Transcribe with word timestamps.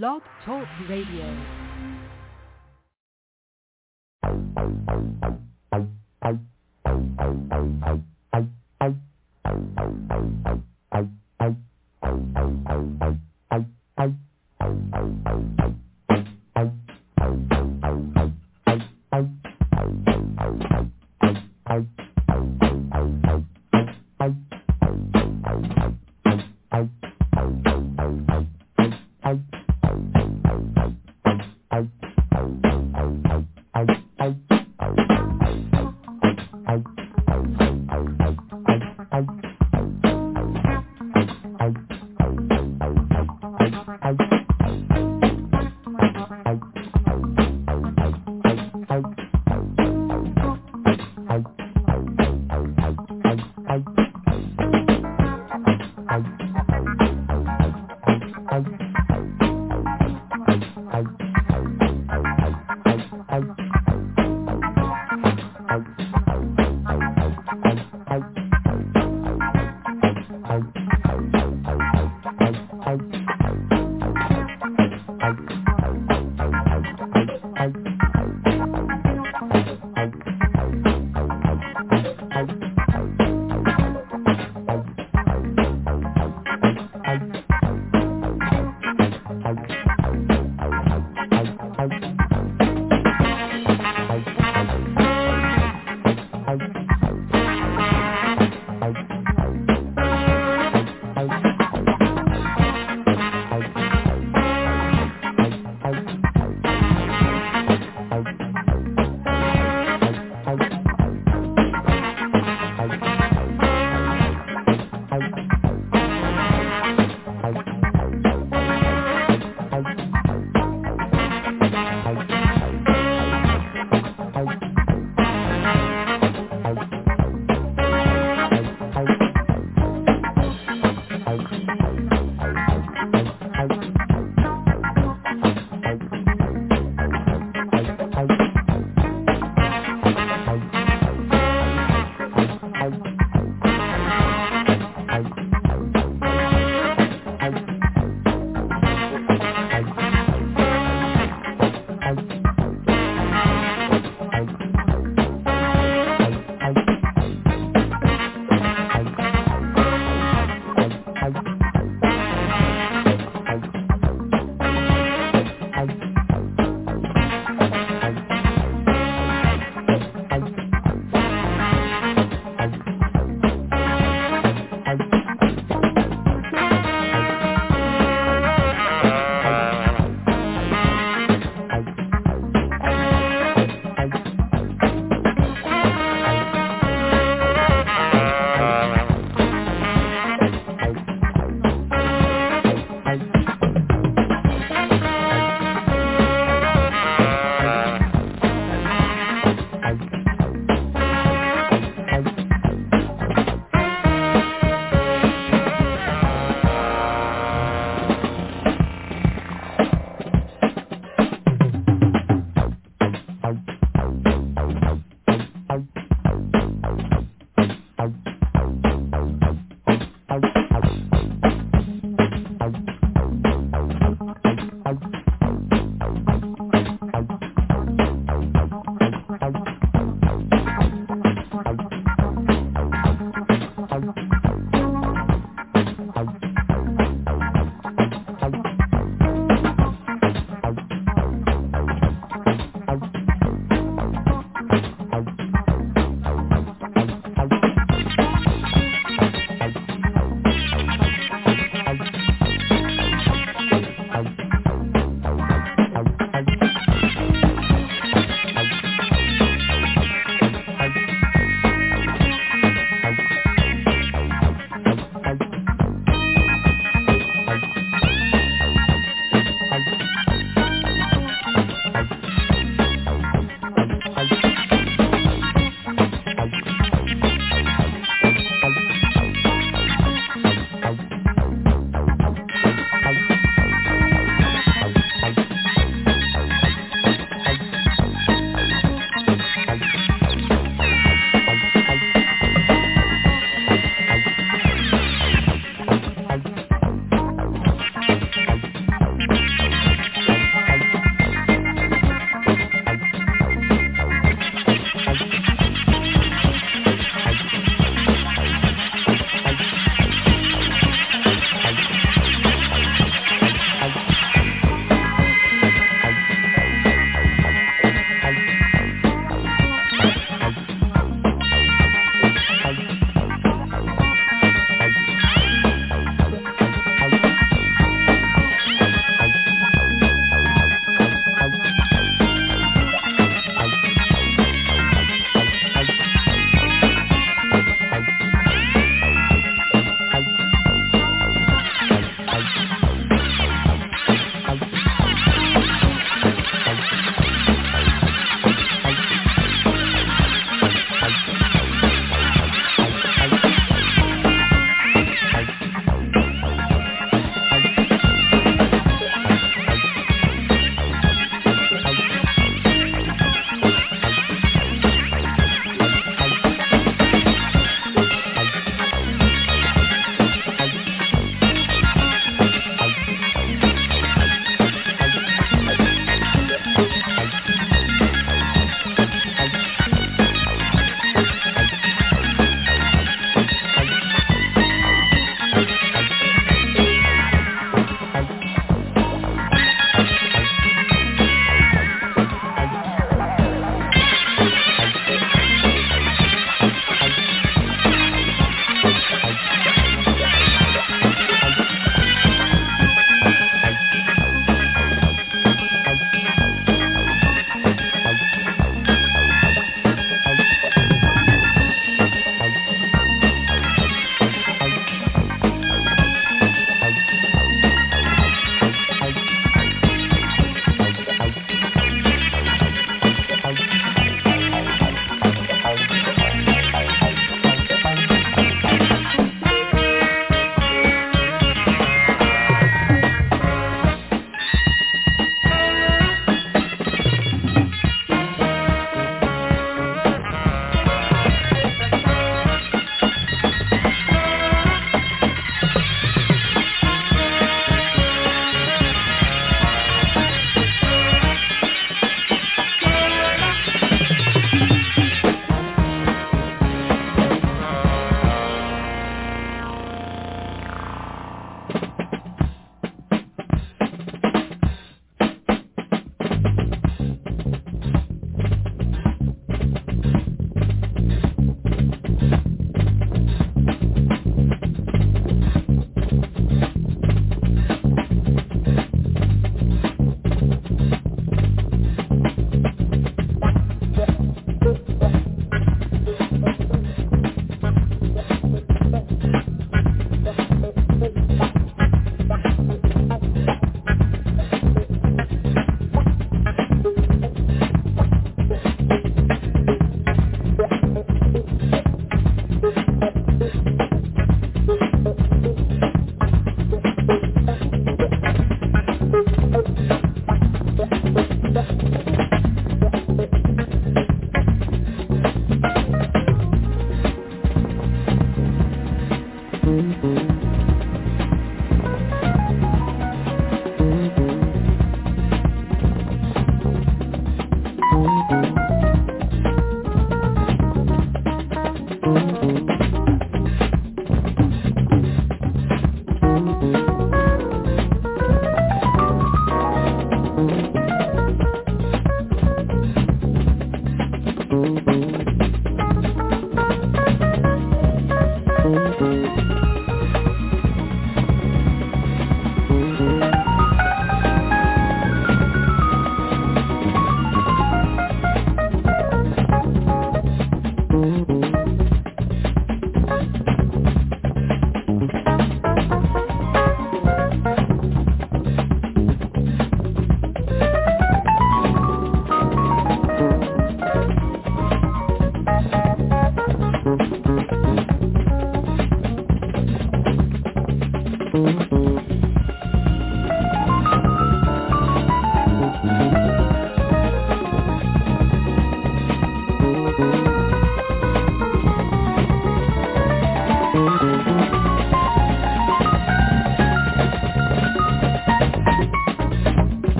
Blog 0.00 0.22
Talk 0.46 0.66
Radio. 0.88 1.36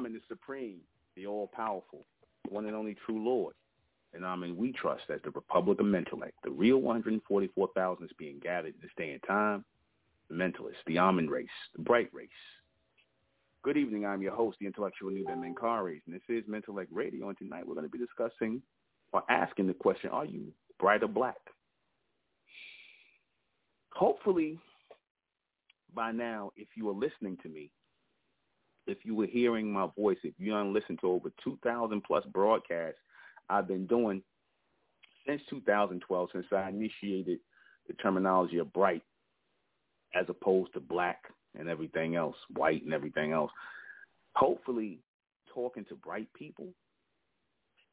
Amen, 0.00 0.14
the 0.14 0.20
Supreme, 0.28 0.78
the 1.14 1.26
All-Powerful, 1.26 2.06
the 2.46 2.54
one 2.54 2.64
and 2.64 2.74
only 2.74 2.96
true 3.04 3.22
Lord, 3.22 3.52
and 4.14 4.24
Amen, 4.24 4.56
we 4.56 4.72
trust 4.72 5.02
that 5.10 5.22
the 5.22 5.30
Republic 5.30 5.78
of 5.78 5.84
Mentellect, 5.84 6.32
the 6.42 6.50
real 6.50 6.78
144,000 6.78 8.04
is 8.06 8.10
being 8.18 8.40
gathered 8.42 8.74
in 8.74 8.80
this 8.80 8.90
day 8.96 9.10
and 9.10 9.22
time, 9.24 9.62
the 10.30 10.34
mentalists, 10.36 10.82
the 10.86 10.98
Amen 10.98 11.28
race, 11.28 11.48
the 11.76 11.82
bright 11.82 12.08
race. 12.14 12.30
Good 13.62 13.76
evening. 13.76 14.06
I'm 14.06 14.22
your 14.22 14.34
host, 14.34 14.56
the 14.58 14.64
intellectual 14.64 15.10
Nuben 15.10 15.44
Menkarayzz, 15.44 16.00
and 16.06 16.14
this 16.14 16.22
is 16.30 16.44
Mentellect 16.48 16.88
Radio. 16.90 17.28
And 17.28 17.36
tonight 17.36 17.66
we're 17.66 17.74
going 17.74 17.84
to 17.84 17.90
be 17.90 17.98
discussing 17.98 18.62
or 19.12 19.22
asking 19.28 19.66
the 19.66 19.74
question, 19.74 20.08
are 20.08 20.24
you 20.24 20.46
bright 20.78 21.02
or 21.02 21.08
black? 21.08 21.36
Hopefully, 23.92 24.58
by 25.94 26.10
now, 26.10 26.52
if 26.56 26.68
you 26.74 26.88
are 26.88 26.94
listening 26.94 27.36
to 27.42 27.50
me, 27.50 27.70
if 28.86 28.98
you 29.04 29.14
were 29.14 29.26
hearing 29.26 29.72
my 29.72 29.88
voice, 29.96 30.18
if 30.22 30.34
you 30.38 30.52
don't 30.52 30.72
listen 30.72 30.96
to 30.98 31.08
over 31.08 31.30
2,000 31.44 32.02
plus 32.02 32.24
broadcasts 32.32 32.98
I've 33.48 33.68
been 33.68 33.86
doing 33.86 34.22
since 35.26 35.42
2012, 35.50 36.28
since 36.32 36.46
I 36.52 36.68
initiated 36.68 37.40
the 37.86 37.94
terminology 37.94 38.58
of 38.58 38.72
bright 38.72 39.02
as 40.14 40.26
opposed 40.28 40.72
to 40.74 40.80
black 40.80 41.24
and 41.58 41.68
everything 41.68 42.16
else, 42.16 42.36
white 42.54 42.84
and 42.84 42.94
everything 42.94 43.32
else. 43.32 43.50
Hopefully, 44.34 45.00
talking 45.52 45.84
to 45.86 45.94
bright 45.96 46.32
people, 46.34 46.68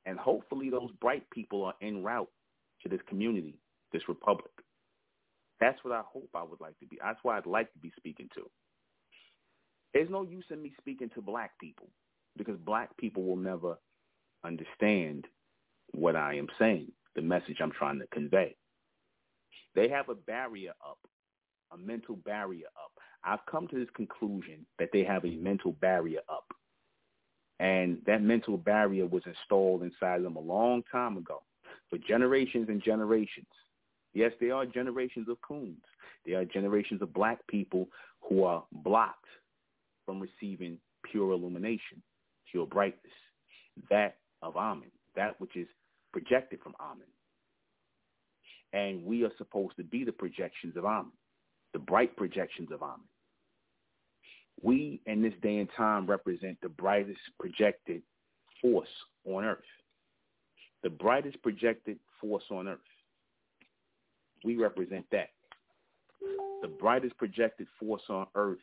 and 0.06 0.17
hopefully 0.20 0.70
those 0.70 0.91
bright 1.01 1.27
people 1.32 1.65
are 1.65 1.74
en 1.82 2.03
route 2.03 2.29
to 2.84 2.89
this 2.89 3.02
community, 3.08 3.56
this 3.91 4.08
republic. 4.08 4.52
That's 5.60 5.84
what 5.84 5.93
I 5.93 6.04
hope 6.06 6.30
I 6.36 6.43
would 6.43 6.62
like 6.62 6.80
to 6.80 6.86
be. 6.86 7.00
That's 7.04 7.19
why 7.23 7.38
I'd 7.38 7.47
like 7.47 7.71
to 7.73 7.80
be 7.80 7.91
speaking 7.97 8.30
to. 8.36 8.50
There's 9.93 10.10
no 10.10 10.23
use 10.23 10.45
in 10.50 10.62
me 10.62 10.73
speaking 10.80 11.10
to 11.15 11.21
black 11.21 11.58
people 11.60 11.88
because 12.38 12.58
black 12.58 12.95
people 12.97 13.23
will 13.23 13.38
never 13.38 13.78
understand 14.43 15.26
what 15.93 16.15
I 16.15 16.36
am 16.36 16.47
saying, 16.60 16.91
the 17.15 17.21
message 17.21 17.58
I'm 17.62 17.71
trying 17.71 18.00
to 18.00 18.08
convey. 18.08 18.56
They 19.76 19.89
have 19.89 20.10
a 20.10 20.15
barrier 20.15 20.73
up, 20.86 21.00
a 21.71 21.78
mental 21.78 22.15
barrier 22.15 22.67
up. 22.76 22.91
I've 23.23 23.45
come 23.50 23.67
to 23.69 23.76
this 23.76 23.89
conclusion 23.95 24.65
that 24.80 24.89
they 24.93 25.04
have 25.04 25.26
a 25.26 25.36
mental 25.38 25.73
barrier 25.73 26.21
up. 26.30 26.45
And 27.60 28.00
that 28.06 28.21
mental 28.21 28.58
barrier 28.58 29.08
was 29.08 29.23
installed 29.26 29.82
inside 29.82 30.23
them 30.23 30.36
a 30.36 30.39
long 30.41 30.84
time 30.91 31.17
ago 31.17 31.41
for 31.89 31.97
generations 31.97 32.69
and 32.69 32.82
generations. 32.84 33.47
Yes, 34.13 34.32
there 34.39 34.54
are 34.54 34.65
generations 34.65 35.28
of 35.30 35.41
coons. 35.41 35.84
There 36.26 36.39
are 36.39 36.45
generations 36.45 37.02
of 37.02 37.13
black 37.13 37.45
people 37.47 37.88
who 38.21 38.43
are 38.43 38.63
blocked 38.71 39.26
from 40.08 40.20
receiving 40.20 40.80
pure 41.12 41.32
illumination, 41.34 42.02
pure 42.52 42.65
brightness, 42.65 43.13
that 43.91 44.15
of 44.41 44.58
Amen, 44.58 44.89
that 45.15 45.39
which 45.39 45.56
is 45.56 45.67
projected 46.12 46.60
from 46.63 46.74
Amen. 46.80 47.06
And 48.74 49.06
we 49.06 49.24
are 49.24 49.32
supposed 49.38 49.76
to 49.78 49.84
be 49.84 50.04
the 50.04 50.12
projections 50.12 50.76
of 50.76 50.86
Amen, 50.86 51.12
the 51.74 51.80
bright 51.80 52.17
projections 52.17 52.72
of 52.72 52.82
Amen. 52.82 53.06
We, 54.63 55.02
in 55.06 55.22
this 55.22 55.34
day 55.43 55.58
and 55.60 55.70
time, 55.78 56.08
represent 56.08 56.58
the 56.63 56.70
brightest 56.70 57.20
projected 57.39 58.02
force 58.60 58.88
on 59.26 59.43
earth. 59.43 59.60
The 60.82 60.89
brightest 60.89 61.41
projected 61.43 62.00
force 62.20 62.46
on 62.50 62.67
earth. 62.67 62.80
We 64.43 64.56
represent 64.56 65.06
that. 65.12 65.30
The 66.62 66.67
brightest 66.67 67.15
projected 67.17 67.67
force 67.80 68.02
on 68.10 68.26
earth, 68.34 68.58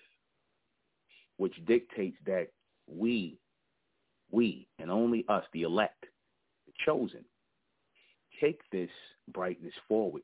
which 1.37 1.55
dictates 1.67 2.17
that 2.27 2.49
we, 2.87 3.39
we, 4.31 4.67
and 4.79 4.91
only 4.91 5.25
us, 5.29 5.45
the 5.53 5.63
elect, 5.63 6.07
the 6.67 6.73
chosen, 6.85 7.25
take 8.41 8.61
this 8.71 8.91
brightness 9.33 9.75
forward 9.89 10.23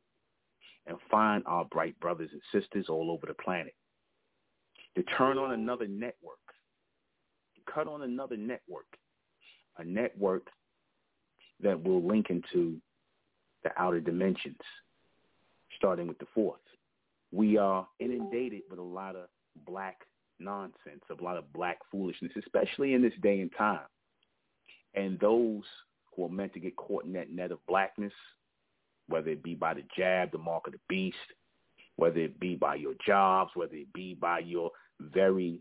and 0.87 0.97
find 1.11 1.43
our 1.47 1.65
bright 1.67 1.99
brothers 2.01 2.31
and 2.33 2.43
sisters 2.53 2.87
all 2.89 3.11
over 3.11 3.27
the 3.27 3.35
planet. 3.35 3.75
To 4.97 5.03
turn 5.17 5.39
on 5.39 5.53
another 5.53 5.87
network, 5.87 6.39
to 7.55 7.73
cut 7.73 7.87
on 7.87 8.03
another 8.03 8.37
network, 8.37 8.87
a 9.79 9.85
network 9.85 10.49
that 11.63 11.83
will 11.83 12.03
link 12.03 12.27
into 12.31 12.77
the 13.63 13.71
outer 13.77 14.01
dimensions, 14.01 14.59
starting 15.77 16.09
with 16.09 16.19
the 16.19 16.27
fourth. 16.35 16.61
We 17.33 17.57
are 17.57 17.87
inundated 18.01 18.63
with 18.69 18.79
a 18.79 18.83
lot 18.83 19.15
of 19.15 19.29
black 19.67 19.99
nonsense, 20.41 21.03
of 21.11 21.21
a 21.21 21.25
lot 21.25 21.37
of 21.37 21.53
black 21.53 21.79
foolishness, 21.91 22.33
especially 22.39 22.95
in 22.95 23.03
this 23.03 23.13
day 23.23 23.41
and 23.41 23.51
time. 23.57 23.87
And 24.95 25.19
those 25.21 25.63
who 26.15 26.25
are 26.25 26.31
meant 26.31 26.53
to 26.55 26.61
get 26.61 26.77
caught 26.77 27.05
in 27.05 27.13
that 27.13 27.31
net 27.31 27.53
of 27.53 27.65
blackness, 27.67 28.13
whether 29.09 29.31
it 29.31 29.43
be 29.43 29.55
by 29.55 29.75
the 29.75 29.85
jab, 29.97 30.33
the 30.33 30.39
mark 30.39 30.67
of 30.67 30.73
the 30.73 30.81
beast, 30.89 31.17
whether 31.97 32.19
it 32.19 32.41
be 32.41 32.55
by 32.55 32.75
your 32.77 32.95
jobs, 33.05 33.51
whether 33.55 33.75
it 33.75 33.93
be 33.93 34.15
by 34.15 34.39
your 34.39 34.71
very, 35.01 35.61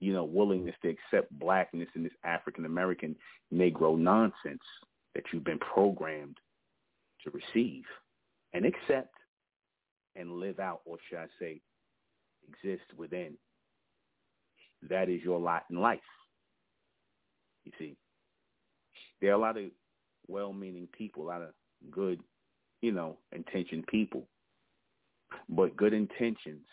you 0.00 0.12
know, 0.12 0.24
willingness 0.24 0.74
to 0.82 0.88
accept 0.88 1.36
blackness 1.38 1.88
in 1.94 2.02
this 2.02 2.12
African 2.24 2.64
American 2.64 3.16
Negro 3.52 3.98
nonsense 3.98 4.62
that 5.14 5.24
you've 5.32 5.44
been 5.44 5.58
programmed 5.58 6.36
to 7.24 7.30
receive 7.30 7.84
and 8.52 8.64
accept 8.64 9.14
and 10.16 10.32
live 10.32 10.58
out, 10.58 10.80
or 10.84 10.98
should 11.08 11.18
I 11.18 11.26
say, 11.38 11.60
exist 12.48 12.84
within. 12.96 13.34
That 14.88 15.08
is 15.08 15.22
your 15.22 15.38
lot 15.38 15.64
in 15.70 15.80
life. 15.80 16.00
You 17.64 17.72
see, 17.78 17.96
there 19.20 19.30
are 19.30 19.34
a 19.34 19.38
lot 19.38 19.56
of 19.56 19.64
well-meaning 20.28 20.88
people, 20.96 21.24
a 21.24 21.28
lot 21.28 21.42
of 21.42 21.50
good, 21.90 22.20
you 22.80 22.92
know, 22.92 23.18
intentioned 23.32 23.86
people. 23.86 24.26
But 25.48 25.76
good 25.76 25.92
intentions 25.92 26.66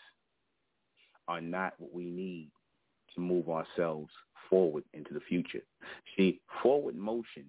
are 1.28 1.40
not 1.40 1.74
what 1.78 1.92
we 1.92 2.04
need 2.04 2.50
to 3.14 3.20
move 3.20 3.48
ourselves 3.48 4.10
forward 4.48 4.84
into 4.94 5.12
the 5.12 5.20
future. 5.20 5.62
See, 6.16 6.40
forward 6.62 6.96
motion 6.96 7.46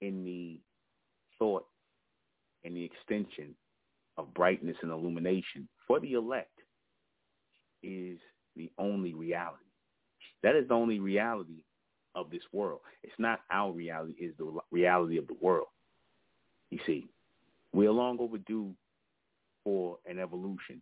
in 0.00 0.24
the 0.24 0.60
thought 1.38 1.66
and 2.64 2.76
the 2.76 2.84
extension 2.84 3.54
of 4.16 4.34
brightness 4.34 4.76
and 4.82 4.90
illumination 4.90 5.68
for 5.86 6.00
the 6.00 6.14
elect 6.14 6.50
is 7.82 8.18
the 8.56 8.70
only 8.78 9.14
reality. 9.14 9.64
That 10.42 10.56
is 10.56 10.68
the 10.68 10.74
only 10.74 11.00
reality 11.00 11.64
of 12.14 12.30
this 12.30 12.42
world. 12.52 12.80
It's 13.02 13.14
not 13.18 13.40
our 13.50 13.72
reality, 13.72 14.14
it's 14.18 14.36
the 14.38 14.58
reality 14.70 15.18
of 15.18 15.26
the 15.26 15.36
world. 15.40 15.68
You 16.70 16.78
see, 16.86 17.06
we're 17.72 17.90
long 17.90 18.18
overdue 18.20 18.74
for 19.64 19.98
an 20.06 20.18
evolution. 20.18 20.80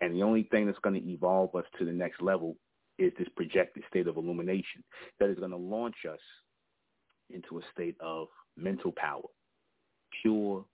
And 0.00 0.14
the 0.14 0.22
only 0.22 0.44
thing 0.44 0.66
that's 0.66 0.78
going 0.78 1.00
to 1.00 1.10
evolve 1.10 1.54
us 1.54 1.64
to 1.78 1.84
the 1.84 1.92
next 1.92 2.22
level 2.22 2.56
is 2.98 3.12
this 3.18 3.28
projected 3.36 3.82
state 3.88 4.06
of 4.06 4.16
illumination 4.16 4.82
that 5.18 5.30
is 5.30 5.38
going 5.38 5.50
to 5.50 5.56
launch 5.56 5.96
us 6.10 6.18
into 7.30 7.58
a 7.58 7.62
state 7.72 7.96
of 8.00 8.28
mental 8.56 8.92
power, 8.96 9.22
pure, 10.22 10.64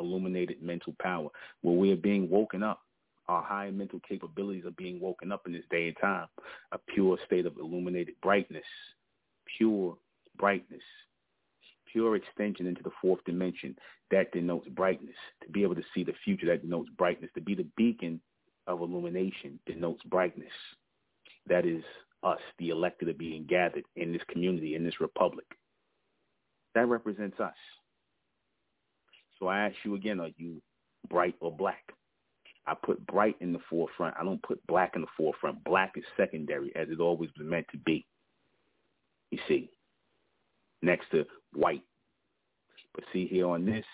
illuminated 0.00 0.62
mental 0.62 0.94
power, 1.00 1.28
where 1.62 1.76
we 1.76 1.92
are 1.92 1.96
being 1.96 2.28
woken 2.28 2.62
up. 2.62 2.80
Our 3.32 3.42
high 3.42 3.70
mental 3.70 3.98
capabilities 4.06 4.66
are 4.66 4.72
being 4.72 5.00
woken 5.00 5.32
up 5.32 5.46
in 5.46 5.54
this 5.54 5.64
day 5.70 5.88
and 5.88 5.96
time, 5.98 6.26
a 6.72 6.78
pure 6.94 7.16
state 7.24 7.46
of 7.46 7.56
illuminated 7.56 8.14
brightness, 8.20 8.66
pure 9.56 9.96
brightness, 10.38 10.82
pure 11.90 12.14
extension 12.16 12.66
into 12.66 12.82
the 12.82 12.90
fourth 13.00 13.24
dimension 13.24 13.74
that 14.10 14.32
denotes 14.32 14.68
brightness. 14.68 15.16
To 15.44 15.50
be 15.50 15.62
able 15.62 15.76
to 15.76 15.82
see 15.94 16.04
the 16.04 16.12
future 16.22 16.44
that 16.48 16.60
denotes 16.60 16.90
brightness. 16.90 17.30
To 17.34 17.40
be 17.40 17.54
the 17.54 17.66
beacon 17.74 18.20
of 18.66 18.82
illumination 18.82 19.58
denotes 19.64 20.02
brightness. 20.02 20.52
That 21.46 21.64
is 21.64 21.82
us, 22.22 22.40
the 22.58 22.68
elected, 22.68 23.08
are 23.08 23.14
being 23.14 23.46
gathered 23.48 23.84
in 23.96 24.12
this 24.12 24.22
community, 24.28 24.74
in 24.74 24.84
this 24.84 25.00
republic. 25.00 25.46
That 26.74 26.86
represents 26.86 27.40
us. 27.40 27.56
So 29.38 29.46
I 29.46 29.60
ask 29.60 29.76
you 29.84 29.94
again, 29.94 30.20
are 30.20 30.28
you 30.36 30.60
bright 31.08 31.36
or 31.40 31.50
black? 31.50 31.94
I 32.66 32.74
put 32.74 33.04
bright 33.06 33.36
in 33.40 33.52
the 33.52 33.58
forefront. 33.68 34.14
I 34.18 34.24
don't 34.24 34.42
put 34.42 34.64
black 34.66 34.92
in 34.94 35.02
the 35.02 35.08
forefront. 35.16 35.64
Black 35.64 35.92
is 35.96 36.04
secondary, 36.16 36.74
as 36.76 36.88
it 36.90 37.00
always 37.00 37.30
was 37.36 37.46
meant 37.46 37.66
to 37.72 37.78
be 37.78 38.06
you 39.32 39.38
see, 39.48 39.70
next 40.82 41.10
to 41.10 41.24
white. 41.54 41.82
But 42.94 43.04
see 43.12 43.26
here 43.26 43.48
on 43.48 43.64
this 43.64 43.84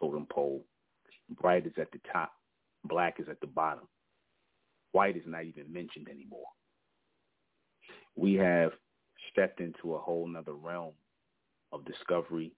totem 0.00 0.26
pole, 0.30 0.64
bright 1.40 1.66
is 1.66 1.72
at 1.78 1.90
the 1.90 2.00
top, 2.10 2.32
black 2.84 3.18
is 3.18 3.28
at 3.28 3.40
the 3.40 3.48
bottom. 3.48 3.88
White 4.92 5.16
is 5.16 5.24
not 5.26 5.44
even 5.44 5.70
mentioned 5.70 6.08
anymore. 6.08 6.46
We 8.14 8.34
have 8.34 8.70
stepped 9.32 9.60
into 9.60 9.96
a 9.96 9.98
whole 9.98 10.26
nother 10.28 10.54
realm 10.54 10.92
of 11.72 11.84
discovery. 11.84 12.52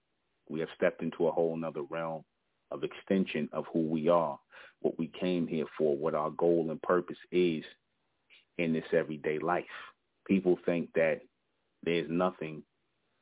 We 0.47 0.59
have 0.59 0.69
stepped 0.75 1.01
into 1.01 1.27
a 1.27 1.31
whole 1.31 1.57
nother 1.57 1.81
realm 1.81 2.23
of 2.71 2.83
extension 2.83 3.49
of 3.53 3.65
who 3.73 3.81
we 3.81 4.09
are, 4.09 4.39
what 4.81 4.97
we 4.97 5.11
came 5.19 5.47
here 5.47 5.65
for, 5.77 5.95
what 5.97 6.15
our 6.15 6.31
goal 6.31 6.67
and 6.69 6.81
purpose 6.81 7.17
is 7.31 7.63
in 8.57 8.73
this 8.73 8.85
everyday 8.93 9.39
life. 9.39 9.65
People 10.27 10.57
think 10.65 10.89
that 10.93 11.21
there's 11.83 12.09
nothing 12.09 12.63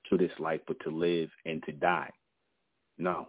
to 0.10 0.18
this 0.18 0.32
life 0.40 0.62
but 0.68 0.80
to 0.82 0.90
live 0.90 1.30
and 1.46 1.64
to 1.64 1.72
die. 1.72 2.10
No. 2.98 3.28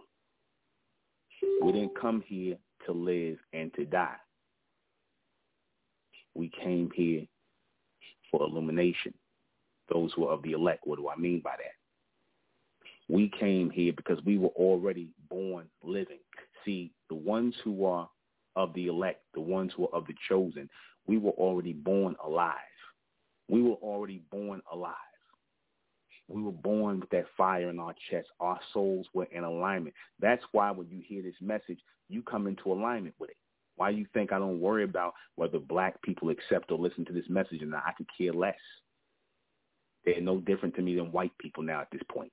We 1.61 1.71
didn't 1.71 1.99
come 1.99 2.23
here 2.25 2.57
to 2.85 2.91
live 2.91 3.37
and 3.53 3.73
to 3.75 3.85
die. 3.85 4.15
We 6.33 6.51
came 6.63 6.89
here 6.95 7.25
for 8.31 8.41
illumination. 8.41 9.13
Those 9.91 10.11
who 10.15 10.27
are 10.27 10.33
of 10.33 10.43
the 10.43 10.53
elect, 10.53 10.81
what 10.85 10.97
do 10.97 11.09
I 11.09 11.15
mean 11.15 11.41
by 11.43 11.55
that? 11.57 11.78
We 13.09 13.31
came 13.39 13.71
here 13.71 13.91
because 13.91 14.23
we 14.23 14.37
were 14.37 14.49
already 14.49 15.09
born 15.29 15.65
living. 15.83 16.19
See, 16.63 16.91
the 17.09 17.15
ones 17.15 17.55
who 17.63 17.85
are 17.85 18.07
of 18.55 18.73
the 18.73 18.87
elect, 18.87 19.21
the 19.33 19.41
ones 19.41 19.71
who 19.75 19.87
are 19.87 19.95
of 19.95 20.05
the 20.05 20.13
chosen, 20.29 20.69
we 21.07 21.17
were 21.17 21.31
already 21.31 21.73
born 21.73 22.15
alive. 22.23 22.55
We 23.49 23.63
were 23.63 23.75
already 23.75 24.21
born 24.31 24.61
alive. 24.71 24.93
We 26.27 26.43
were 26.43 26.51
born 26.51 26.99
with 26.99 27.09
that 27.09 27.25
fire 27.35 27.69
in 27.71 27.79
our 27.79 27.95
chest. 28.11 28.27
Our 28.39 28.59
souls 28.71 29.07
were 29.15 29.27
in 29.31 29.43
alignment. 29.43 29.95
That's 30.19 30.43
why 30.51 30.69
when 30.69 30.87
you 30.89 31.01
hear 31.03 31.23
this 31.23 31.33
message, 31.41 31.79
you 32.07 32.21
come 32.21 32.45
into 32.45 32.71
alignment 32.71 33.15
with 33.17 33.31
it. 33.31 33.37
Why 33.75 33.89
you 33.89 34.05
think 34.13 34.31
I 34.31 34.37
don't 34.37 34.59
worry 34.59 34.83
about 34.83 35.13
whether 35.35 35.57
black 35.57 35.99
people 36.03 36.29
accept 36.29 36.69
or 36.71 36.77
listen 36.77 37.05
to 37.05 37.13
this 37.13 37.27
message 37.29 37.63
and 37.63 37.73
I 37.73 37.93
could 37.97 38.07
care 38.15 38.33
less. 38.33 38.59
They're 40.05 40.21
no 40.21 40.39
different 40.41 40.75
to 40.75 40.81
me 40.83 40.95
than 40.95 41.11
white 41.11 41.35
people 41.39 41.63
now 41.63 41.81
at 41.81 41.87
this 41.91 42.01
point. 42.11 42.31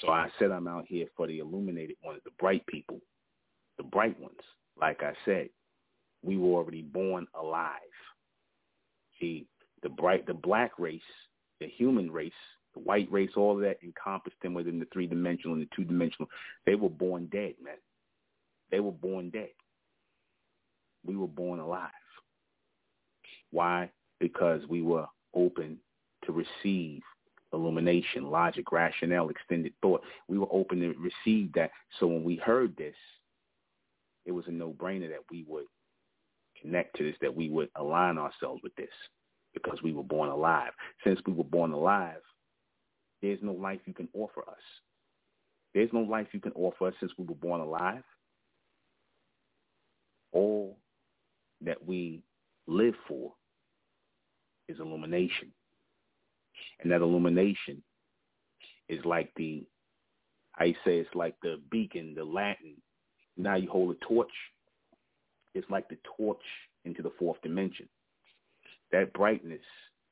So 0.00 0.08
I 0.10 0.28
said 0.38 0.50
I'm 0.50 0.68
out 0.68 0.84
here 0.86 1.06
for 1.16 1.26
the 1.26 1.38
illuminated 1.38 1.96
ones, 2.04 2.20
the 2.24 2.30
bright 2.38 2.66
people, 2.66 3.00
the 3.78 3.84
bright 3.84 4.18
ones. 4.20 4.36
Like 4.78 5.02
I 5.02 5.12
said, 5.24 5.48
we 6.22 6.36
were 6.36 6.54
already 6.58 6.82
born 6.82 7.26
alive. 7.34 7.80
See, 9.20 9.46
the 9.82 9.88
bright, 9.88 10.26
the 10.26 10.34
black 10.34 10.78
race, 10.78 11.00
the 11.60 11.68
human 11.68 12.10
race, 12.10 12.32
the 12.74 12.80
white 12.80 13.10
race, 13.10 13.30
all 13.36 13.54
of 13.54 13.60
that 13.60 13.78
encompassed 13.82 14.36
them 14.42 14.52
within 14.52 14.78
the 14.78 14.86
three 14.92 15.06
dimensional 15.06 15.54
and 15.54 15.62
the 15.62 15.68
two 15.74 15.84
dimensional. 15.84 16.28
They 16.66 16.74
were 16.74 16.90
born 16.90 17.28
dead, 17.32 17.54
man. 17.62 17.76
They 18.70 18.80
were 18.80 18.92
born 18.92 19.30
dead. 19.30 19.50
We 21.06 21.16
were 21.16 21.28
born 21.28 21.60
alive. 21.60 21.90
Why? 23.50 23.90
Because 24.20 24.60
we 24.68 24.82
were 24.82 25.06
open 25.34 25.78
to 26.24 26.32
receive 26.32 27.00
illumination, 27.52 28.30
logic, 28.30 28.70
rationale, 28.72 29.28
extended 29.28 29.72
thought. 29.80 30.02
We 30.28 30.38
were 30.38 30.48
open 30.50 30.80
to 30.80 30.94
receive 30.98 31.52
that. 31.54 31.70
So 31.98 32.06
when 32.06 32.24
we 32.24 32.36
heard 32.36 32.76
this, 32.76 32.94
it 34.24 34.32
was 34.32 34.46
a 34.48 34.52
no-brainer 34.52 35.08
that 35.10 35.24
we 35.30 35.44
would 35.48 35.66
connect 36.60 36.96
to 36.96 37.04
this, 37.04 37.16
that 37.20 37.34
we 37.34 37.48
would 37.48 37.68
align 37.76 38.18
ourselves 38.18 38.62
with 38.62 38.74
this 38.76 38.88
because 39.54 39.82
we 39.82 39.92
were 39.92 40.02
born 40.02 40.28
alive. 40.28 40.72
Since 41.04 41.20
we 41.26 41.32
were 41.32 41.44
born 41.44 41.72
alive, 41.72 42.20
there's 43.22 43.38
no 43.42 43.52
life 43.52 43.80
you 43.86 43.94
can 43.94 44.08
offer 44.14 44.42
us. 44.48 44.54
There's 45.74 45.92
no 45.92 46.00
life 46.00 46.28
you 46.32 46.40
can 46.40 46.52
offer 46.52 46.88
us 46.88 46.94
since 47.00 47.12
we 47.18 47.24
were 47.24 47.34
born 47.34 47.60
alive. 47.60 48.02
All 50.32 50.76
that 51.62 51.86
we 51.86 52.22
live 52.66 52.94
for 53.06 53.32
is 54.68 54.78
illumination. 54.80 55.52
And 56.80 56.90
that 56.92 57.00
illumination 57.00 57.82
is 58.88 59.04
like 59.04 59.32
the, 59.36 59.64
I 60.58 60.72
say 60.84 60.98
it's 60.98 61.14
like 61.14 61.34
the 61.42 61.60
beacon, 61.70 62.14
the 62.14 62.24
Latin. 62.24 62.74
Now 63.36 63.56
you 63.56 63.68
hold 63.70 63.94
a 63.94 64.04
torch. 64.06 64.30
It's 65.54 65.68
like 65.70 65.88
the 65.88 65.98
torch 66.16 66.42
into 66.84 67.02
the 67.02 67.12
fourth 67.18 67.40
dimension. 67.42 67.88
That 68.92 69.12
brightness, 69.12 69.62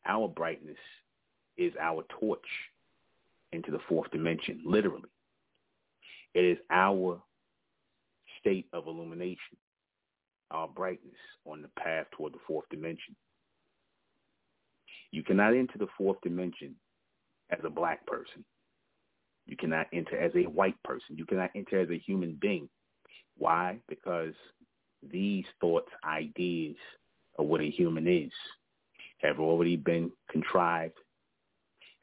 our 0.06 0.28
brightness, 0.28 0.78
is 1.56 1.72
our 1.80 2.04
torch 2.20 2.40
into 3.52 3.70
the 3.70 3.78
fourth 3.88 4.10
dimension, 4.10 4.60
literally. 4.64 5.08
It 6.34 6.44
is 6.44 6.58
our 6.70 7.22
state 8.40 8.66
of 8.72 8.88
illumination, 8.88 9.56
our 10.50 10.66
brightness 10.66 11.14
on 11.46 11.62
the 11.62 11.68
path 11.80 12.06
toward 12.12 12.34
the 12.34 12.40
fourth 12.46 12.68
dimension. 12.70 13.14
You 15.14 15.22
cannot 15.22 15.54
enter 15.54 15.78
the 15.78 15.86
fourth 15.96 16.20
dimension 16.24 16.74
as 17.50 17.60
a 17.62 17.70
black 17.70 18.04
person. 18.04 18.44
You 19.46 19.56
cannot 19.56 19.86
enter 19.92 20.18
as 20.18 20.32
a 20.34 20.48
white 20.48 20.74
person. 20.82 21.16
You 21.16 21.24
cannot 21.24 21.50
enter 21.54 21.78
as 21.78 21.88
a 21.88 21.98
human 21.98 22.36
being. 22.40 22.68
Why? 23.38 23.78
Because 23.88 24.34
these 25.08 25.44
thoughts, 25.60 25.88
ideas 26.04 26.74
of 27.38 27.46
what 27.46 27.60
a 27.60 27.70
human 27.70 28.08
is 28.08 28.32
have 29.18 29.38
already 29.38 29.76
been 29.76 30.10
contrived, 30.28 30.98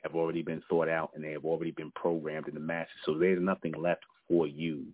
have 0.04 0.16
already 0.16 0.42
been 0.42 0.64
thought 0.70 0.88
out, 0.88 1.12
and 1.14 1.22
they 1.22 1.34
have 1.34 1.44
already 1.44 1.72
been 1.72 1.92
programmed 1.96 2.48
in 2.48 2.54
the 2.54 2.62
masses. 2.62 2.94
So 3.06 3.18
there's 3.18 3.42
nothing 3.42 3.74
left 3.78 4.04
for 4.30 4.48
you 4.48 4.86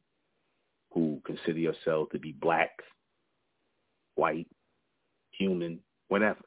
who 0.92 1.22
consider 1.24 1.60
yourself 1.60 2.10
to 2.14 2.20
be 2.20 2.32
black, 2.32 2.72
white, 4.16 4.48
human, 5.38 5.82
whatever. 6.08 6.47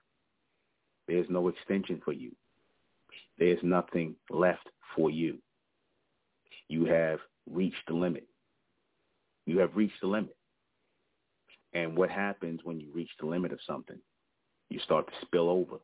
There's 1.10 1.26
no 1.28 1.48
extension 1.48 2.00
for 2.04 2.12
you. 2.12 2.30
There's 3.36 3.58
nothing 3.64 4.14
left 4.30 4.68
for 4.94 5.10
you. 5.10 5.38
You 6.68 6.84
have 6.84 7.18
reached 7.50 7.82
the 7.88 7.94
limit. 7.94 8.28
You 9.44 9.58
have 9.58 9.74
reached 9.74 10.00
the 10.00 10.06
limit. 10.06 10.36
And 11.72 11.96
what 11.96 12.10
happens 12.10 12.60
when 12.62 12.78
you 12.78 12.92
reach 12.94 13.10
the 13.18 13.26
limit 13.26 13.52
of 13.52 13.58
something? 13.66 13.98
You 14.68 14.78
start 14.78 15.08
to 15.08 15.26
spill 15.26 15.50
over. 15.50 15.78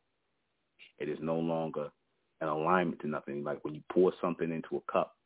It 0.97 1.09
is 1.09 1.17
no 1.21 1.37
longer 1.37 1.89
an 2.39 2.47
alignment 2.47 3.01
to 3.01 3.09
nothing. 3.09 3.43
Like 3.43 3.61
when 3.65 3.75
you 3.75 3.81
pour 3.91 4.13
something 4.21 4.49
into 4.49 4.77
a 4.77 4.91
cup, 4.91 5.17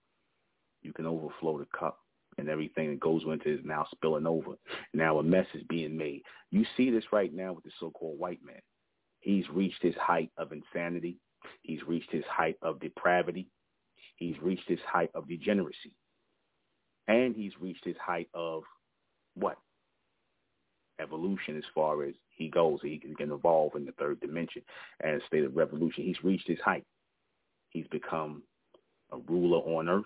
you 0.81 0.93
can 0.93 1.05
overflow 1.05 1.59
the 1.59 1.67
cup 1.77 1.99
and 2.39 2.49
everything 2.49 2.89
that 2.89 2.99
goes 2.99 3.21
into 3.21 3.51
it 3.51 3.59
is 3.59 3.65
now 3.65 3.85
spilling 3.91 4.25
over. 4.25 4.55
Now 4.95 5.19
a 5.19 5.23
mess 5.23 5.45
is 5.53 5.61
being 5.69 5.95
made. 5.95 6.23
You 6.49 6.65
see 6.75 6.89
this 6.89 7.05
right 7.13 7.31
now 7.31 7.53
with 7.53 7.65
the 7.65 7.71
so-called 7.79 8.17
white 8.17 8.39
man. 8.43 8.61
He's 9.21 9.45
reached 9.49 9.81
his 9.81 9.95
height 9.95 10.31
of 10.37 10.51
insanity. 10.51 11.17
He's 11.61 11.79
reached 11.87 12.11
his 12.11 12.25
height 12.29 12.57
of 12.61 12.79
depravity. 12.79 13.47
He's 14.15 14.35
reached 14.41 14.67
his 14.67 14.79
height 14.85 15.11
of 15.15 15.27
degeneracy. 15.27 15.93
And 17.07 17.35
he's 17.35 17.53
reached 17.59 17.85
his 17.85 17.95
height 18.03 18.29
of 18.33 18.63
what? 19.35 19.57
Evolution 20.99 21.57
as 21.57 21.63
far 21.73 22.03
as 22.03 22.13
he 22.35 22.49
goes. 22.49 22.79
He 22.81 22.99
can, 22.99 23.31
evolve 23.31 23.75
in 23.75 23.85
the 23.85 23.91
third 23.93 24.19
dimension 24.19 24.63
and 25.03 25.21
state 25.27 25.43
of 25.43 25.55
revolution. 25.55 26.03
He's 26.03 26.23
reached 26.23 26.47
his 26.47 26.59
height. 26.59 26.85
He's 27.69 27.87
become 27.87 28.43
a 29.11 29.17
ruler 29.17 29.59
on 29.59 29.89
earth. 29.89 30.03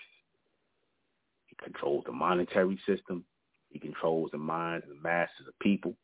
He 1.47 1.55
controls 1.63 2.03
the 2.05 2.11
monetary 2.11 2.79
system. 2.87 3.25
He 3.69 3.79
controls 3.79 4.29
the 4.31 4.37
minds 4.37 4.85
of 4.85 4.95
the 4.95 5.01
masses 5.01 5.47
of 5.47 5.59
people. 5.59 5.95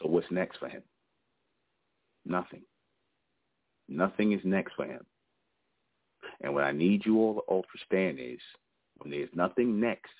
So 0.00 0.08
what's 0.08 0.30
next 0.30 0.58
for 0.58 0.68
him? 0.68 0.82
Nothing. 2.26 2.62
Nothing 3.88 4.32
is 4.32 4.40
next 4.44 4.74
for 4.74 4.84
him. 4.84 5.04
And 6.40 6.52
what 6.54 6.64
I 6.64 6.72
need 6.72 7.06
you 7.06 7.18
all 7.18 7.34
to 7.48 7.64
understand 7.72 8.18
is 8.20 8.40
when 8.98 9.10
there's 9.10 9.28
nothing 9.34 9.80
next 9.80 10.12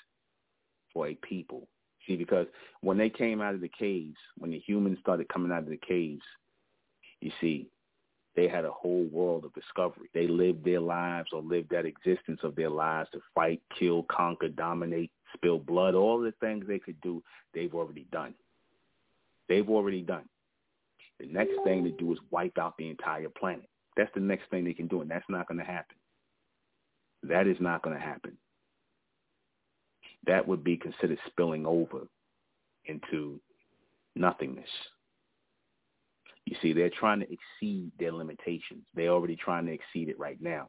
for 0.92 1.08
a 1.08 1.14
people, 1.16 1.68
see, 2.06 2.16
because 2.16 2.46
when 2.80 2.96
they 2.96 3.10
came 3.10 3.40
out 3.40 3.54
of 3.54 3.60
the 3.60 3.68
caves, 3.68 4.16
when 4.38 4.50
the 4.50 4.58
humans 4.58 4.98
started 5.00 5.28
coming 5.28 5.50
out 5.50 5.64
of 5.64 5.68
the 5.68 5.76
caves, 5.76 6.22
you 7.20 7.32
see, 7.40 7.68
they 8.36 8.46
had 8.46 8.64
a 8.66 8.70
whole 8.70 9.04
world 9.10 9.44
of 9.44 9.54
discovery. 9.54 10.08
They 10.12 10.28
lived 10.28 10.64
their 10.64 10.80
lives 10.80 11.30
or 11.32 11.40
lived 11.40 11.70
that 11.70 11.86
existence 11.86 12.40
of 12.42 12.54
their 12.54 12.70
lives 12.70 13.08
to 13.12 13.20
fight, 13.34 13.62
kill, 13.78 14.04
conquer, 14.04 14.48
dominate, 14.48 15.10
spill 15.34 15.58
blood, 15.58 15.94
all 15.94 16.20
the 16.20 16.32
things 16.40 16.66
they 16.66 16.78
could 16.78 17.00
do, 17.00 17.22
they've 17.54 17.74
already 17.74 18.06
done. 18.12 18.34
They've 19.48 19.68
already 19.68 20.02
done. 20.02 20.28
The 21.20 21.26
next 21.26 21.54
thing 21.64 21.84
to 21.84 21.90
do 21.90 22.12
is 22.12 22.18
wipe 22.30 22.58
out 22.58 22.74
the 22.78 22.90
entire 22.90 23.28
planet. 23.28 23.68
That's 23.96 24.12
the 24.14 24.20
next 24.20 24.50
thing 24.50 24.64
they 24.64 24.74
can 24.74 24.88
do, 24.88 25.00
and 25.00 25.10
that's 25.10 25.24
not 25.28 25.48
going 25.48 25.58
to 25.58 25.64
happen. 25.64 25.96
That 27.22 27.46
is 27.46 27.56
not 27.60 27.82
going 27.82 27.96
to 27.96 28.02
happen. 28.02 28.36
That 30.26 30.46
would 30.46 30.62
be 30.62 30.76
considered 30.76 31.18
spilling 31.26 31.64
over 31.64 32.06
into 32.84 33.40
nothingness. 34.14 34.68
You 36.44 36.56
see, 36.60 36.72
they're 36.72 36.90
trying 36.90 37.20
to 37.20 37.26
exceed 37.26 37.90
their 37.98 38.12
limitations. 38.12 38.84
They're 38.94 39.08
already 39.08 39.36
trying 39.36 39.66
to 39.66 39.72
exceed 39.72 40.08
it 40.08 40.18
right 40.18 40.40
now 40.40 40.68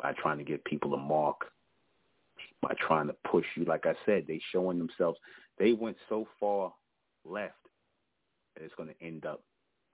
by 0.00 0.12
trying 0.12 0.38
to 0.38 0.44
get 0.44 0.64
people 0.64 0.90
to 0.92 0.96
mark, 0.96 1.36
by 2.62 2.74
trying 2.86 3.08
to 3.08 3.16
push 3.28 3.46
you. 3.56 3.64
Like 3.64 3.86
I 3.86 3.94
said, 4.06 4.26
they 4.28 4.40
showing 4.52 4.78
themselves. 4.78 5.18
They 5.58 5.72
went 5.72 5.96
so 6.08 6.28
far 6.38 6.72
left 7.24 7.54
that 8.58 8.64
it's 8.64 8.74
going 8.76 8.90
to 8.90 9.06
end 9.06 9.26
up 9.26 9.42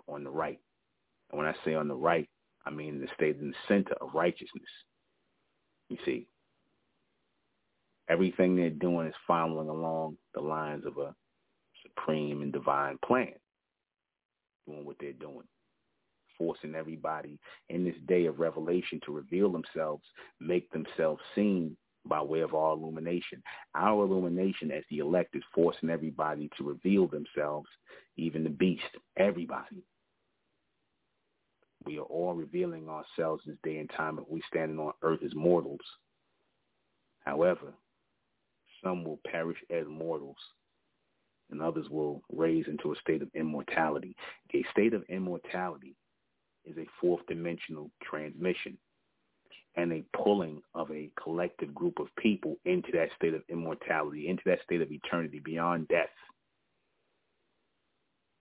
on 0.09 0.25
the 0.25 0.31
right. 0.31 0.61
And 1.31 1.39
when 1.39 1.49
I 1.49 1.55
say 1.65 1.75
on 1.75 1.89
the 1.89 1.97
right, 1.97 2.29
I 2.67 2.71
mean 2.71 3.01
the 3.01 3.09
state 3.17 3.39
in 3.41 3.51
the 3.51 3.57
center 3.69 3.95
of 4.01 4.15
righteousness. 4.15 4.65
You 5.91 5.99
see, 6.05 6.29
everything 8.09 8.57
they're 8.57 8.71
doing 8.71 9.09
is 9.09 9.15
following 9.27 9.69
along 9.69 10.19
the 10.35 10.41
lines 10.43 10.85
of 10.87 10.99
a 10.99 11.15
supreme 11.83 12.43
and 12.43 12.53
divine 12.53 12.99
plan, 13.07 13.35
doing 14.67 14.85
what 14.87 14.97
they're 15.01 15.13
doing. 15.15 15.45
forcing 16.39 16.75
everybody 16.75 17.39
in 17.69 17.85
this 17.85 17.97
day 18.09 18.27
of 18.27 18.41
revelation 18.41 19.01
to 19.07 19.13
reveal 19.13 19.53
themselves, 19.53 20.05
make 20.41 20.71
themselves 20.73 21.23
seen 21.35 21.77
by 22.07 22.23
way 22.23 22.41
of 22.41 22.55
our 22.55 22.75
illumination. 22.75 23.43
Our 23.75 24.05
illumination 24.05 24.71
as 24.71 24.85
the 24.91 24.99
elect 24.99 25.35
is 25.37 25.43
forcing 25.55 25.91
everybody 25.91 26.51
to 26.59 26.65
reveal 26.65 27.07
themselves, 27.07 27.69
even 28.17 28.45
the 28.45 28.51
beast, 28.51 28.83
everybody. 29.17 29.83
We 31.85 31.99
are 31.99 32.03
all 32.03 32.35
revealing 32.35 32.89
ourselves 32.89 33.43
this 33.47 33.57
day 33.63 33.79
and 33.79 33.91
time 33.97 34.19
if 34.19 34.25
we 34.29 34.43
standing 34.49 34.79
on 34.79 34.93
earth 35.03 35.21
as 35.25 35.35
mortals. 35.35 35.81
However, 37.25 37.75
some 38.83 39.05
will 39.05 39.21
perish 39.27 39.59
as 39.71 39.85
mortals 39.89 40.37
and 41.51 41.61
others 41.61 41.89
will 41.91 42.23
raise 42.33 42.67
into 42.69 42.93
a 42.93 43.01
state 43.01 43.23
of 43.23 43.29
immortality. 43.35 44.17
A 44.55 44.65
state 44.71 44.95
of 44.95 45.05
immortality 45.09 45.95
is 46.65 46.77
a 46.79 46.87
fourth 47.01 47.25
dimensional 47.27 47.91
transmission 48.03 48.79
and 49.77 49.93
a 49.93 50.05
pulling 50.17 50.63
of 50.75 50.91
a 50.91 51.11
collective 51.23 51.75
group 51.75 51.99
of 51.99 52.07
people 52.17 52.57
into 52.65 52.93
that 52.93 53.09
state 53.17 53.35
of 53.35 53.43
immortality, 53.49 54.29
into 54.29 54.43
that 54.47 54.61
state 54.63 54.81
of 54.81 54.91
eternity 54.91 55.41
beyond 55.45 55.89
death. 55.89 56.09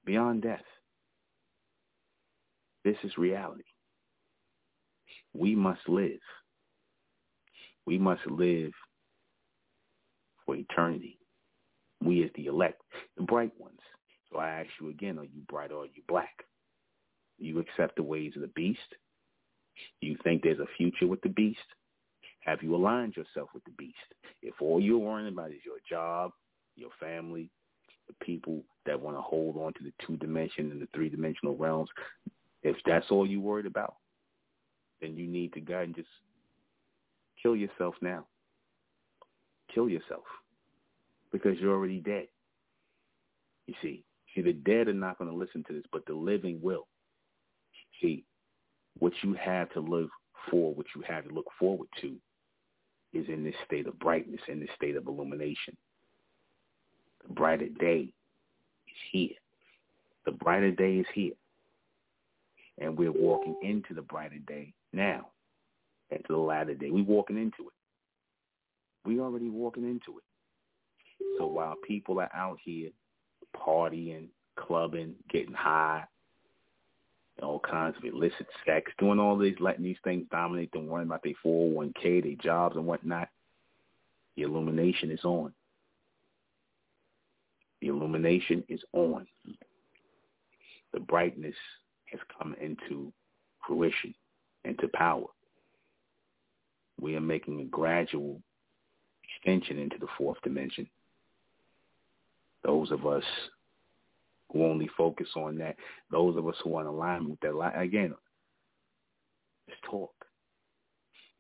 Beyond 0.06 0.44
death. 0.44 0.64
This 2.84 2.98
is 3.04 3.18
reality. 3.18 3.64
We 5.34 5.56
must 5.56 5.88
live. 5.88 6.20
We 7.86 7.98
must 7.98 8.26
live 8.28 8.72
for 10.46 10.56
eternity. 10.56 11.18
We 12.02 12.24
as 12.24 12.30
the 12.36 12.48
elect, 12.48 12.82
the 13.18 13.24
bright 13.24 13.54
ones. 13.58 13.80
So 14.32 14.40
I 14.40 14.50
ask 14.50 14.70
you 14.82 14.90
again, 14.90 15.18
are 15.18 15.24
you 15.24 15.42
bright 15.48 15.72
or 15.72 15.84
are 15.84 15.88
you 15.88 16.04
black? 16.08 16.44
You 17.40 17.60
accept 17.60 17.96
the 17.96 18.04
ways 18.04 18.34
of 18.36 18.42
the 18.42 18.48
beast? 18.50 18.80
You 20.02 20.18
think 20.24 20.44
there's 20.44 20.60
a 20.60 20.68
future 20.78 21.08
with 21.08 21.22
the 21.22 21.30
beast? 21.30 21.60
Have 22.42 22.62
you 22.62 22.76
aligned 22.76 23.16
yourself 23.16 23.50
with 23.54 23.64
the 23.64 23.72
beast? 23.78 23.96
If 24.42 24.56
all 24.62 24.82
you're 24.82 24.98
worrying 24.98 25.32
about 25.32 25.52
is 25.52 25.66
your 25.66 25.78
job, 25.90 26.32
your 26.76 26.90
family, 27.00 27.50
the 28.08 28.26
people 28.26 28.64
that 28.86 29.00
want 29.00 29.16
to 29.16 29.22
hold 29.22 29.58
on 29.58 29.74
to 29.74 29.84
the 29.84 29.94
two 30.06 30.18
dimension 30.18 30.72
and 30.72 30.82
the 30.82 30.90
three 30.94 31.10
dimensional 31.10 31.56
realms, 31.56 31.90
if 32.64 32.76
that's 32.86 33.06
all 33.10 33.26
you're 33.26 33.40
worried 33.40 33.66
about, 33.66 33.96
then 35.02 35.16
you 35.16 35.28
need 35.28 35.54
to 35.54 35.62
go 35.62 35.80
and 35.80 35.96
just 35.96 36.08
kill 37.42 37.56
yourself 37.56 37.96
now. 38.02 38.26
Kill 39.74 39.90
yourself 39.90 40.24
because 41.32 41.58
you're 41.60 41.74
already 41.74 42.00
dead. 42.00 42.28
You 43.68 43.74
see, 43.82 44.04
see, 44.36 44.42
the 44.42 44.54
dead 44.54 44.88
are 44.88 44.94
not 44.94 45.18
going 45.18 45.30
to 45.30 45.36
listen 45.36 45.64
to 45.68 45.74
this, 45.74 45.84
but 45.92 46.06
the 46.06 46.14
living 46.14 46.60
will. 46.62 46.88
See, 48.02 48.26
what 49.00 49.14
you 49.24 49.34
have 49.34 49.72
to 49.74 49.80
live 49.80 50.10
for, 50.50 50.74
what 50.74 50.86
you 50.96 51.04
have 51.08 51.28
to 51.28 51.34
look 51.34 51.48
forward 51.60 51.88
to, 52.02 52.16
is 53.14 53.28
in 53.28 53.44
this 53.44 53.56
state 53.66 53.88
of 53.88 53.98
brightness, 54.00 54.42
in 54.48 54.60
this 54.60 54.70
state 54.76 54.96
of 54.96 55.08
illumination. 55.08 55.76
The 57.28 57.34
brighter 57.34 57.70
day 57.80 58.10
is 58.88 58.98
here. 59.12 59.36
The 60.26 60.32
brighter 60.32 60.72
day 60.72 60.98
is 60.98 61.06
here. 61.14 61.34
And 62.80 62.98
we're 62.98 63.12
walking 63.12 63.56
into 63.62 63.94
the 63.94 64.02
brighter 64.02 64.40
day 64.48 64.74
now, 64.94 65.28
into 66.10 66.26
the 66.30 66.38
latter 66.38 66.74
day. 66.74 66.90
We're 66.90 67.04
walking 67.04 67.38
into 67.38 67.68
it. 67.68 67.74
We're 69.06 69.22
already 69.22 69.50
walking 69.50 69.84
into 69.84 70.18
it. 70.18 70.24
So 71.38 71.46
while 71.46 71.76
people 71.88 72.20
are 72.20 72.32
out 72.34 72.58
here 72.64 72.90
partying, 73.56 74.28
clubbing, 74.58 75.16
getting 75.32 75.54
high, 75.54 76.04
all 77.42 77.60
kinds 77.60 77.96
of 77.98 78.06
illicit 78.06 78.48
sex, 78.66 78.92
doing 79.00 79.20
all 79.20 79.38
these, 79.38 79.56
letting 79.60 79.84
these 79.84 79.98
things 80.04 80.26
dominate 80.32 80.72
them, 80.72 80.88
worrying 80.88 81.08
about 81.08 81.24
their 81.24 81.34
401k, 81.46 82.24
their 82.24 82.36
jobs 82.36 82.76
and 82.76 82.86
whatnot, 82.86 83.30
the 84.36 84.44
illumination 84.44 85.12
is 85.12 85.24
on. 85.24 85.54
The 87.82 87.88
illumination 87.88 88.64
is 88.70 88.82
on. 88.94 89.28
The 90.94 91.00
brightness 91.00 91.56
has 92.12 92.20
come 92.38 92.56
into 92.62 93.12
fruition, 93.66 94.14
into 94.64 94.88
power. 94.90 95.26
We 97.02 97.16
are 97.16 97.22
making 97.22 97.60
a 97.60 97.66
gradual 97.66 98.42
extension 99.24 99.80
into 99.80 99.98
the 99.98 100.08
fourth 100.18 100.38
dimension. 100.44 100.88
Those 102.64 102.92
of 102.92 103.06
us 103.06 103.24
who 104.54 104.64
only 104.66 104.90
focus 104.96 105.28
on 105.36 105.58
that, 105.58 105.76
those 106.12 106.38
of 106.38 106.48
us 106.48 106.56
who 106.64 106.76
are 106.76 106.82
in 106.82 106.88
alignment 106.88 107.32
with 107.32 107.40
that, 107.42 107.56
line, 107.56 107.76
again, 107.76 108.14
it's 109.68 109.78
talk. 109.90 110.14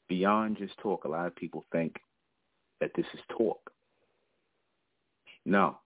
Beyond 0.10 0.58
just 0.58 0.78
talk, 0.80 1.06
a 1.06 1.08
lot 1.08 1.28
of 1.28 1.36
people 1.36 1.64
think 1.72 1.96
that 2.82 2.92
this 2.96 3.06
is 3.14 3.20
talk. 3.38 3.72
No. 5.46 5.78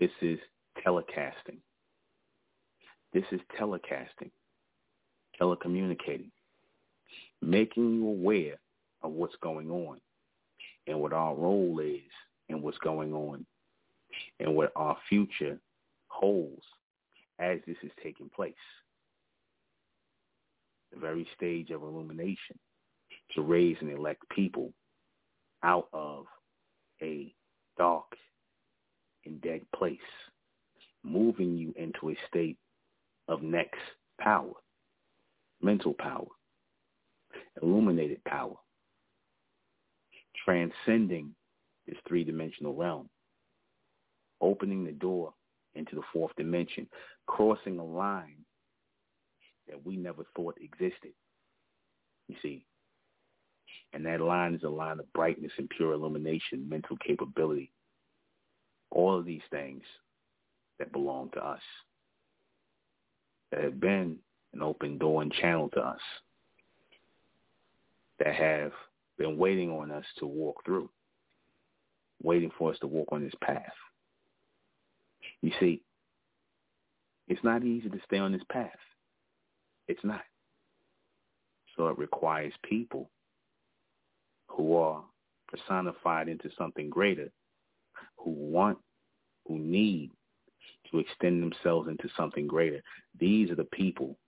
This 0.00 0.10
is 0.20 0.38
telecasting. 0.84 1.58
This 3.12 3.24
is 3.32 3.40
telecasting, 3.58 4.30
telecommunicating, 5.40 6.30
making 7.40 7.94
you 7.94 8.08
aware 8.08 8.58
of 9.02 9.12
what's 9.12 9.36
going 9.42 9.70
on 9.70 9.98
and 10.86 11.00
what 11.00 11.14
our 11.14 11.34
role 11.34 11.80
is 11.80 12.02
and 12.50 12.62
what's 12.62 12.78
going 12.78 13.14
on 13.14 13.46
and 14.40 14.54
what 14.54 14.72
our 14.76 14.96
future 15.08 15.58
holds 16.08 16.62
as 17.38 17.58
this 17.66 17.76
is 17.82 17.90
taking 18.02 18.28
place. 18.34 18.54
The 20.92 20.98
very 20.98 21.26
stage 21.36 21.70
of 21.70 21.82
illumination 21.82 22.58
to 23.34 23.42
raise 23.42 23.76
and 23.80 23.90
elect 23.90 24.22
people 24.30 24.72
out 25.62 25.88
of 25.92 26.24
a 27.02 27.32
dark 27.76 28.16
and 29.24 29.40
dead 29.40 29.60
place, 29.76 29.98
moving 31.04 31.56
you 31.56 31.74
into 31.76 32.10
a 32.10 32.16
state 32.28 32.56
of 33.28 33.42
next 33.42 33.80
power, 34.20 34.52
mental 35.60 35.94
power, 35.94 36.26
illuminated 37.62 38.22
power, 38.24 38.56
transcending 40.44 41.34
this 41.86 41.96
three-dimensional 42.06 42.74
realm, 42.74 43.08
opening 44.40 44.84
the 44.84 44.92
door 44.92 45.32
into 45.74 45.94
the 45.94 46.02
fourth 46.12 46.34
dimension, 46.36 46.86
crossing 47.26 47.78
a 47.78 47.84
line 47.84 48.44
that 49.68 49.84
we 49.84 49.96
never 49.96 50.24
thought 50.34 50.56
existed. 50.60 51.12
You 52.28 52.36
see, 52.42 52.64
and 53.92 54.04
that 54.06 54.20
line 54.20 54.54
is 54.54 54.62
a 54.62 54.68
line 54.68 54.98
of 54.98 55.12
brightness 55.12 55.52
and 55.56 55.68
pure 55.70 55.92
illumination, 55.92 56.68
mental 56.68 56.96
capability, 56.98 57.72
all 58.90 59.18
of 59.18 59.24
these 59.24 59.42
things 59.50 59.82
that 60.78 60.92
belong 60.92 61.30
to 61.30 61.44
us, 61.44 61.60
that 63.50 63.64
have 63.64 63.80
been 63.80 64.16
an 64.52 64.62
open 64.62 64.98
door 64.98 65.22
and 65.22 65.32
channel 65.32 65.70
to 65.70 65.80
us, 65.80 66.00
that 68.18 68.34
have 68.34 68.72
been 69.16 69.38
waiting 69.38 69.70
on 69.70 69.90
us 69.90 70.04
to 70.18 70.26
walk 70.26 70.62
through 70.64 70.90
waiting 72.22 72.50
for 72.58 72.72
us 72.72 72.78
to 72.80 72.86
walk 72.86 73.08
on 73.12 73.22
this 73.22 73.34
path. 73.42 73.72
You 75.42 75.52
see, 75.60 75.82
it's 77.28 77.44
not 77.44 77.64
easy 77.64 77.88
to 77.88 78.00
stay 78.06 78.18
on 78.18 78.32
this 78.32 78.42
path. 78.50 78.70
It's 79.86 80.04
not. 80.04 80.22
So 81.76 81.88
it 81.88 81.98
requires 81.98 82.52
people 82.68 83.10
who 84.48 84.76
are 84.76 85.04
personified 85.46 86.28
into 86.28 86.50
something 86.58 86.90
greater, 86.90 87.30
who 88.16 88.30
want, 88.30 88.78
who 89.46 89.58
need 89.58 90.10
to 90.90 90.98
extend 90.98 91.42
themselves 91.42 91.88
into 91.88 92.08
something 92.16 92.46
greater. 92.46 92.82
These 93.18 93.50
are 93.50 93.54
the 93.54 93.64
people 93.64 94.18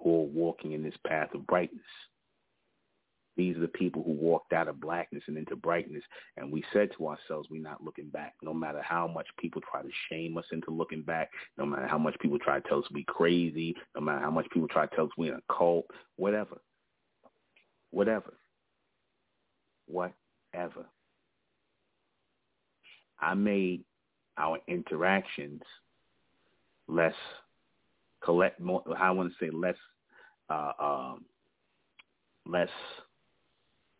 who 0.00 0.20
are 0.20 0.26
walking 0.26 0.72
in 0.72 0.82
this 0.82 0.94
path 1.06 1.34
of 1.34 1.46
brightness. 1.46 1.82
These 3.40 3.56
are 3.56 3.60
the 3.60 3.68
people 3.68 4.02
who 4.02 4.12
walked 4.12 4.52
out 4.52 4.68
of 4.68 4.82
blackness 4.82 5.22
and 5.26 5.38
into 5.38 5.56
brightness. 5.56 6.02
And 6.36 6.52
we 6.52 6.62
said 6.74 6.90
to 6.98 7.08
ourselves, 7.08 7.48
we're 7.50 7.62
not 7.62 7.82
looking 7.82 8.10
back. 8.10 8.34
No 8.42 8.52
matter 8.52 8.82
how 8.82 9.08
much 9.08 9.26
people 9.38 9.62
try 9.62 9.80
to 9.80 9.88
shame 10.10 10.36
us 10.36 10.44
into 10.52 10.70
looking 10.70 11.00
back, 11.00 11.30
no 11.56 11.64
matter 11.64 11.86
how 11.86 11.96
much 11.96 12.14
people 12.20 12.38
try 12.38 12.60
to 12.60 12.68
tell 12.68 12.80
us 12.80 12.84
we 12.92 13.02
crazy, 13.04 13.74
no 13.94 14.02
matter 14.02 14.20
how 14.20 14.30
much 14.30 14.44
people 14.50 14.68
try 14.68 14.84
to 14.84 14.94
tell 14.94 15.06
us 15.06 15.10
we're 15.16 15.32
in 15.32 15.38
a 15.38 15.54
cult, 15.54 15.86
whatever. 16.16 16.60
Whatever. 17.92 18.34
Whatever. 19.86 20.84
I 23.20 23.32
made 23.32 23.84
our 24.36 24.58
interactions 24.68 25.62
less 26.88 27.14
collect 28.22 28.60
more 28.60 28.82
I 28.98 29.10
want 29.12 29.32
to 29.32 29.46
say 29.46 29.50
less 29.50 29.76
uh 30.50 30.72
um 30.78 31.24
less 32.46 32.68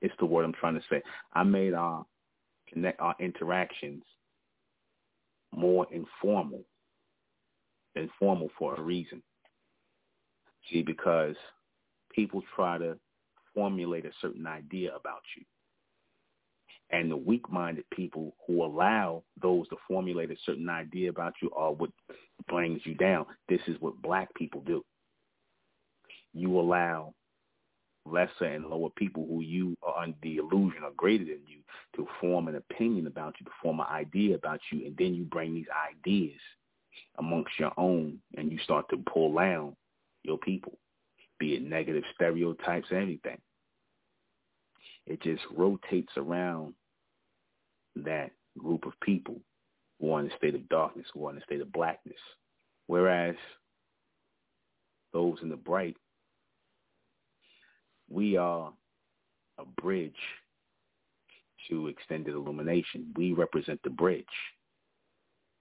it's 0.01 0.15
the 0.19 0.27
word 0.27 0.45
I'm 0.45 0.53
trying 0.53 0.75
to 0.75 0.83
say. 0.89 1.03
I 1.35 1.43
made 1.43 1.75
our 1.75 2.05
connect 2.73 3.01
our 3.01 3.15
interactions 3.19 4.03
more 5.53 5.87
informal. 5.91 6.65
than 7.95 8.11
formal 8.19 8.49
for 8.59 8.75
a 8.77 8.81
reason. 8.81 9.23
See, 10.71 10.83
because 10.83 11.37
people 12.15 12.43
try 12.55 12.79
to 12.79 12.97
formulate 13.55 14.05
a 14.05 14.13
certain 14.21 14.47
idea 14.47 14.95
about 14.95 15.23
you. 15.37 15.45
And 16.93 17.11
the 17.11 17.17
weak-minded 17.17 17.85
people 17.91 18.35
who 18.47 18.65
allow 18.65 19.23
those 19.41 19.69
to 19.69 19.77
formulate 19.87 20.31
a 20.31 20.37
certain 20.45 20.69
idea 20.69 21.11
about 21.11 21.35
you 21.41 21.51
are 21.57 21.73
what 21.73 21.91
brings 22.49 22.81
you 22.85 22.95
down. 22.95 23.27
This 23.49 23.61
is 23.69 23.77
what 23.81 24.01
black 24.03 24.33
people 24.35 24.61
do. 24.63 24.85
You 26.33 26.59
allow 26.59 27.15
lesser 28.07 28.45
and 28.45 28.67
lower 28.67 28.91
people 28.91 29.27
who 29.29 29.43
you 29.43 29.77
are 29.83 30.03
under 30.03 30.17
the 30.23 30.37
illusion 30.37 30.83
are 30.83 30.93
greater 30.97 31.25
than 31.25 31.41
you 31.47 31.59
to 31.97 32.07
form 32.21 32.49
an 32.49 32.57
opinion 32.57 33.07
about 33.07 33.35
you, 33.39 33.45
to 33.45 33.53
form 33.63 33.81
an 33.81 33.87
idea 33.91 34.35
about 34.35 34.61
you, 34.73 34.87
and 34.87 34.97
then 34.97 35.15
you 35.15 35.25
bring 35.25 35.55
these 35.55 35.67
ideas 35.91 36.39
amongst 37.19 37.59
your 37.59 37.73
own 37.77 38.19
and 38.37 38.51
you 38.51 38.59
start 38.59 38.87
to 38.91 38.97
pull 39.13 39.35
down 39.35 39.77
your 40.23 40.39
people, 40.39 40.79
be 41.39 41.55
it 41.55 41.63
negative 41.63 42.05
stereotypes, 42.15 42.89
anything. 42.93 43.39
It 45.07 45.21
just 45.23 45.43
rotates 45.57 46.13
around 46.17 46.75
that 47.97 48.31
group 48.59 48.87
of 48.87 48.93
people 49.03 49.41
who 50.01 50.13
are 50.13 50.21
in 50.21 50.31
a 50.31 50.37
state 50.37 50.55
of 50.55 50.69
darkness, 50.69 51.07
who 51.13 51.27
are 51.27 51.33
in 51.33 51.39
a 51.39 51.45
state 51.45 51.61
of 51.61 51.73
blackness. 51.73 52.19
Whereas 52.87 53.37
those 55.13 55.39
in 55.43 55.49
the 55.49 55.57
bright 55.57 55.97
we 58.11 58.37
are 58.37 58.73
a 59.59 59.65
bridge 59.81 60.13
to 61.69 61.87
extended 61.89 62.35
illumination. 62.35 63.13
We 63.17 63.33
represent 63.33 63.81
the 63.83 63.91
bridge. 63.91 64.25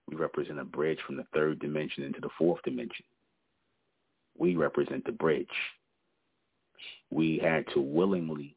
We 0.09 0.15
represent 0.15 0.59
a 0.59 0.65
bridge 0.65 0.99
from 1.05 1.17
the 1.17 1.25
third 1.33 1.59
dimension 1.59 2.03
into 2.03 2.19
the 2.19 2.29
fourth 2.37 2.61
dimension. 2.63 3.05
We 4.37 4.55
represent 4.55 5.05
the 5.05 5.11
bridge. 5.11 5.47
We 7.11 7.37
had 7.37 7.65
to 7.73 7.81
willingly 7.81 8.55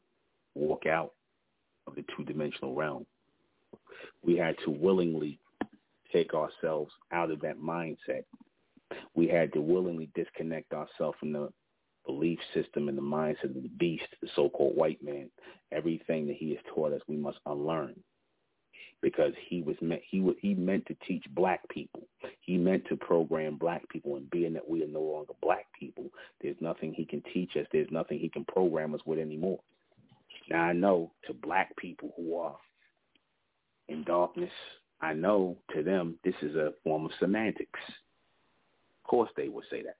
walk 0.55 0.85
out 0.87 1.11
of 1.85 1.95
the 1.95 2.05
two-dimensional 2.15 2.73
realm. 2.73 3.05
We 4.23 4.35
had 4.37 4.55
to 4.65 4.71
willingly 4.71 5.39
take 6.11 6.33
ourselves 6.33 6.91
out 7.11 7.29
of 7.29 7.41
that 7.41 7.59
mindset. 7.59 8.23
We 9.13 9.27
had 9.27 9.51
to 9.53 9.61
willingly 9.61 10.09
disconnect 10.15 10.73
ourselves 10.73 11.17
from 11.19 11.33
the 11.33 11.49
belief 12.05 12.39
system 12.53 12.89
and 12.89 12.97
the 12.97 13.01
mindset 13.01 13.55
of 13.55 13.63
the 13.63 13.69
beast, 13.77 14.07
the 14.21 14.27
so-called 14.35 14.75
white 14.75 15.03
man, 15.03 15.29
everything 15.71 16.27
that 16.27 16.37
he 16.37 16.49
has 16.51 16.59
taught 16.73 16.93
us, 16.93 17.01
we 17.07 17.17
must 17.17 17.37
unlearn. 17.45 17.95
Because 19.01 19.33
he 19.49 19.61
was 19.61 19.75
meant, 19.81 20.01
he 20.09 20.25
he 20.39 20.53
meant 20.53 20.85
to 20.85 20.95
teach 21.05 21.25
black 21.31 21.67
people. 21.67 22.03
He 22.39 22.57
meant 22.57 22.85
to 22.87 22.95
program 22.95 23.57
black 23.57 23.87
people. 23.89 24.15
And 24.15 24.29
being 24.29 24.53
that 24.53 24.67
we 24.67 24.81
are 24.81 24.87
no 24.87 25.01
longer 25.01 25.33
black 25.41 25.65
people, 25.77 26.05
there's 26.41 26.55
nothing 26.61 26.93
he 26.93 27.03
can 27.03 27.21
teach 27.33 27.57
us. 27.57 27.67
There's 27.73 27.91
nothing 27.91 28.19
he 28.19 28.29
can 28.29 28.45
program 28.45 28.95
us 28.95 29.01
with 29.05 29.19
anymore. 29.19 29.59
Now 30.49 30.61
I 30.63 30.73
know 30.73 31.11
to 31.27 31.33
black 31.33 31.75
people 31.75 32.13
who 32.15 32.37
are 32.37 32.55
in 33.89 34.03
darkness, 34.05 34.51
I 35.01 35.13
know 35.13 35.57
to 35.75 35.83
them 35.83 36.15
this 36.23 36.35
is 36.41 36.55
a 36.55 36.71
form 36.83 37.05
of 37.05 37.11
semantics. 37.19 37.79
Of 39.03 39.09
course 39.09 39.29
they 39.35 39.49
would 39.49 39.65
say 39.69 39.83
that. 39.83 39.97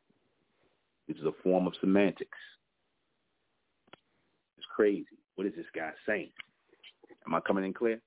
This 1.08 1.18
is 1.18 1.26
a 1.26 1.34
form 1.44 1.68
of 1.68 1.74
semantics. 1.80 2.38
It's 4.58 4.68
crazy. 4.76 5.06
What 5.36 5.48
is 5.48 5.54
this 5.56 5.66
guy 5.76 5.92
saying? 6.08 6.32
Am 7.28 7.36
I 7.36 7.40
coming 7.42 7.66
in 7.66 7.74
clear? 7.74 8.00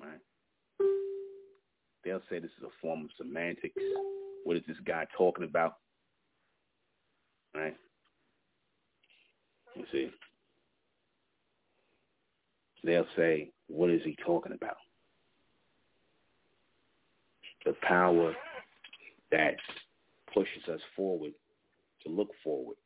Right. 0.00 0.20
They'll 2.04 2.22
say 2.30 2.38
this 2.38 2.50
is 2.58 2.64
a 2.64 2.70
form 2.80 3.04
of 3.04 3.10
semantics. 3.18 3.82
What 4.44 4.56
is 4.56 4.62
this 4.66 4.78
guy 4.86 5.06
talking 5.16 5.44
about? 5.44 5.74
Right. 7.54 7.76
You 9.74 9.84
see. 9.92 10.10
They'll 12.82 13.06
say, 13.16 13.50
what 13.68 13.90
is 13.90 14.00
he 14.04 14.16
talking 14.24 14.52
about? 14.52 14.76
The 17.66 17.74
power 17.82 18.34
that 19.30 19.56
pushes 20.34 20.68
us 20.72 20.80
forward 20.96 21.32
to 22.02 22.08
look 22.08 22.30
forward, 22.42 22.76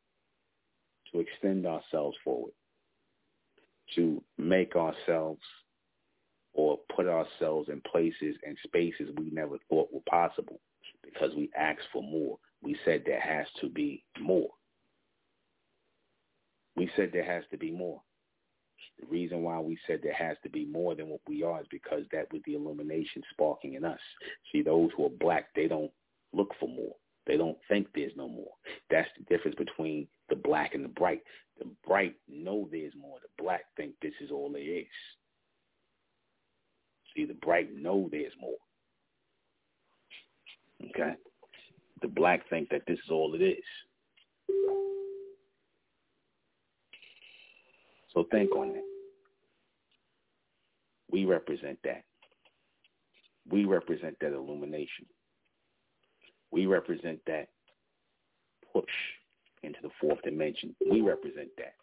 to 1.11 1.19
extend 1.19 1.65
ourselves 1.65 2.17
forward, 2.23 2.53
to 3.95 4.21
make 4.37 4.75
ourselves 4.75 5.41
or 6.53 6.79
put 6.95 7.07
ourselves 7.07 7.69
in 7.69 7.81
places 7.81 8.35
and 8.45 8.57
spaces 8.63 9.09
we 9.17 9.29
never 9.29 9.57
thought 9.69 9.89
were 9.93 9.99
possible 10.09 10.59
because 11.03 11.31
we 11.35 11.49
asked 11.57 11.87
for 11.91 12.01
more. 12.01 12.37
We 12.63 12.77
said 12.85 13.03
there 13.05 13.21
has 13.21 13.45
to 13.61 13.69
be 13.69 14.03
more. 14.19 14.49
We 16.75 16.89
said 16.95 17.11
there 17.13 17.25
has 17.25 17.43
to 17.51 17.57
be 17.57 17.71
more. 17.71 18.01
The 18.99 19.07
reason 19.07 19.43
why 19.43 19.59
we 19.59 19.77
said 19.85 19.99
there 20.01 20.13
has 20.13 20.37
to 20.43 20.49
be 20.49 20.65
more 20.65 20.95
than 20.95 21.09
what 21.09 21.21
we 21.27 21.43
are 21.43 21.61
is 21.61 21.67
because 21.69 22.03
that 22.11 22.31
was 22.31 22.41
the 22.45 22.55
illumination 22.55 23.21
sparking 23.31 23.73
in 23.73 23.83
us. 23.83 23.99
See, 24.51 24.61
those 24.61 24.89
who 24.95 25.05
are 25.05 25.09
black, 25.19 25.47
they 25.55 25.67
don't 25.67 25.91
look 26.33 26.53
for 26.59 26.69
more. 26.69 26.95
They 27.27 27.37
don't 27.37 27.57
think 27.67 27.87
there's 27.95 28.15
no 28.15 28.27
more. 28.27 28.51
That's 28.89 29.09
the 29.17 29.23
difference 29.25 29.55
between 29.55 30.07
the 30.29 30.35
black 30.35 30.75
and 30.75 30.83
the 30.83 30.89
bright. 30.89 31.21
The 31.57 31.65
bright 31.85 32.15
know 32.27 32.67
there's 32.71 32.93
more. 32.99 33.17
The 33.21 33.43
black 33.43 33.61
think 33.77 33.93
this 34.01 34.13
is 34.21 34.31
all 34.31 34.51
there 34.51 34.61
is. 34.61 34.85
See, 37.15 37.25
the 37.25 37.33
bright 37.35 37.73
know 37.75 38.09
there's 38.11 38.33
more. 38.39 38.57
Okay? 40.89 41.13
The 42.01 42.07
black 42.07 42.47
think 42.49 42.69
that 42.69 42.81
this 42.87 42.99
is 42.99 43.09
all 43.09 43.33
it 43.33 43.41
is. 43.41 43.63
So 48.13 48.25
think 48.31 48.55
on 48.55 48.73
that. 48.73 48.83
We 51.11 51.25
represent 51.25 51.79
that. 51.83 52.03
We 53.49 53.65
represent 53.65 54.17
that 54.21 54.33
illumination. 54.33 55.05
We 56.51 56.65
represent 56.65 57.19
that 57.27 57.49
push 58.71 58.85
into 59.63 59.79
the 59.81 59.89
fourth 59.99 60.21
dimension. 60.23 60.75
We 60.89 61.01
represent 61.01 61.49
that. 61.57 61.75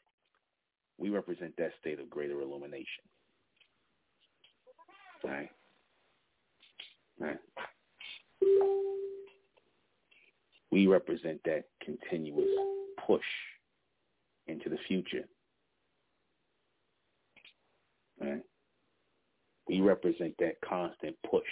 We 0.99 1.11
represent 1.11 1.57
that 1.59 1.73
state 1.81 2.01
of 2.01 2.09
greater 2.09 2.41
illumination. 2.41 3.05
Right? 5.25 5.51
Right? 7.19 7.39
We 10.71 10.87
represent 10.87 11.41
that 11.45 11.65
continuous 11.85 12.49
push 13.07 13.21
into 14.47 14.69
the 14.69 14.79
future. 14.89 15.25
Right? 18.21 18.43
We 19.69 19.81
represent 19.81 20.35
that 20.39 20.61
constant 20.65 21.17
push 21.29 21.43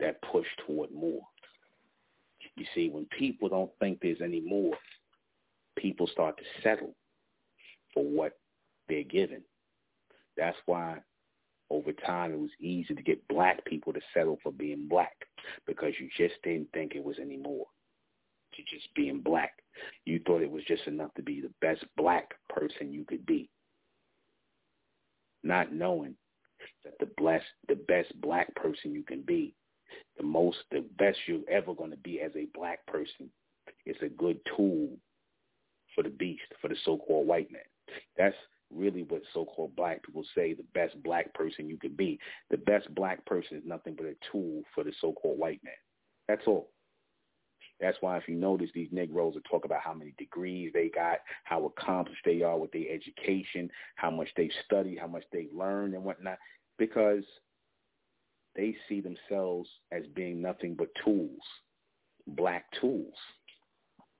that 0.00 0.20
push 0.22 0.46
toward 0.66 0.90
more. 0.92 1.22
You 2.56 2.64
see, 2.74 2.88
when 2.90 3.06
people 3.06 3.48
don't 3.48 3.70
think 3.80 3.98
there's 4.00 4.20
any 4.22 4.40
more, 4.40 4.74
people 5.76 6.06
start 6.06 6.36
to 6.38 6.44
settle 6.62 6.94
for 7.94 8.04
what 8.04 8.38
they're 8.88 9.04
given. 9.04 9.42
That's 10.36 10.56
why 10.66 10.98
over 11.70 11.92
time 11.92 12.32
it 12.32 12.38
was 12.38 12.50
easy 12.60 12.94
to 12.94 13.02
get 13.02 13.26
black 13.28 13.64
people 13.64 13.92
to 13.92 14.00
settle 14.14 14.38
for 14.42 14.52
being 14.52 14.88
black 14.88 15.14
because 15.66 15.92
you 16.00 16.08
just 16.16 16.40
didn't 16.42 16.68
think 16.72 16.94
it 16.94 17.04
was 17.04 17.16
any 17.20 17.36
more 17.36 17.66
to 18.54 18.62
just 18.62 18.92
being 18.94 19.20
black. 19.20 19.52
You 20.06 20.20
thought 20.26 20.42
it 20.42 20.50
was 20.50 20.64
just 20.64 20.86
enough 20.86 21.12
to 21.14 21.22
be 21.22 21.40
the 21.40 21.52
best 21.60 21.84
black 21.96 22.34
person 22.48 22.92
you 22.92 23.04
could 23.04 23.26
be. 23.26 23.50
Not 25.42 25.72
knowing 25.72 26.14
that 26.84 26.94
the 26.98 27.08
blessed, 27.16 27.44
the 27.68 27.76
best 27.76 28.18
black 28.20 28.52
person 28.54 28.92
you 28.92 29.02
can 29.02 29.22
be 29.22 29.54
the 30.16 30.24
most, 30.24 30.58
the 30.70 30.84
best 30.98 31.18
you're 31.26 31.48
ever 31.50 31.74
going 31.74 31.90
to 31.90 31.96
be 31.98 32.20
as 32.20 32.32
a 32.36 32.46
black 32.54 32.84
person 32.86 33.30
is 33.86 33.96
a 34.02 34.08
good 34.08 34.38
tool 34.56 34.88
for 35.94 36.02
the 36.02 36.10
beast, 36.10 36.42
for 36.60 36.68
the 36.68 36.76
so-called 36.84 37.26
white 37.26 37.50
man. 37.50 37.62
That's 38.16 38.36
really 38.72 39.02
what 39.02 39.22
so-called 39.32 39.74
black 39.76 40.04
people 40.04 40.24
say 40.34 40.52
the 40.52 40.64
best 40.74 41.02
black 41.02 41.32
person 41.34 41.68
you 41.68 41.78
could 41.78 41.96
be. 41.96 42.18
The 42.50 42.58
best 42.58 42.94
black 42.94 43.24
person 43.24 43.56
is 43.56 43.62
nothing 43.66 43.94
but 43.96 44.06
a 44.06 44.14
tool 44.30 44.62
for 44.74 44.84
the 44.84 44.92
so-called 45.00 45.38
white 45.38 45.60
man. 45.64 45.74
That's 46.28 46.46
all. 46.46 46.70
That's 47.80 47.96
why 48.00 48.16
if 48.16 48.28
you 48.28 48.34
notice 48.34 48.70
these 48.74 48.88
Negroes 48.90 49.34
will 49.34 49.40
talk 49.42 49.64
about 49.64 49.82
how 49.82 49.94
many 49.94 50.12
degrees 50.18 50.72
they 50.74 50.88
got, 50.88 51.18
how 51.44 51.64
accomplished 51.66 52.22
they 52.24 52.42
are 52.42 52.58
with 52.58 52.72
their 52.72 52.90
education, 52.90 53.70
how 53.94 54.10
much 54.10 54.28
they've 54.36 54.50
studied, 54.64 54.98
how 54.98 55.06
much 55.06 55.24
they've 55.32 55.52
learned 55.54 55.94
and 55.94 56.02
whatnot, 56.02 56.38
because 56.76 57.22
they 58.58 58.74
see 58.88 59.00
themselves 59.00 59.70
as 59.92 60.02
being 60.16 60.42
nothing 60.42 60.74
but 60.74 60.88
tools, 61.04 61.40
black 62.26 62.64
tools, 62.80 63.14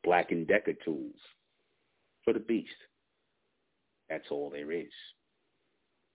black 0.04 0.30
and 0.30 0.46
decker 0.46 0.74
tools 0.84 1.16
for 2.24 2.32
the 2.32 2.38
beast. 2.38 2.70
That's 4.08 4.30
all 4.30 4.48
there 4.48 4.70
is. 4.70 4.92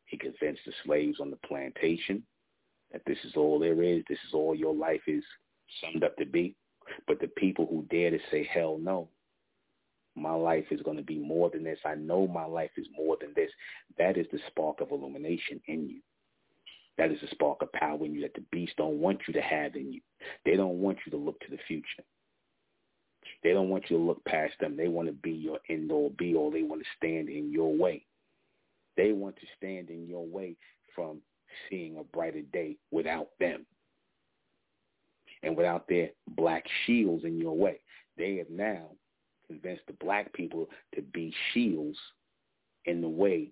He 0.05 0.17
convinced 0.17 0.61
the 0.65 0.71
slaves 0.85 1.19
on 1.19 1.31
the 1.31 1.39
plantation 1.45 2.23
that 2.93 3.01
this 3.05 3.17
is 3.25 3.33
all 3.35 3.59
there 3.59 3.83
is. 3.83 4.03
This 4.07 4.19
is 4.27 4.33
all 4.33 4.55
your 4.55 4.73
life 4.73 5.01
is 5.05 5.23
summed 5.81 6.05
up 6.05 6.15
to 6.15 6.25
be. 6.25 6.55
But 7.07 7.19
the 7.19 7.27
people 7.27 7.67
who 7.69 7.85
dare 7.89 8.11
to 8.11 8.19
say, 8.31 8.49
hell 8.51 8.77
no, 8.81 9.09
my 10.15 10.33
life 10.33 10.65
is 10.71 10.81
going 10.81 10.97
to 10.97 11.03
be 11.03 11.19
more 11.19 11.49
than 11.49 11.63
this. 11.63 11.79
I 11.85 11.95
know 11.95 12.27
my 12.27 12.45
life 12.45 12.71
is 12.77 12.87
more 12.95 13.17
than 13.19 13.33
this. 13.35 13.49
That 13.97 14.17
is 14.17 14.27
the 14.31 14.39
spark 14.47 14.79
of 14.79 14.91
illumination 14.91 15.59
in 15.67 15.89
you. 15.89 16.01
That 16.97 17.11
is 17.11 17.21
a 17.23 17.27
spark 17.29 17.61
of 17.61 17.71
power 17.73 18.05
in 18.05 18.13
you 18.13 18.21
that 18.21 18.35
the 18.35 18.43
beast 18.51 18.73
don't 18.77 18.99
want 18.99 19.21
you 19.27 19.33
to 19.33 19.41
have 19.41 19.75
in 19.75 19.91
you. 19.91 20.01
They 20.45 20.55
don't 20.55 20.79
want 20.79 20.99
you 21.05 21.11
to 21.11 21.17
look 21.17 21.39
to 21.41 21.49
the 21.49 21.57
future. 21.67 22.03
They 23.43 23.51
don't 23.51 23.69
want 23.69 23.89
you 23.89 23.97
to 23.97 24.03
look 24.03 24.23
past 24.25 24.53
them. 24.59 24.77
They 24.77 24.87
want 24.87 25.07
to 25.07 25.13
be 25.13 25.31
your 25.31 25.59
end 25.69 25.91
all 25.91 26.13
be 26.17 26.35
all. 26.35 26.51
They 26.51 26.63
want 26.63 26.81
to 26.81 26.87
stand 26.97 27.29
in 27.29 27.51
your 27.51 27.73
way. 27.73 28.05
They 28.95 29.11
want 29.11 29.35
to 29.37 29.47
stand 29.57 29.89
in 29.89 30.07
your 30.07 30.25
way 30.25 30.55
from 30.95 31.19
seeing 31.69 31.97
a 31.97 32.03
brighter 32.03 32.41
day 32.53 32.77
without 32.91 33.29
them 33.39 33.65
and 35.41 35.57
without 35.57 35.87
their 35.87 36.09
black 36.29 36.63
shields 36.85 37.25
in 37.25 37.39
your 37.39 37.57
way. 37.57 37.79
They 38.17 38.37
have 38.37 38.49
now 38.49 38.89
convinced 39.47 39.83
the 39.87 39.93
black 39.93 40.31
people 40.33 40.69
to 40.95 41.01
be 41.01 41.33
shields 41.53 41.97
in 42.85 43.01
the 43.01 43.09
way 43.09 43.51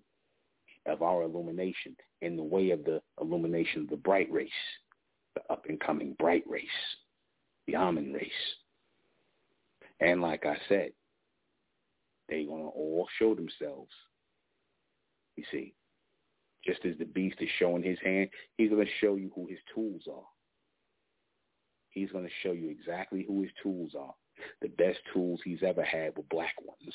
of 0.86 1.02
our 1.02 1.22
illumination, 1.22 1.96
in 2.20 2.36
the 2.36 2.42
way 2.42 2.70
of 2.70 2.84
the 2.84 3.00
illumination 3.20 3.82
of 3.82 3.90
the 3.90 3.96
bright 3.96 4.30
race, 4.30 4.50
the 5.34 5.42
up 5.52 5.66
and 5.68 5.80
coming 5.80 6.14
bright 6.18 6.44
race, 6.46 6.66
the 7.66 7.76
Amen 7.76 8.12
race. 8.12 8.30
And 10.00 10.20
like 10.20 10.44
I 10.44 10.56
said, 10.68 10.90
they're 12.28 12.46
going 12.46 12.62
to 12.62 12.68
all 12.68 13.06
show 13.18 13.34
themselves. 13.34 13.92
You 15.36 15.44
see, 15.50 15.74
just 16.64 16.84
as 16.84 16.96
the 16.98 17.04
beast 17.04 17.36
is 17.40 17.48
showing 17.58 17.82
his 17.82 17.98
hand, 18.04 18.28
he's 18.56 18.70
going 18.70 18.84
to 18.84 18.92
show 19.00 19.16
you 19.16 19.30
who 19.34 19.46
his 19.46 19.58
tools 19.74 20.02
are. 20.12 20.24
He's 21.90 22.10
going 22.10 22.24
to 22.24 22.30
show 22.42 22.52
you 22.52 22.70
exactly 22.70 23.24
who 23.26 23.42
his 23.42 23.50
tools 23.62 23.92
are. 23.98 24.14
The 24.60 24.68
best 24.68 24.98
tools 25.12 25.40
he's 25.44 25.62
ever 25.62 25.84
had 25.84 26.16
were 26.16 26.24
black 26.30 26.54
ones, 26.64 26.94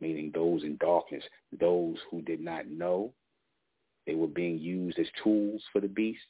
meaning 0.00 0.30
those 0.34 0.62
in 0.62 0.76
darkness, 0.78 1.22
those 1.58 1.96
who 2.10 2.22
did 2.22 2.40
not 2.40 2.66
know 2.68 3.12
they 4.06 4.14
were 4.14 4.26
being 4.26 4.58
used 4.58 4.98
as 4.98 5.06
tools 5.22 5.62
for 5.72 5.80
the 5.80 5.88
beast, 5.88 6.20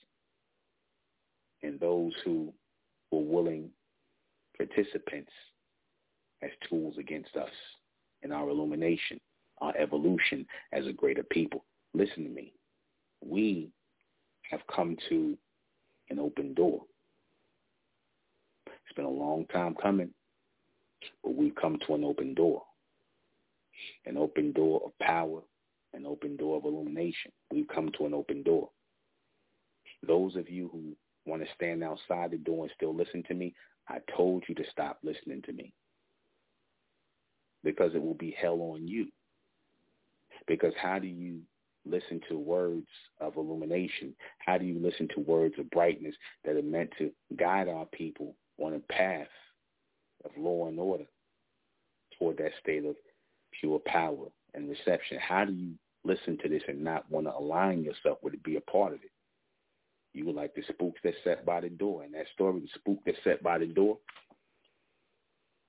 and 1.62 1.80
those 1.80 2.12
who 2.24 2.52
were 3.10 3.20
willing 3.20 3.70
participants 4.56 5.32
as 6.42 6.50
tools 6.68 6.94
against 6.98 7.36
us 7.36 7.50
in 8.22 8.32
our 8.32 8.48
illumination, 8.48 9.18
our 9.58 9.76
evolution 9.76 10.46
as 10.72 10.86
a 10.86 10.92
greater 10.92 11.24
people. 11.24 11.64
Listen 11.94 12.24
to 12.24 12.30
me. 12.30 12.52
We 13.24 13.70
have 14.50 14.60
come 14.74 14.96
to 15.08 15.36
an 16.10 16.18
open 16.18 16.54
door. 16.54 16.82
It's 18.66 18.94
been 18.94 19.04
a 19.04 19.10
long 19.10 19.46
time 19.46 19.74
coming, 19.80 20.10
but 21.22 21.34
we've 21.34 21.54
come 21.54 21.78
to 21.86 21.94
an 21.94 22.04
open 22.04 22.34
door. 22.34 22.62
An 24.06 24.16
open 24.16 24.52
door 24.52 24.82
of 24.84 24.98
power, 24.98 25.40
an 25.92 26.06
open 26.06 26.36
door 26.36 26.56
of 26.56 26.64
illumination. 26.64 27.32
We've 27.50 27.68
come 27.68 27.90
to 27.98 28.06
an 28.06 28.14
open 28.14 28.42
door. 28.42 28.70
Those 30.06 30.36
of 30.36 30.48
you 30.48 30.68
who 30.72 30.96
want 31.26 31.42
to 31.42 31.48
stand 31.54 31.82
outside 31.82 32.30
the 32.30 32.38
door 32.38 32.64
and 32.64 32.72
still 32.76 32.94
listen 32.94 33.22
to 33.28 33.34
me, 33.34 33.54
I 33.88 33.98
told 34.16 34.44
you 34.48 34.54
to 34.56 34.64
stop 34.70 34.98
listening 35.02 35.42
to 35.42 35.52
me 35.52 35.72
because 37.62 37.94
it 37.94 38.02
will 38.02 38.14
be 38.14 38.36
hell 38.38 38.60
on 38.60 38.86
you. 38.86 39.06
Because 40.46 40.74
how 40.80 40.98
do 40.98 41.06
you 41.06 41.40
listen 41.86 42.20
to 42.28 42.38
words 42.38 42.86
of 43.20 43.36
illumination? 43.36 44.14
How 44.38 44.58
do 44.58 44.64
you 44.64 44.78
listen 44.78 45.08
to 45.14 45.20
words 45.20 45.54
of 45.58 45.70
brightness 45.70 46.14
that 46.44 46.56
are 46.56 46.62
meant 46.62 46.90
to 46.98 47.10
guide 47.36 47.68
our 47.68 47.86
people 47.86 48.36
on 48.58 48.74
a 48.74 48.92
path 48.92 49.28
of 50.24 50.30
law 50.36 50.68
and 50.68 50.78
order 50.78 51.04
toward 52.18 52.36
that 52.38 52.52
state 52.62 52.84
of 52.84 52.94
pure 53.60 53.80
power 53.86 54.26
and 54.54 54.68
reception? 54.68 55.18
How 55.18 55.44
do 55.44 55.52
you 55.52 55.72
listen 56.04 56.38
to 56.42 56.48
this 56.48 56.62
and 56.68 56.82
not 56.82 57.10
want 57.10 57.26
to 57.26 57.34
align 57.34 57.82
yourself 57.82 58.18
with 58.22 58.34
it, 58.34 58.42
be 58.42 58.56
a 58.56 58.60
part 58.60 58.92
of 58.92 59.02
it? 59.02 59.10
You 60.12 60.26
were 60.26 60.32
like 60.32 60.54
the 60.54 60.62
spooks 60.68 61.00
that 61.02 61.14
sat 61.24 61.44
by 61.44 61.60
the 61.60 61.68
door. 61.68 62.04
And 62.04 62.14
that 62.14 62.26
story, 62.34 62.60
the 62.60 62.68
spook 62.74 62.98
that 63.04 63.16
sat 63.24 63.42
by 63.42 63.58
the 63.58 63.66
door, 63.66 63.98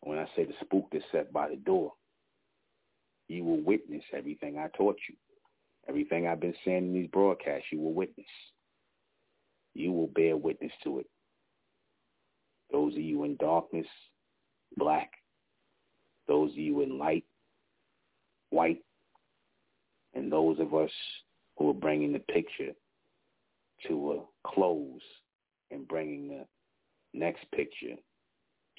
when 0.02 0.20
I 0.20 0.26
say 0.36 0.46
the 0.46 0.54
spook 0.62 0.90
that 0.92 1.02
sat 1.12 1.34
by 1.34 1.50
the 1.50 1.56
door, 1.56 1.94
you 3.28 3.44
will 3.44 3.62
witness 3.62 4.04
everything 4.14 4.58
I 4.60 4.68
taught 4.78 4.98
you. 5.10 5.16
Everything 5.90 6.28
I've 6.28 6.40
been 6.40 6.54
saying 6.64 6.86
in 6.86 6.94
these 6.94 7.10
broadcasts, 7.12 7.68
you 7.72 7.80
will 7.80 7.94
witness. 7.94 8.28
You 9.74 9.92
will 9.92 10.08
bear 10.08 10.38
witness 10.38 10.72
to 10.84 11.00
it. 11.00 11.08
Those 12.72 12.94
of 12.94 13.02
you 13.02 13.24
in 13.24 13.36
darkness, 13.38 13.88
black. 14.78 15.12
Those 16.28 16.52
of 16.52 16.58
you 16.58 16.82
in 16.82 16.98
light, 16.98 17.26
white. 18.56 18.82
And 20.14 20.32
those 20.32 20.60
of 20.60 20.74
us 20.74 20.90
who 21.58 21.70
are 21.70 21.74
bringing 21.74 22.14
the 22.14 22.20
picture 22.20 22.72
to 23.88 24.14
a 24.14 24.50
close 24.50 25.02
and 25.72 25.88
bringing 25.88 26.30
the 26.30 26.46
next 27.14 27.46
picture 27.52 27.96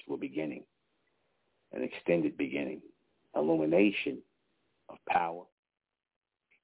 to 0.05 0.13
a 0.13 0.17
beginning, 0.17 0.63
an 1.73 1.83
extended 1.83 2.35
beginning, 2.37 2.81
illumination 3.35 4.17
of 4.89 4.97
power, 5.07 5.43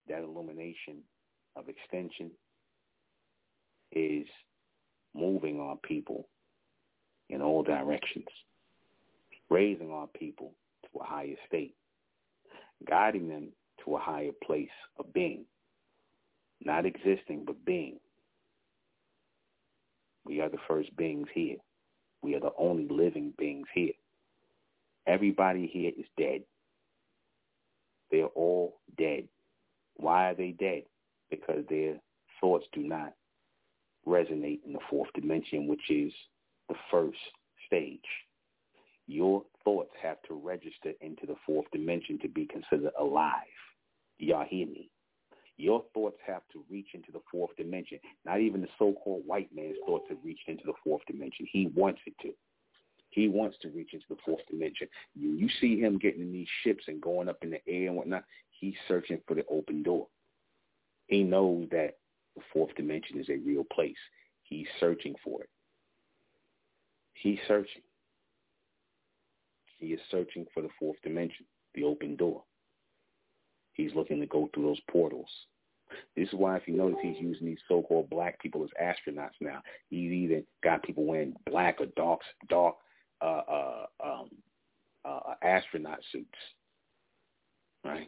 that 0.09 0.23
illumination 0.23 0.97
of 1.55 1.65
extension 1.69 2.31
is 3.91 4.25
moving 5.13 5.59
our 5.59 5.77
people 5.83 6.27
in 7.29 7.41
all 7.41 7.61
directions, 7.61 8.25
raising 9.49 9.91
our 9.91 10.07
people 10.07 10.51
to 10.83 10.99
a 10.99 11.03
higher 11.03 11.35
state, 11.47 11.75
guiding 12.89 13.27
them 13.29 13.49
to 13.83 13.95
a 13.95 13.99
higher 13.99 14.31
place 14.45 14.69
of 14.99 15.13
being, 15.13 15.45
not 16.63 16.85
existing, 16.85 17.43
but 17.45 17.63
being. 17.65 17.99
We 20.25 20.41
are 20.41 20.49
the 20.49 20.57
first 20.67 20.95
beings 20.95 21.27
here. 21.33 21.57
We 22.21 22.35
are 22.35 22.39
the 22.39 22.53
only 22.57 22.87
living 22.89 23.33
beings 23.37 23.67
here. 23.73 23.93
Everybody 25.05 25.67
here 25.71 25.91
is 25.97 26.05
dead. 26.17 26.43
They're 28.11 28.27
all 28.27 28.79
dead. 28.97 29.27
Why 29.97 30.29
are 30.29 30.35
they 30.35 30.51
dead? 30.51 30.83
Because 31.29 31.65
their 31.69 31.95
thoughts 32.39 32.65
do 32.73 32.81
not 32.81 33.13
resonate 34.07 34.59
in 34.65 34.73
the 34.73 34.79
fourth 34.89 35.09
dimension, 35.13 35.67
which 35.67 35.89
is 35.89 36.13
the 36.69 36.75
first 36.91 37.17
stage. 37.67 37.99
Your 39.07 39.43
thoughts 39.65 39.91
have 40.01 40.21
to 40.27 40.33
register 40.33 40.93
into 41.01 41.25
the 41.25 41.35
fourth 41.45 41.65
dimension 41.71 42.19
to 42.19 42.27
be 42.27 42.45
considered 42.45 42.91
alive. 42.99 43.33
Y'all 44.19 44.45
hear 44.47 44.67
me? 44.67 44.89
Your 45.57 45.83
thoughts 45.93 46.17
have 46.25 46.41
to 46.51 46.63
reach 46.69 46.89
into 46.93 47.11
the 47.11 47.21
fourth 47.31 47.55
dimension. 47.57 47.99
Not 48.25 48.39
even 48.39 48.61
the 48.61 48.67
so-called 48.79 49.23
white 49.25 49.49
man's 49.55 49.77
thoughts 49.85 50.05
have 50.09 50.17
reached 50.23 50.47
into 50.47 50.63
the 50.65 50.73
fourth 50.83 51.03
dimension. 51.05 51.47
He 51.51 51.71
wants 51.75 52.01
it 52.05 52.15
to. 52.23 52.33
He 53.09 53.27
wants 53.27 53.57
to 53.61 53.69
reach 53.69 53.93
into 53.93 54.05
the 54.09 54.17
fourth 54.25 54.41
dimension. 54.49 54.87
You, 55.15 55.33
you 55.33 55.47
see 55.61 55.79
him 55.79 55.99
getting 55.99 56.21
in 56.21 56.33
these 56.33 56.47
ships 56.63 56.85
and 56.87 56.99
going 56.99 57.29
up 57.29 57.37
in 57.43 57.51
the 57.51 57.61
air 57.67 57.87
and 57.87 57.95
whatnot. 57.95 58.23
He's 58.49 58.73
searching 58.87 59.21
for 59.27 59.35
the 59.35 59.45
open 59.51 59.83
door. 59.83 60.07
He 61.07 61.21
knows 61.23 61.67
that 61.69 61.97
the 62.35 62.41
fourth 62.51 62.73
dimension 62.75 63.19
is 63.19 63.29
a 63.29 63.37
real 63.37 63.63
place. 63.71 63.95
He's 64.41 64.65
searching 64.79 65.13
for 65.23 65.43
it. 65.43 65.49
He's 67.13 67.37
searching. 67.47 67.83
He 69.83 69.89
is 69.89 69.99
searching 70.09 70.45
for 70.53 70.63
the 70.63 70.69
fourth 70.79 70.95
dimension, 71.03 71.45
the 71.75 71.83
open 71.83 72.15
door. 72.15 72.43
He's 73.73 73.93
looking 73.93 74.21
to 74.21 74.25
go 74.25 74.49
through 74.53 74.67
those 74.67 74.79
portals. 74.89 75.29
This 76.15 76.29
is 76.29 76.33
why, 76.35 76.55
if 76.55 76.69
you 76.69 76.77
notice, 76.77 76.99
he's 77.01 77.19
using 77.19 77.47
these 77.47 77.59
so-called 77.67 78.09
black 78.09 78.39
people 78.39 78.63
as 78.63 78.69
astronauts 78.81 79.35
now. 79.41 79.61
He's 79.89 80.09
even 80.09 80.45
got 80.63 80.83
people 80.83 81.03
wearing 81.03 81.35
black 81.49 81.81
or 81.81 81.87
dark, 81.97 82.21
dark 82.47 82.75
uh, 83.21 83.41
uh, 83.49 83.85
um, 84.01 84.29
uh, 85.03 85.33
astronaut 85.43 85.99
suits. 86.13 86.29
Right? 87.83 88.07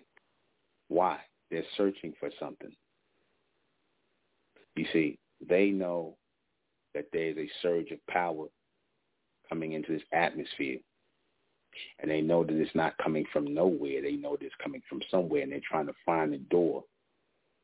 Why? 0.88 1.19
They're 1.51 1.63
searching 1.76 2.13
for 2.21 2.30
something. 2.39 2.71
You 4.78 4.86
see, 4.93 5.19
they 5.45 5.71
know 5.71 6.15
that 6.93 7.07
there's 7.11 7.38
a 7.38 7.51
surge 7.61 7.91
of 7.91 7.99
power 8.07 8.45
coming 9.49 9.73
into 9.73 9.91
this 9.91 10.03
atmosphere 10.13 10.78
and 11.99 12.09
they 12.09 12.21
know 12.21 12.43
that 12.43 12.55
it's 12.55 12.76
not 12.76 12.97
coming 12.97 13.26
from 13.32 13.53
nowhere. 13.53 14.01
They 14.01 14.13
know 14.13 14.36
that 14.38 14.45
it's 14.45 14.55
coming 14.61 14.82
from 14.89 15.01
somewhere, 15.09 15.43
and 15.43 15.51
they're 15.51 15.61
trying 15.67 15.88
to 15.88 15.93
find 16.05 16.34
the 16.34 16.38
door 16.38 16.84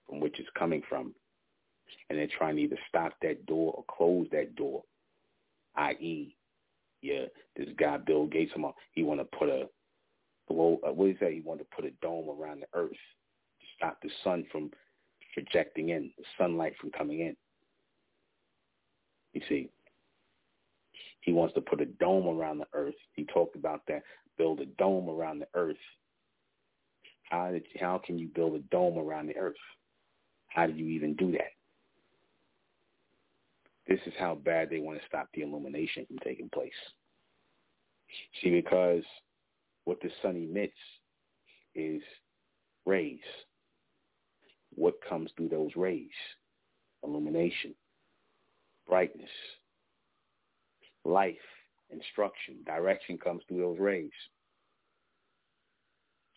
from 0.08 0.20
which 0.20 0.40
it's 0.40 0.50
coming 0.58 0.82
from, 0.88 1.14
and 2.10 2.18
they're 2.20 2.28
trying 2.38 2.56
to 2.58 2.62
either 2.62 2.80
stop 2.88 3.14
that 3.22 3.46
door 3.46 3.74
or 3.76 3.86
close 3.90 4.28
that 4.32 4.56
door. 4.56 4.84
I.e., 5.76 6.36
yeah, 7.02 7.26
this 7.56 7.70
guy 7.78 7.98
Bill 7.98 8.28
Gates, 8.28 8.52
he 8.94 9.04
want 9.04 9.20
to 9.20 9.38
put 9.38 9.50
a 9.50 9.68
blow. 10.48 10.80
Uh, 10.86 10.92
what 10.92 11.10
is 11.10 11.18
that? 11.22 11.32
He 11.32 11.42
want 11.42 11.60
to 11.60 11.66
put 11.76 11.86
a 11.86 11.92
dome 12.02 12.30
around 12.30 12.62
the 12.62 12.80
Earth 12.80 12.92
to 12.92 13.66
stop 13.76 13.98
the 14.02 14.10
sun 14.24 14.46
from 14.52 14.70
projecting 15.34 15.90
in, 15.90 16.12
the 16.18 16.24
sunlight 16.38 16.74
from 16.80 16.92
coming 16.92 17.22
in. 17.22 17.36
You 19.34 19.42
see, 19.48 19.70
He 21.22 21.34
wants 21.34 21.54
to 21.54 21.62
put 21.62 21.82
a 21.82 21.86
dome 21.86 22.28
around 22.28 22.58
the 22.58 22.68
earth. 22.74 22.96
He 23.14 23.26
talked 23.26 23.56
about 23.56 23.82
that. 23.88 24.04
Build 24.38 24.60
a 24.60 24.66
dome 24.66 25.10
around 25.10 25.40
the 25.40 25.48
earth. 25.54 25.78
How 27.30 27.52
did 27.52 27.64
how 27.80 28.02
can 28.04 28.20
you 28.20 28.28
build 28.28 28.56
a 28.56 28.60
dome 28.72 28.98
around 28.98 29.28
the 29.28 29.38
earth? 29.38 29.56
How 30.48 30.68
do 30.68 30.74
you 30.74 30.88
even 30.88 31.16
do 31.16 31.32
that? 31.32 31.54
This 33.88 34.00
is 34.06 34.14
how 34.20 34.36
bad 34.36 34.70
they 34.70 34.80
want 34.80 35.00
to 35.00 35.06
stop 35.08 35.28
the 35.34 35.42
illumination 35.42 36.06
from 36.06 36.18
taking 36.20 36.50
place. 36.50 36.72
See, 38.42 38.50
because 38.50 39.04
what 39.86 40.02
the 40.02 40.10
sun 40.22 40.36
emits 40.36 40.74
is 41.76 42.02
rays. 42.86 43.20
What 44.76 44.96
comes 45.08 45.32
through 45.36 45.50
those 45.50 45.72
rays? 45.76 46.10
Illumination, 47.04 47.74
brightness, 48.88 49.30
life, 51.06 51.36
instruction, 51.90 52.56
direction 52.66 53.18
comes 53.18 53.42
through 53.48 53.62
those 53.62 53.80
rays. 53.80 54.12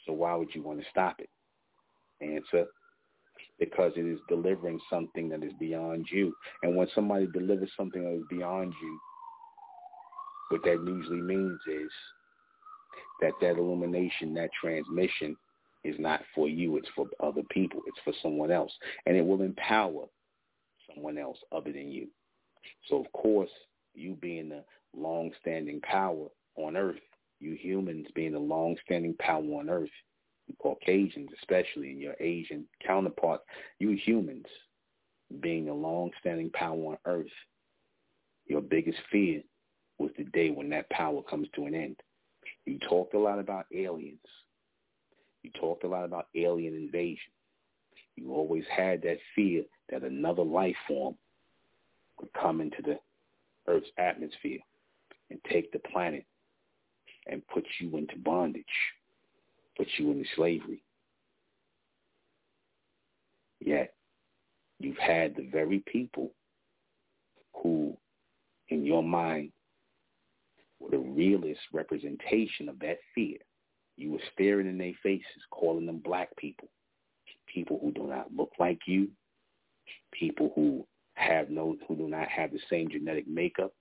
So 0.07 0.13
why 0.13 0.35
would 0.35 0.55
you 0.55 0.63
want 0.63 0.81
to 0.81 0.87
stop 0.91 1.21
it? 1.21 1.31
Answer, 2.21 2.67
because 3.59 3.93
it 3.97 4.07
is 4.07 4.19
delivering 4.29 4.81
something 4.91 5.29
that 5.31 5.43
is 5.43 5.53
beyond 5.59 6.07
you. 6.11 6.35
And 6.63 6.77
when 6.77 6.89
somebody 6.95 7.27
delivers 7.33 7.71
something 7.77 8.03
that 8.03 8.15
is 8.15 8.25
beyond 8.31 8.75
you, 8.81 8.99
what 10.51 10.63
that 10.65 10.85
usually 10.87 11.23
means 11.23 11.59
is 11.67 11.91
that 13.21 13.33
that 13.41 13.59
illumination, 13.59 14.35
that 14.35 14.51
transmission 14.61 15.37
is 15.85 15.97
not 15.99 16.21
for 16.35 16.49
you. 16.49 16.77
It's 16.77 16.89
for 16.95 17.07
other 17.21 17.43
people. 17.51 17.81
It's 17.87 17.99
for 18.05 18.13
someone 18.23 18.51
else. 18.51 18.73
And 19.07 19.17
it 19.17 19.25
will 19.25 19.43
empower 19.43 20.05
someone 20.89 21.19
else 21.19 21.39
other 21.53 21.73
than 21.73 21.91
you. 21.91 22.09
So, 22.89 23.01
of 23.01 23.11
course, 23.13 23.51
you 23.95 24.17
being 24.21 24.49
the 24.49 24.65
long-standing 24.97 25.81
power 25.81 26.27
on 26.57 26.77
earth, 26.77 27.01
you 27.41 27.55
humans 27.55 28.07
being 28.15 28.33
the 28.33 28.39
long-standing 28.39 29.15
power 29.19 29.43
on 29.43 29.69
earth, 29.69 29.91
you 30.47 30.55
Caucasians 30.61 31.31
especially, 31.41 31.91
and 31.91 32.01
your 32.01 32.15
Asian 32.21 32.65
counterparts, 32.87 33.45
you 33.79 33.91
humans 34.05 34.47
being 35.41 35.67
the 35.67 35.73
long-standing 35.73 36.51
power 36.51 36.77
on 36.77 36.99
earth, 37.07 37.27
your 38.47 38.61
biggest 38.61 38.99
fear 39.11 39.43
was 39.99 40.11
the 40.19 40.25
day 40.25 40.51
when 40.51 40.69
that 40.71 40.91
power 40.91 41.23
comes 41.23 41.49
to 41.55 41.65
an 41.67 41.75
end. 41.75 41.97
You 42.67 42.79
talked 42.89 43.15
a 43.15 43.19
lot 43.19 43.39
about 43.39 43.67
aliens. 43.75 44.19
You 45.43 45.51
talked 45.59 45.85
a 45.85 45.89
lot 45.89 46.05
about 46.05 46.29
alien 46.35 46.75
invasion. 46.75 47.33
You 48.17 48.33
always 48.33 48.65
had 48.75 49.03
that 49.03 49.19
fear 49.35 49.63
that 49.91 50.03
another 50.03 50.43
life 50.45 50.77
form 50.87 51.17
would 52.21 52.33
come 52.41 52.61
into 52.61 52.81
the 52.83 52.99
Earth's 53.67 53.91
atmosphere 53.99 54.59
and 55.31 55.39
take 55.51 55.73
the 55.73 55.79
planet 55.79 56.25
and 57.27 57.47
put 57.49 57.65
you 57.81 57.97
into 57.97 58.17
bondage, 58.19 58.65
put 59.77 59.89
you 59.99 60.11
into 60.13 60.29
slavery. 60.37 60.83
Yet 63.61 63.95
you've 64.79 64.99
had 64.99 65.35
the 65.35 65.49
very 65.51 65.83
people 65.87 66.33
who, 67.63 67.97
in 68.69 68.85
your 68.85 69.03
mind, 69.03 69.53
were 70.79 70.91
the 70.91 70.99
realest 70.99 71.61
representation 71.73 72.69
of 72.69 72.79
that 72.81 72.99
fear. 73.15 73.39
You 73.97 74.13
were 74.13 74.19
staring 74.35 74.67
in 74.69 74.77
their 74.77 74.93
faces, 75.03 75.25
calling 75.51 75.87
them 75.87 75.99
black 76.05 76.37
people, 76.37 76.69
people 77.47 77.79
who 77.81 77.93
do 77.93 78.07
not 78.07 78.27
look 78.37 78.51
like 78.59 78.81
you, 78.87 79.09
people 80.13 80.53
who 80.55 80.87
have 81.15 81.51
no, 81.51 81.77
who 81.87 81.97
do 81.97 82.09
not 82.09 82.29
have 82.29 82.53
the 82.53 82.61
same 82.71 82.89
genetic 82.91 83.27
makeup 83.27 83.73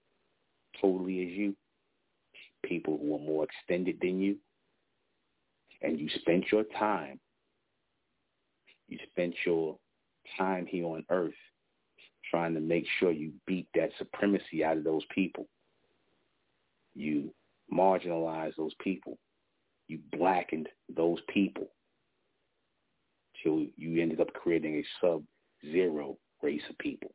totally 0.82 1.26
as 1.26 1.32
you, 1.32 1.56
people 2.64 2.98
who 3.02 3.16
are 3.16 3.20
more 3.20 3.44
extended 3.44 3.98
than 4.02 4.20
you, 4.20 4.38
and 5.82 6.00
you 6.00 6.10
spent 6.22 6.46
your 6.52 6.64
time, 6.78 7.20
you 8.88 8.98
spent 9.12 9.36
your 9.46 9.78
time 10.38 10.66
here 10.66 10.86
on 10.86 11.04
earth 11.10 11.34
trying 12.30 12.54
to 12.54 12.60
make 12.60 12.86
sure 13.00 13.12
you 13.12 13.32
beat 13.46 13.68
that 13.76 13.90
supremacy 13.98 14.64
out 14.64 14.78
of 14.78 14.84
those 14.84 15.04
people 15.14 15.48
you 16.96 17.34
marginalized 17.72 18.56
those 18.58 18.74
people. 18.80 19.18
You 19.88 20.00
blackened 20.12 20.70
those 20.96 21.20
people 21.28 21.68
till 23.42 23.66
you 23.76 24.02
ended 24.02 24.22
up 24.22 24.34
creating 24.34 24.76
a 24.76 24.86
sub-zero 25.02 26.18
race 26.42 26.62
of 26.70 26.78
people. 26.78 27.12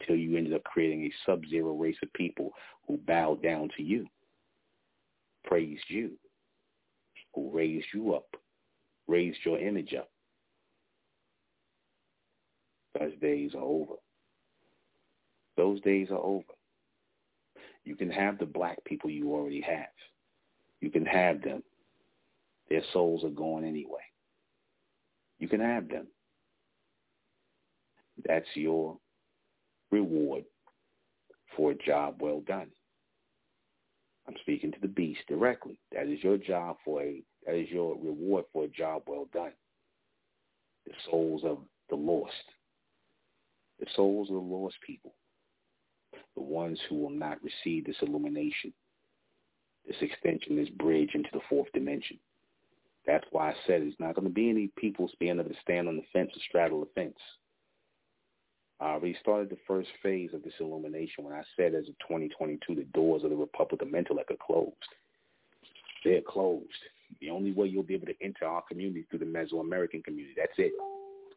Until 0.00 0.16
you 0.16 0.36
ended 0.36 0.54
up 0.54 0.64
creating 0.64 1.04
a 1.04 1.12
sub-zero 1.24 1.72
race 1.74 1.96
of 2.02 2.12
people 2.12 2.50
who 2.86 2.98
bowed 3.06 3.42
down 3.42 3.68
to 3.76 3.82
you, 3.82 4.06
praised 5.44 5.84
you, 5.88 6.12
who 7.34 7.50
raised 7.50 7.86
you 7.94 8.14
up, 8.14 8.26
raised 9.06 9.38
your 9.44 9.58
image 9.58 9.94
up. 9.94 10.10
Those 12.98 13.12
days 13.20 13.52
are 13.54 13.62
over. 13.62 13.94
Those 15.56 15.80
days 15.82 16.08
are 16.10 16.18
over. 16.18 16.44
You 17.84 17.96
can 17.96 18.10
have 18.10 18.38
the 18.38 18.46
black 18.46 18.82
people 18.84 19.10
you 19.10 19.32
already 19.32 19.60
have. 19.60 19.86
You 20.80 20.90
can 20.90 21.04
have 21.04 21.42
them. 21.42 21.62
Their 22.68 22.82
souls 22.92 23.24
are 23.24 23.30
going 23.30 23.64
anyway. 23.64 24.00
You 25.38 25.48
can 25.48 25.60
have 25.60 25.88
them. 25.88 26.06
That's 28.26 28.46
your 28.54 28.96
reward 29.94 30.44
for 31.56 31.72
a 31.72 31.74
job 31.74 32.16
well 32.20 32.40
done. 32.40 32.68
I'm 34.26 34.34
speaking 34.40 34.72
to 34.72 34.80
the 34.80 34.88
beast 34.88 35.20
directly. 35.28 35.78
That 35.92 36.06
is 36.06 36.22
your 36.22 36.38
job 36.38 36.76
for 36.84 37.02
a 37.02 37.22
that 37.46 37.54
is 37.54 37.68
your 37.68 37.94
reward 37.94 38.44
for 38.52 38.64
a 38.64 38.68
job 38.68 39.02
well 39.06 39.28
done. 39.32 39.52
The 40.86 40.92
souls 41.10 41.42
of 41.44 41.58
the 41.90 41.96
lost. 41.96 42.32
The 43.80 43.86
souls 43.94 44.28
of 44.28 44.34
the 44.34 44.40
lost 44.40 44.76
people 44.86 45.14
the 46.34 46.42
ones 46.42 46.78
who 46.88 46.96
will 46.96 47.10
not 47.10 47.38
receive 47.42 47.86
this 47.86 47.96
illumination, 48.02 48.72
this 49.86 49.96
extension, 50.00 50.56
this 50.56 50.68
bridge 50.70 51.10
into 51.14 51.28
the 51.32 51.40
fourth 51.48 51.70
dimension. 51.72 52.18
That's 53.06 53.24
why 53.32 53.50
I 53.50 53.54
said 53.66 53.82
it's 53.82 54.00
not 54.00 54.14
going 54.14 54.26
to 54.26 54.32
be 54.32 54.48
any 54.48 54.70
people 54.76 55.10
being 55.20 55.38
able 55.38 55.50
to 55.50 55.60
stand 55.62 55.88
on 55.88 55.96
the 55.96 56.02
fence 56.12 56.30
or 56.34 56.40
straddle 56.48 56.80
the 56.80 56.88
fence. 56.94 57.18
Uh, 58.80 58.84
I 58.84 58.90
already 58.92 59.16
started 59.20 59.50
the 59.50 59.58
first 59.66 59.88
phase 60.02 60.30
of 60.34 60.42
this 60.42 60.54
illumination 60.60 61.24
when 61.24 61.34
I 61.34 61.42
said 61.56 61.74
as 61.74 61.88
of 61.88 61.98
2022, 62.00 62.74
the 62.74 62.82
doors 62.94 63.24
of 63.24 63.30
the 63.30 63.36
Republic 63.36 63.82
of 63.82 63.88
Mentellect 63.88 64.30
are 64.30 64.44
closed. 64.44 64.74
They're 66.04 66.20
closed. 66.20 66.64
The 67.20 67.30
only 67.30 67.52
way 67.52 67.68
you'll 67.68 67.82
be 67.82 67.94
able 67.94 68.06
to 68.06 68.14
enter 68.22 68.46
our 68.46 68.62
community 68.62 69.06
through 69.08 69.20
the 69.20 69.24
Mesoamerican 69.24 70.04
community. 70.04 70.34
That's 70.36 70.52
it 70.58 70.72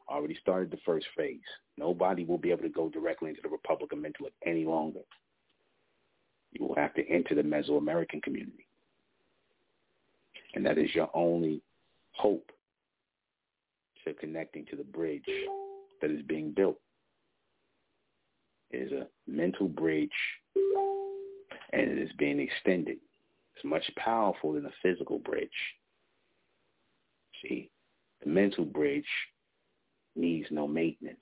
already 0.09 0.37
started 0.41 0.71
the 0.71 0.79
first 0.85 1.05
phase. 1.15 1.39
Nobody 1.77 2.23
will 2.23 2.37
be 2.37 2.51
able 2.51 2.63
to 2.63 2.69
go 2.69 2.89
directly 2.89 3.29
into 3.29 3.41
the 3.41 3.49
Republic 3.49 3.91
of 3.91 3.99
Mentellect 3.99 4.33
any 4.45 4.65
longer. 4.65 5.01
You 6.53 6.65
will 6.65 6.75
have 6.75 6.93
to 6.95 7.07
enter 7.09 7.35
the 7.35 7.41
Mesoamerican 7.41 8.23
community. 8.23 8.65
And 10.55 10.65
that 10.65 10.77
is 10.77 10.93
your 10.95 11.09
only 11.13 11.61
hope 12.13 12.51
to 14.05 14.13
connecting 14.13 14.65
to 14.67 14.75
the 14.75 14.83
bridge 14.83 15.27
that 16.01 16.09
is 16.09 16.21
being 16.23 16.51
built. 16.51 16.79
Is 18.71 18.91
a 18.91 19.07
mental 19.27 19.67
bridge 19.67 20.09
and 21.73 21.81
it 21.91 21.97
is 21.97 22.09
being 22.17 22.39
extended. 22.39 22.97
It's 23.55 23.65
much 23.65 23.83
powerful 23.95 24.53
than 24.53 24.65
a 24.65 24.71
physical 24.83 25.19
bridge. 25.19 25.49
See, 27.41 27.71
the 28.23 28.29
mental 28.29 28.65
bridge 28.65 29.05
needs 30.15 30.47
no 30.51 30.67
maintenance. 30.67 31.19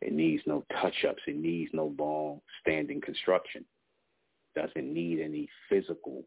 It 0.00 0.12
needs 0.12 0.42
no 0.46 0.64
touch-ups. 0.80 1.22
It 1.26 1.36
needs 1.36 1.70
no 1.72 1.94
long-standing 1.98 3.00
construction. 3.00 3.64
It 4.54 4.60
Doesn't 4.60 4.92
need 4.92 5.20
any 5.20 5.48
physical 5.68 6.24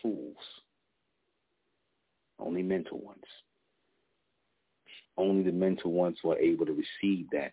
tools. 0.00 0.36
Only 2.38 2.62
mental 2.62 2.98
ones. 2.98 3.24
Only 5.16 5.42
the 5.42 5.52
mental 5.52 5.92
ones 5.92 6.18
who 6.22 6.32
are 6.32 6.38
able 6.38 6.66
to 6.66 6.72
receive 6.72 7.26
that 7.32 7.52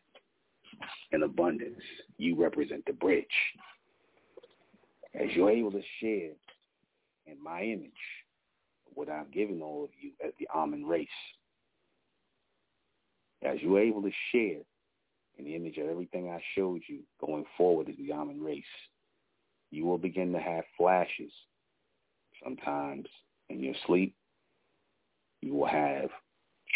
in 1.11 1.23
abundance. 1.23 1.81
You 2.17 2.35
represent 2.35 2.85
the 2.85 2.93
bridge. 2.93 3.25
As 5.13 5.27
you're 5.33 5.49
able 5.49 5.71
to 5.71 5.81
share 5.99 6.31
in 7.25 7.43
my 7.43 7.63
image, 7.63 7.91
what 8.93 9.09
I've 9.09 9.31
given 9.31 9.61
all 9.61 9.83
of 9.83 9.89
you 9.99 10.11
as 10.25 10.31
the 10.39 10.47
Amen 10.55 10.85
race, 10.85 11.07
as 13.43 13.57
you're 13.61 13.79
able 13.79 14.01
to 14.01 14.11
share 14.31 14.61
in 15.37 15.45
the 15.45 15.55
image 15.55 15.77
of 15.77 15.87
everything 15.87 16.29
I 16.29 16.41
showed 16.55 16.81
you 16.87 16.99
going 17.19 17.45
forward 17.57 17.89
as 17.89 17.95
the 17.97 18.13
Amen 18.13 18.41
race, 18.41 18.63
you 19.71 19.85
will 19.85 19.97
begin 19.97 20.31
to 20.33 20.39
have 20.39 20.63
flashes. 20.77 21.31
Sometimes 22.43 23.07
in 23.49 23.61
your 23.61 23.75
sleep, 23.85 24.15
you 25.41 25.53
will 25.53 25.67
have 25.67 26.09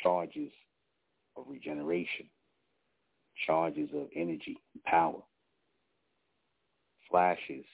charges 0.02 0.52
of 1.36 1.46
regeneration, 1.48 2.28
charges 3.46 3.90
of 3.94 4.08
energy 4.16 4.58
and 4.74 4.84
power, 4.84 5.22
flashes 7.10 7.66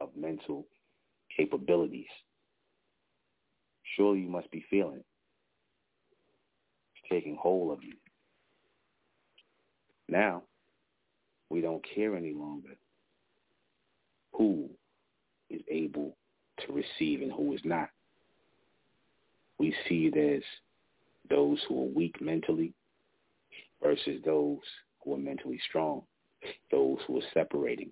of 0.00 0.10
mental 0.16 0.66
capabilities. 1.36 2.06
Surely 3.96 4.20
you 4.20 4.28
must 4.28 4.50
be 4.50 4.64
feeling 4.70 4.96
it. 4.96 5.06
Taking 7.10 7.36
hold 7.36 7.72
of 7.72 7.82
you. 7.82 7.94
Now, 10.08 10.42
we 11.50 11.60
don't 11.60 11.84
care 11.94 12.16
any 12.16 12.32
longer 12.32 12.76
who 14.32 14.70
is 15.50 15.60
able 15.68 16.16
to 16.66 16.72
receive 16.72 17.20
and 17.22 17.32
who 17.32 17.52
is 17.52 17.60
not. 17.64 17.90
We 19.58 19.74
see 19.88 20.10
it 20.12 20.16
as 20.16 20.42
those 21.30 21.58
who 21.68 21.82
are 21.82 21.94
weak 21.94 22.20
mentally 22.20 22.72
versus 23.82 24.20
those 24.24 24.58
who 25.02 25.14
are 25.14 25.18
mentally 25.18 25.60
strong, 25.68 26.02
those 26.70 26.98
who 27.06 27.18
are 27.18 27.24
separating. 27.32 27.90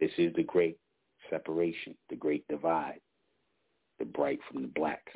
This 0.00 0.10
is 0.18 0.32
the 0.34 0.42
great 0.42 0.78
separation, 1.30 1.94
the 2.10 2.16
great 2.16 2.46
divide, 2.48 3.00
the 3.98 4.04
bright 4.04 4.40
from 4.50 4.62
the 4.62 4.68
black. 4.68 5.06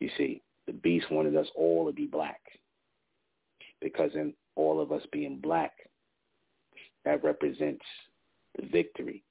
You 0.00 0.10
see, 0.16 0.42
the 0.66 0.72
beast 0.72 1.10
wanted 1.10 1.36
us 1.36 1.46
all 1.54 1.86
to 1.86 1.92
be 1.92 2.06
black 2.06 2.40
because 3.80 4.10
in 4.14 4.34
all 4.56 4.80
of 4.80 4.90
us 4.90 5.02
being 5.12 5.38
black, 5.38 5.72
that 7.04 7.22
represents 7.22 7.84
the 8.58 8.66
victory 8.66 9.22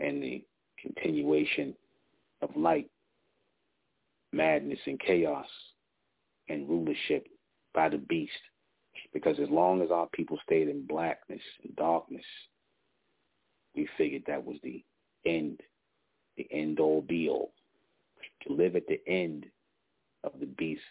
and 0.00 0.22
the 0.22 0.42
continuation 0.80 1.74
of 2.40 2.50
light, 2.56 2.88
madness 4.32 4.78
and 4.86 4.98
chaos 5.00 5.46
and 6.48 6.68
rulership 6.68 7.28
by 7.74 7.88
the 7.88 7.98
beast. 7.98 8.32
Because 9.12 9.38
as 9.40 9.48
long 9.48 9.82
as 9.82 9.90
our 9.90 10.08
people 10.12 10.38
stayed 10.44 10.68
in 10.68 10.86
blackness 10.86 11.40
and 11.62 11.74
darkness, 11.76 12.24
we 13.74 13.88
figured 13.96 14.22
that 14.26 14.44
was 14.44 14.56
the 14.62 14.84
end, 15.24 15.60
the 16.36 16.46
end 16.50 16.80
all 16.80 17.02
be 17.02 17.28
all. 17.28 17.52
To 18.46 18.52
live 18.52 18.76
at 18.76 18.86
the 18.86 19.00
end 19.06 19.46
of 20.24 20.32
the 20.40 20.46
beast 20.46 20.82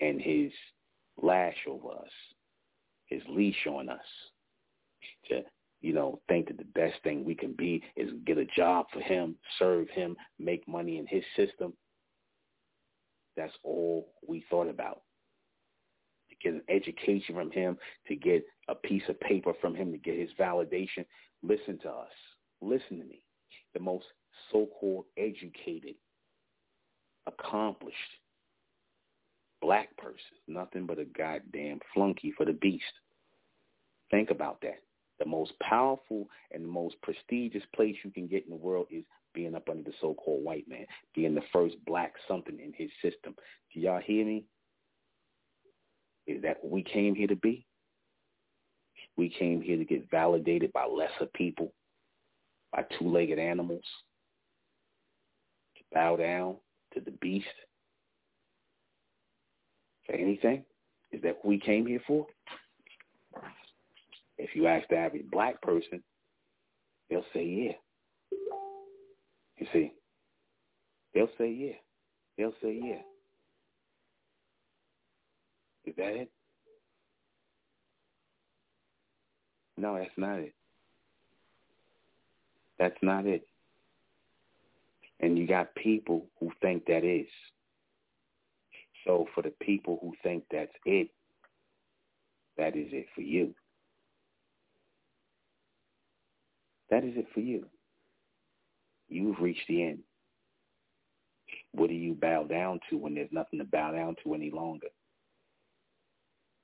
and 0.00 0.20
his 0.20 0.50
lash 1.20 1.56
over 1.68 1.90
us, 1.90 2.10
his 3.06 3.22
leash 3.28 3.66
on 3.66 3.88
us, 3.88 4.00
to, 5.28 5.42
you 5.80 5.92
know, 5.92 6.20
think 6.28 6.48
that 6.48 6.58
the 6.58 6.64
best 6.64 7.02
thing 7.02 7.24
we 7.24 7.34
can 7.34 7.52
be 7.52 7.82
is 7.96 8.10
get 8.24 8.38
a 8.38 8.46
job 8.56 8.86
for 8.92 9.00
him, 9.00 9.36
serve 9.58 9.88
him, 9.90 10.16
make 10.38 10.66
money 10.66 10.98
in 10.98 11.06
his 11.06 11.24
system. 11.36 11.72
That's 13.36 13.52
all 13.62 14.08
we 14.26 14.44
thought 14.50 14.68
about. 14.68 15.02
To 16.30 16.36
get 16.42 16.54
an 16.54 16.62
education 16.68 17.34
from 17.34 17.50
him, 17.50 17.76
to 18.08 18.16
get 18.16 18.44
a 18.68 18.74
piece 18.74 19.02
of 19.08 19.20
paper 19.20 19.52
from 19.60 19.74
him, 19.74 19.92
to 19.92 19.98
get 19.98 20.18
his 20.18 20.30
validation. 20.38 21.04
Listen 21.42 21.78
to 21.82 21.90
us. 21.90 22.12
Listen 22.60 22.98
to 22.98 23.04
me. 23.04 23.22
The 23.74 23.80
most 23.80 24.06
so-called 24.50 25.06
educated, 25.16 25.94
accomplished 27.26 27.96
black 29.60 29.96
person, 29.96 30.18
nothing 30.48 30.86
but 30.86 30.98
a 30.98 31.04
goddamn 31.04 31.80
flunky 31.94 32.32
for 32.36 32.44
the 32.44 32.52
beast. 32.52 32.84
Think 34.10 34.30
about 34.30 34.60
that. 34.62 34.82
The 35.18 35.24
most 35.24 35.52
powerful 35.60 36.28
and 36.50 36.64
the 36.64 36.68
most 36.68 36.96
prestigious 37.02 37.62
place 37.74 37.96
you 38.04 38.10
can 38.10 38.26
get 38.26 38.44
in 38.44 38.50
the 38.50 38.56
world 38.56 38.86
is 38.90 39.04
being 39.34 39.54
up 39.54 39.68
under 39.68 39.82
the 39.82 39.96
so-called 40.00 40.44
white 40.44 40.68
man, 40.68 40.86
being 41.14 41.34
the 41.34 41.42
first 41.52 41.76
black 41.86 42.14
something 42.28 42.58
in 42.58 42.72
his 42.76 42.90
system. 43.02 43.34
Do 43.72 43.80
y'all 43.80 44.00
hear 44.00 44.24
me? 44.24 44.44
Is 46.26 46.42
that 46.42 46.58
what 46.62 46.72
we 46.72 46.82
came 46.82 47.14
here 47.14 47.26
to 47.26 47.36
be? 47.36 47.66
We 49.16 49.28
came 49.28 49.60
here 49.60 49.76
to 49.76 49.84
get 49.84 50.10
validated 50.10 50.72
by 50.72 50.86
lesser 50.86 51.30
people, 51.34 51.72
by 52.72 52.84
two-legged 52.98 53.38
animals, 53.38 53.84
to 55.76 55.82
bow 55.92 56.16
down 56.16 56.56
to 56.94 57.00
the 57.00 57.10
beast 57.12 57.46
for 60.06 60.14
anything? 60.14 60.64
Is 61.10 61.20
that 61.22 61.36
what 61.36 61.46
we 61.46 61.58
came 61.58 61.86
here 61.86 62.00
for? 62.06 62.26
If 64.38 64.50
you 64.54 64.66
ask 64.66 64.88
the 64.88 64.96
average 64.96 65.30
black 65.30 65.60
person, 65.62 66.02
they'll 67.10 67.24
say 67.34 67.44
yeah. 67.44 67.72
You 69.62 69.68
see, 69.72 69.92
they'll 71.14 71.28
say 71.38 71.52
yeah. 71.52 71.76
They'll 72.36 72.54
say 72.60 72.80
yeah. 72.82 73.02
Is 75.84 75.94
that 75.96 76.14
it? 76.16 76.30
No, 79.76 79.96
that's 79.96 80.10
not 80.16 80.40
it. 80.40 80.52
That's 82.80 82.96
not 83.02 83.24
it. 83.26 83.46
And 85.20 85.38
you 85.38 85.46
got 85.46 85.72
people 85.76 86.26
who 86.40 86.50
think 86.60 86.86
that 86.86 87.04
is. 87.04 87.28
So 89.06 89.28
for 89.32 89.42
the 89.42 89.52
people 89.60 90.00
who 90.02 90.12
think 90.24 90.42
that's 90.50 90.72
it, 90.84 91.08
that 92.58 92.74
is 92.74 92.88
it 92.90 93.06
for 93.14 93.20
you. 93.20 93.54
That 96.90 97.04
is 97.04 97.12
it 97.14 97.26
for 97.32 97.40
you. 97.40 97.66
You've 99.12 99.40
reached 99.40 99.66
the 99.68 99.82
end. 99.82 99.98
What 101.72 101.88
do 101.88 101.94
you 101.94 102.14
bow 102.14 102.44
down 102.44 102.80
to 102.88 102.96
when 102.96 103.14
there's 103.14 103.30
nothing 103.30 103.58
to 103.58 103.64
bow 103.64 103.92
down 103.92 104.16
to 104.24 104.34
any 104.34 104.50
longer? 104.50 104.88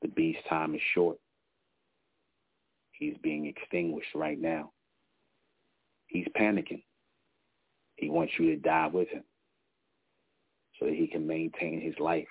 The 0.03 0.09
beast's 0.09 0.43
time 0.49 0.75
is 0.75 0.81
short. 0.95 1.19
He's 2.93 3.17
being 3.23 3.47
extinguished 3.47 4.15
right 4.15 4.41
now. 4.41 4.73
He's 6.07 6.27
panicking. 6.39 6.83
He 7.97 8.09
wants 8.09 8.33
you 8.39 8.47
to 8.47 8.57
die 8.57 8.89
with 8.93 9.09
him 9.09 9.25
so 10.79 10.87
that 10.87 10.95
he 10.95 11.07
can 11.07 11.27
maintain 11.27 11.81
his 11.81 11.95
life. 11.99 12.29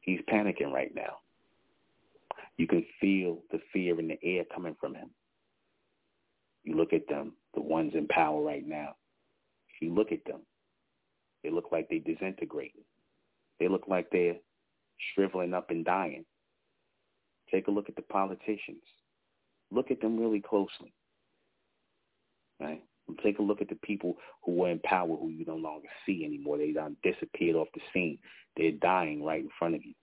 He's 0.00 0.20
panicking 0.30 0.72
right 0.72 0.94
now. 0.94 1.18
You 2.58 2.66
can 2.66 2.84
feel 3.00 3.38
the 3.50 3.60
fear 3.72 3.98
in 3.98 4.08
the 4.08 4.18
air 4.22 4.44
coming 4.54 4.76
from 4.78 4.94
him. 4.94 5.10
You 6.64 6.76
look 6.76 6.92
at 6.92 7.08
them, 7.08 7.32
the 7.54 7.60
ones 7.60 7.92
in 7.94 8.06
power 8.08 8.42
right 8.42 8.66
now. 8.66 8.94
If 9.74 9.82
you 9.86 9.94
look 9.94 10.12
at 10.12 10.24
them, 10.24 10.40
they 11.42 11.50
look 11.50 11.72
like 11.72 11.88
they're 11.88 12.00
disintegrating. 12.00 12.82
They 13.58 13.68
look 13.68 13.84
like 13.88 14.08
they're 14.10 14.36
shriveling 15.14 15.54
up 15.54 15.70
and 15.70 15.84
dying. 15.84 16.24
Take 17.50 17.68
a 17.68 17.70
look 17.70 17.88
at 17.88 17.96
the 17.96 18.02
politicians. 18.02 18.82
Look 19.70 19.90
at 19.90 20.00
them 20.00 20.18
really 20.18 20.40
closely. 20.40 20.92
Right? 22.60 22.82
Take 23.22 23.38
a 23.38 23.42
look 23.42 23.60
at 23.60 23.68
the 23.68 23.76
people 23.76 24.16
who 24.44 24.52
were 24.52 24.70
in 24.70 24.78
power 24.80 25.08
who 25.08 25.30
you 25.30 25.44
no 25.46 25.56
longer 25.56 25.88
see 26.06 26.24
anymore. 26.24 26.58
They 26.58 26.72
done 26.72 26.96
disappeared 27.02 27.56
off 27.56 27.68
the 27.74 27.80
scene. 27.92 28.18
They're 28.56 28.72
dying 28.72 29.24
right 29.24 29.40
in 29.40 29.50
front 29.58 29.74
of 29.74 29.84
you. 29.84 29.94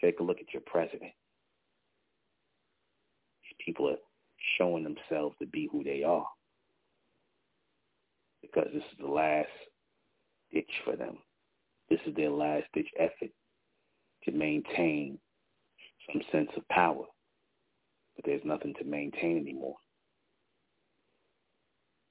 Take 0.00 0.20
a 0.20 0.22
look 0.22 0.38
at 0.40 0.52
your 0.52 0.62
president. 0.66 1.12
These 3.42 3.56
people 3.64 3.88
are 3.90 3.96
showing 4.56 4.84
themselves 4.84 5.36
to 5.40 5.46
be 5.46 5.68
who 5.70 5.84
they 5.84 6.02
are 6.02 6.26
because 8.42 8.68
this 8.72 8.82
is 8.82 8.98
the 9.00 9.06
last 9.06 9.48
ditch 10.52 10.70
for 10.84 10.96
them. 10.96 11.18
This 11.90 12.00
is 12.06 12.14
their 12.14 12.30
last 12.30 12.64
ditch 12.74 12.88
effort 12.98 13.30
to 14.24 14.32
maintain 14.32 15.18
some 16.12 16.22
sense 16.32 16.50
of 16.56 16.66
power. 16.68 17.04
But 18.16 18.24
there's 18.24 18.44
nothing 18.44 18.74
to 18.78 18.84
maintain 18.84 19.38
anymore. 19.38 19.76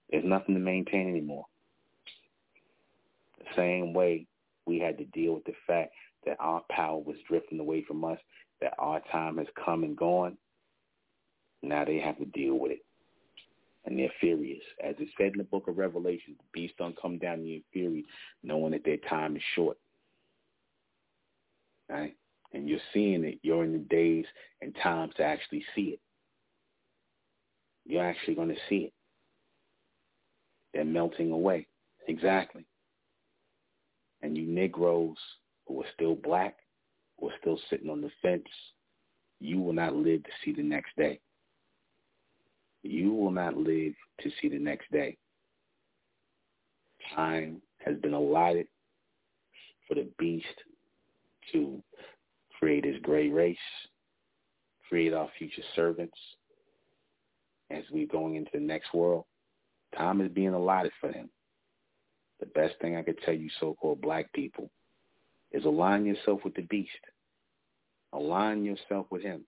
There's 0.10 0.26
nothing 0.26 0.56
to 0.56 0.62
maintain 0.62 1.10
anymore. 1.10 1.46
The 3.40 3.46
same 3.56 3.94
way 3.94 4.26
we 4.66 4.80
had 4.80 4.98
to 4.98 5.06
deal 5.06 5.34
with 5.34 5.46
the 5.46 5.54
fact 5.66 5.92
that 6.26 6.38
our 6.40 6.62
power 6.70 7.00
was 7.00 7.18
drifting 7.28 7.60
away 7.60 7.84
from 7.88 8.04
us, 8.06 8.20
that 8.62 8.74
our 8.80 9.02
time 9.12 9.38
has 9.38 9.48
come 9.64 9.84
and 9.84 9.98
gone. 9.98 10.38
Now 11.62 11.86
they 11.86 12.00
have 12.00 12.18
to 12.20 12.26
deal 12.26 12.60
with 12.60 12.72
it. 12.72 12.86
And 13.86 13.98
they're 13.98 14.12
furious. 14.20 14.64
As 14.84 14.96
it 15.00 15.08
said 15.18 15.32
in 15.32 15.38
the 15.38 15.44
book 15.46 15.68
of 15.68 15.78
Revelation, 15.78 16.36
the 16.38 16.44
beast 16.54 16.74
don't 16.78 17.00
come 17.02 17.18
down 17.18 17.40
in 17.40 17.64
fury, 17.72 18.06
knowing 18.44 18.72
that 18.72 18.84
their 18.84 18.98
time 19.10 19.38
is 19.38 19.42
short. 19.56 19.78
Right? 21.90 22.16
And 22.54 22.68
you're 22.68 22.80
seeing 22.94 23.24
it. 23.24 23.40
You're 23.44 23.64
in 23.64 23.72
the 23.72 23.80
days 23.80 24.26
and 24.62 24.76
times 24.84 25.14
to 25.18 25.24
actually 25.24 25.64
see 25.74 25.94
it. 25.94 26.00
You're 27.86 28.06
actually 28.06 28.36
going 28.36 28.50
to 28.50 28.56
see 28.68 28.76
it. 28.76 28.94
They're 30.74 30.84
melting 30.84 31.32
away. 31.32 31.68
Exactly. 32.08 32.66
And 34.22 34.38
you 34.38 34.46
Negroes 34.46 35.18
who 35.66 35.82
are 35.82 35.88
still 35.94 36.16
black, 36.16 36.58
who 37.20 37.30
are 37.30 37.36
still 37.40 37.60
sitting 37.70 37.90
on 37.90 38.02
the 38.02 38.12
fence, 38.22 38.44
you 39.40 39.60
will 39.60 39.74
not 39.74 39.96
live 39.96 40.24
to 40.24 40.30
see 40.44 40.52
the 40.52 40.64
next 40.64 40.96
day. 40.98 41.20
You 42.84 43.14
will 43.14 43.32
not 43.32 43.58
live 43.58 43.94
to 44.22 44.30
see 44.42 44.50
the 44.50 44.60
next 44.60 44.92
day. 44.92 45.18
Time 47.16 47.62
has 47.80 47.98
been 47.98 48.14
allotted 48.14 48.68
for 49.88 49.96
the 49.96 50.08
beast 50.18 50.46
to 51.54 51.82
create 52.60 52.86
his 52.86 52.98
gray 53.02 53.30
race, 53.30 53.58
create 54.90 55.14
our 55.14 55.30
future 55.38 55.62
servants 55.76 56.18
as 57.70 57.84
we're 57.92 58.08
going 58.08 58.36
into 58.36 58.52
the 58.54 58.60
next 58.60 58.94
world. 58.94 59.26
Time 59.96 60.22
is 60.22 60.32
being 60.32 60.54
allotted 60.54 60.92
for 61.00 61.12
them. 61.12 61.30
The 62.40 62.46
best 62.48 62.76
thing 62.82 62.96
I 62.96 63.02
could 63.02 63.20
tell 63.26 63.34
you, 63.34 63.50
so-called 63.60 64.02
black 64.02 64.32
people, 64.34 64.70
is 65.52 65.66
align 65.66 66.06
yourself 66.06 66.42
with 66.44 66.54
the 66.56 66.62
beast. 66.64 66.92
Align 68.14 68.64
yourself 68.64 69.08
with 69.10 69.22
him. 69.22 69.44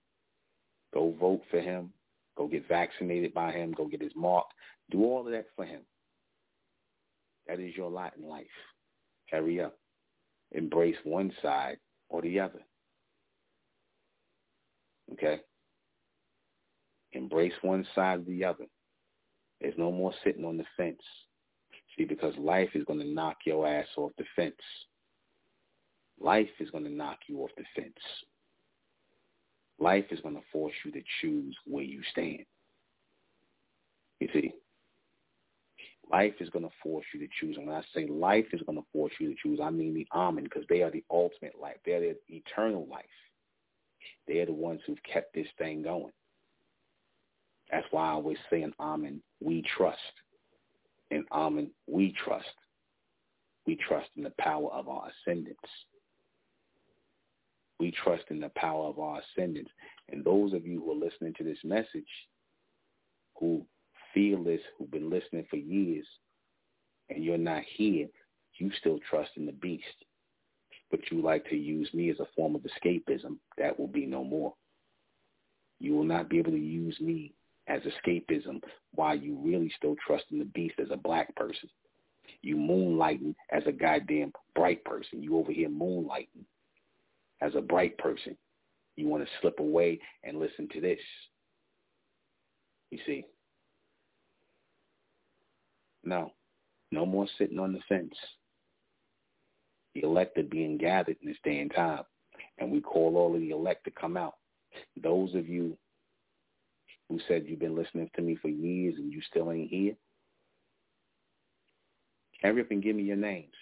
Go 0.94 1.16
vote 1.20 1.42
for 1.52 1.60
him. 1.60 1.94
Go 2.40 2.48
get 2.48 2.70
vaccinated 2.70 3.34
by 3.34 3.52
him. 3.52 3.74
Go 3.74 3.86
get 3.86 4.02
his 4.02 4.16
mark. 4.16 4.46
Do 4.92 5.04
all 5.04 5.26
of 5.28 5.34
that 5.34 5.48
for 5.58 5.66
him. 5.66 5.82
That 7.48 7.60
is 7.60 7.76
your 7.76 7.92
lot 7.92 8.14
in 8.18 8.28
life. 8.28 8.46
Hurry 9.30 9.60
up. 9.60 9.78
Embrace 10.54 10.96
one 11.04 11.34
side 11.42 11.78
or 12.08 12.22
the 12.22 12.40
other. 12.40 12.62
Okay? 15.12 15.42
Embrace 17.12 17.52
one 17.62 17.86
side 17.94 18.20
or 18.20 18.32
the 18.32 18.46
other. 18.46 18.66
There's 19.60 19.78
no 19.78 19.92
more 19.92 20.14
sitting 20.24 20.46
on 20.46 20.56
the 20.56 20.66
fence. 20.78 21.02
See, 21.98 22.06
because 22.06 22.34
life 22.38 22.70
is 22.74 22.86
going 22.86 23.00
to 23.00 23.14
knock 23.14 23.36
your 23.46 23.68
ass 23.68 23.88
off 23.98 24.12
the 24.18 24.24
fence. 24.38 24.56
Life 26.22 26.48
is 26.62 26.70
going 26.72 26.86
to 26.86 26.90
knock 26.90 27.18
you 27.28 27.40
off 27.40 27.52
the 27.58 27.66
fence. 27.76 27.94
Life 29.80 30.06
is 30.12 30.20
going 30.22 30.36
to 30.36 30.42
force 30.52 30.74
you 30.84 30.92
to 30.92 31.02
choose 31.22 31.56
where 31.66 31.84
you 31.84 32.02
stand. 32.12 32.46
You 34.20 34.28
see, 34.34 34.54
life 36.12 36.34
is 36.40 36.50
going 36.50 36.66
to 36.66 36.72
force 36.84 37.06
you 37.14 37.20
to 37.22 37.28
choose. 37.40 37.58
And 37.58 37.68
when 37.68 37.76
I 37.76 37.84
say 37.94 38.08
life 38.08 38.48
is 38.52 38.62
going 38.66 38.78
to 38.78 38.86
force 38.92 39.14
you 39.20 39.30
to 39.30 39.36
choose, 39.42 39.60
I 39.62 39.70
mean 39.70 39.94
the 39.94 40.08
Amen 40.14 40.44
because 40.44 40.64
they 40.70 40.82
are 40.82 40.92
the 40.92 41.04
ultimate 41.10 41.54
life. 41.62 41.78
They're 41.86 42.02
the 42.02 42.16
eternal 42.28 42.88
life. 42.90 43.06
They're 44.28 44.46
the 44.46 44.54
ones 44.54 44.82
who've 44.86 45.02
kept 45.04 45.34
this 45.34 45.48
thing 45.58 45.82
going. 45.82 46.12
That's 47.72 47.88
why 47.92 48.08
I 48.08 48.12
always 48.12 48.38
say 48.50 48.64
in 48.64 48.74
Amen, 48.80 49.22
we 49.42 49.64
trust. 49.78 49.98
In 51.12 51.24
Amen, 51.32 51.72
we 51.88 52.16
trust. 52.26 52.46
We 53.66 53.76
trust 53.76 54.10
in 54.18 54.24
the 54.24 54.34
power 54.40 54.72
of 54.72 54.88
our 54.90 55.10
ascendants. 55.10 55.60
We 57.80 57.92
trust 58.04 58.24
in 58.30 58.40
the 58.40 58.52
power 58.56 58.88
of 58.88 59.00
our 59.00 59.22
ascendants. 59.22 59.72
And 60.10 60.24
those 60.24 60.54
of 60.54 60.66
you 60.66 60.82
who 60.82 60.92
are 60.92 61.06
listening 61.06 61.34
to 61.38 61.44
this 61.44 61.58
message, 61.64 62.10
who 63.40 63.66
feel 64.14 64.44
this, 64.44 64.62
who've 64.78 64.92
been 64.92 65.10
listening 65.10 65.46
for 65.50 65.56
years, 65.56 66.06
and 67.10 67.24
you're 67.24 67.38
not 67.38 67.64
here, 67.76 68.08
you 68.58 68.72
still 68.80 69.00
trust 69.10 69.32
in 69.38 69.46
the 69.46 69.54
beast. 69.54 69.86
But 70.92 71.00
you 71.12 71.22
like 71.22 71.48
to 71.50 71.56
use 71.56 71.90
me 71.94 72.10
as 72.10 72.20
a 72.20 72.28
form 72.36 72.56
of 72.56 72.62
escapism. 72.62 73.38
That 73.58 73.80
will 73.80 73.88
be 73.88 74.06
no 74.06 74.24
more. 74.24 74.54
You 75.80 75.96
will 75.96 76.04
not 76.04 76.30
be 76.30 76.40
able 76.40 76.52
to 76.52 76.58
use 76.58 77.00
me 77.00 77.34
as 77.68 77.82
escapism 77.84 78.62
while 78.96 79.16
you 79.16 79.40
really 79.42 79.72
still 79.78 79.96
trust 80.06 80.26
in 80.32 80.40
the 80.40 80.46
beast 80.46 80.76
as 80.80 80.90
a 80.92 80.98
black 80.98 81.34
person. 81.36 81.70
You 82.42 82.58
moonlighting 82.58 83.36
as 83.52 83.64
a 83.66 83.72
goddamn 83.72 84.34
bright 84.56 84.84
person. 84.84 85.24
You 85.24 85.38
over 85.38 85.52
here 85.52 85.70
moonlighting 85.70 86.46
as 87.42 87.56
a 87.56 87.62
bright 87.62 87.98
person. 87.98 88.36
You 88.96 89.08
want 89.08 89.24
to 89.24 89.30
slip 89.42 89.60
away 89.60 90.00
and 90.24 90.40
listen 90.40 90.68
to 90.74 90.82
this. 90.82 91.00
You 92.92 93.00
see? 93.06 93.26
No. 96.04 96.34
No 96.92 97.06
more 97.06 97.28
sitting 97.38 97.60
on 97.60 97.74
the 97.74 97.80
fence. 97.88 98.14
The 99.96 100.02
elect 100.02 100.38
are 100.38 100.44
being 100.44 100.78
gathered 100.78 101.18
in 101.22 101.28
this 101.28 101.38
day 101.44 101.60
and 101.60 101.74
time. 101.74 102.04
And 102.58 102.72
we 102.72 102.82
call 102.82 103.16
all 103.16 103.36
of 103.36 103.42
the 103.42 103.52
elect 103.52 103.86
to 103.86 103.92
come 103.92 104.18
out. 104.18 104.36
Those 105.02 105.34
of 105.36 105.48
you 105.48 105.78
who 107.10 107.20
said 107.28 107.46
you've 107.48 107.60
been 107.60 107.76
listening 107.76 108.10
to 108.16 108.22
me 108.22 108.36
for 108.36 108.50
years 108.50 108.96
and 108.98 109.12
you 109.12 109.22
still 109.30 109.52
ain't 109.52 109.70
here, 109.70 109.96
hurry 112.42 112.62
up 112.62 112.72
and 112.72 112.84
give 112.84 112.96
me 112.96 113.04
your 113.04 113.18
names. 113.18 113.54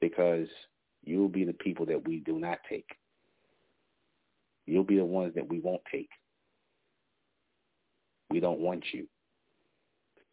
Because 0.00 0.48
You'll 1.04 1.28
be 1.28 1.44
the 1.44 1.52
people 1.52 1.86
that 1.86 2.06
we 2.06 2.20
do 2.20 2.38
not 2.38 2.58
take. 2.68 2.88
You'll 4.66 4.84
be 4.84 4.96
the 4.96 5.04
ones 5.04 5.34
that 5.34 5.48
we 5.48 5.60
won't 5.60 5.82
take. 5.90 6.08
We 8.30 8.40
don't 8.40 8.60
want 8.60 8.84
you. 8.92 9.06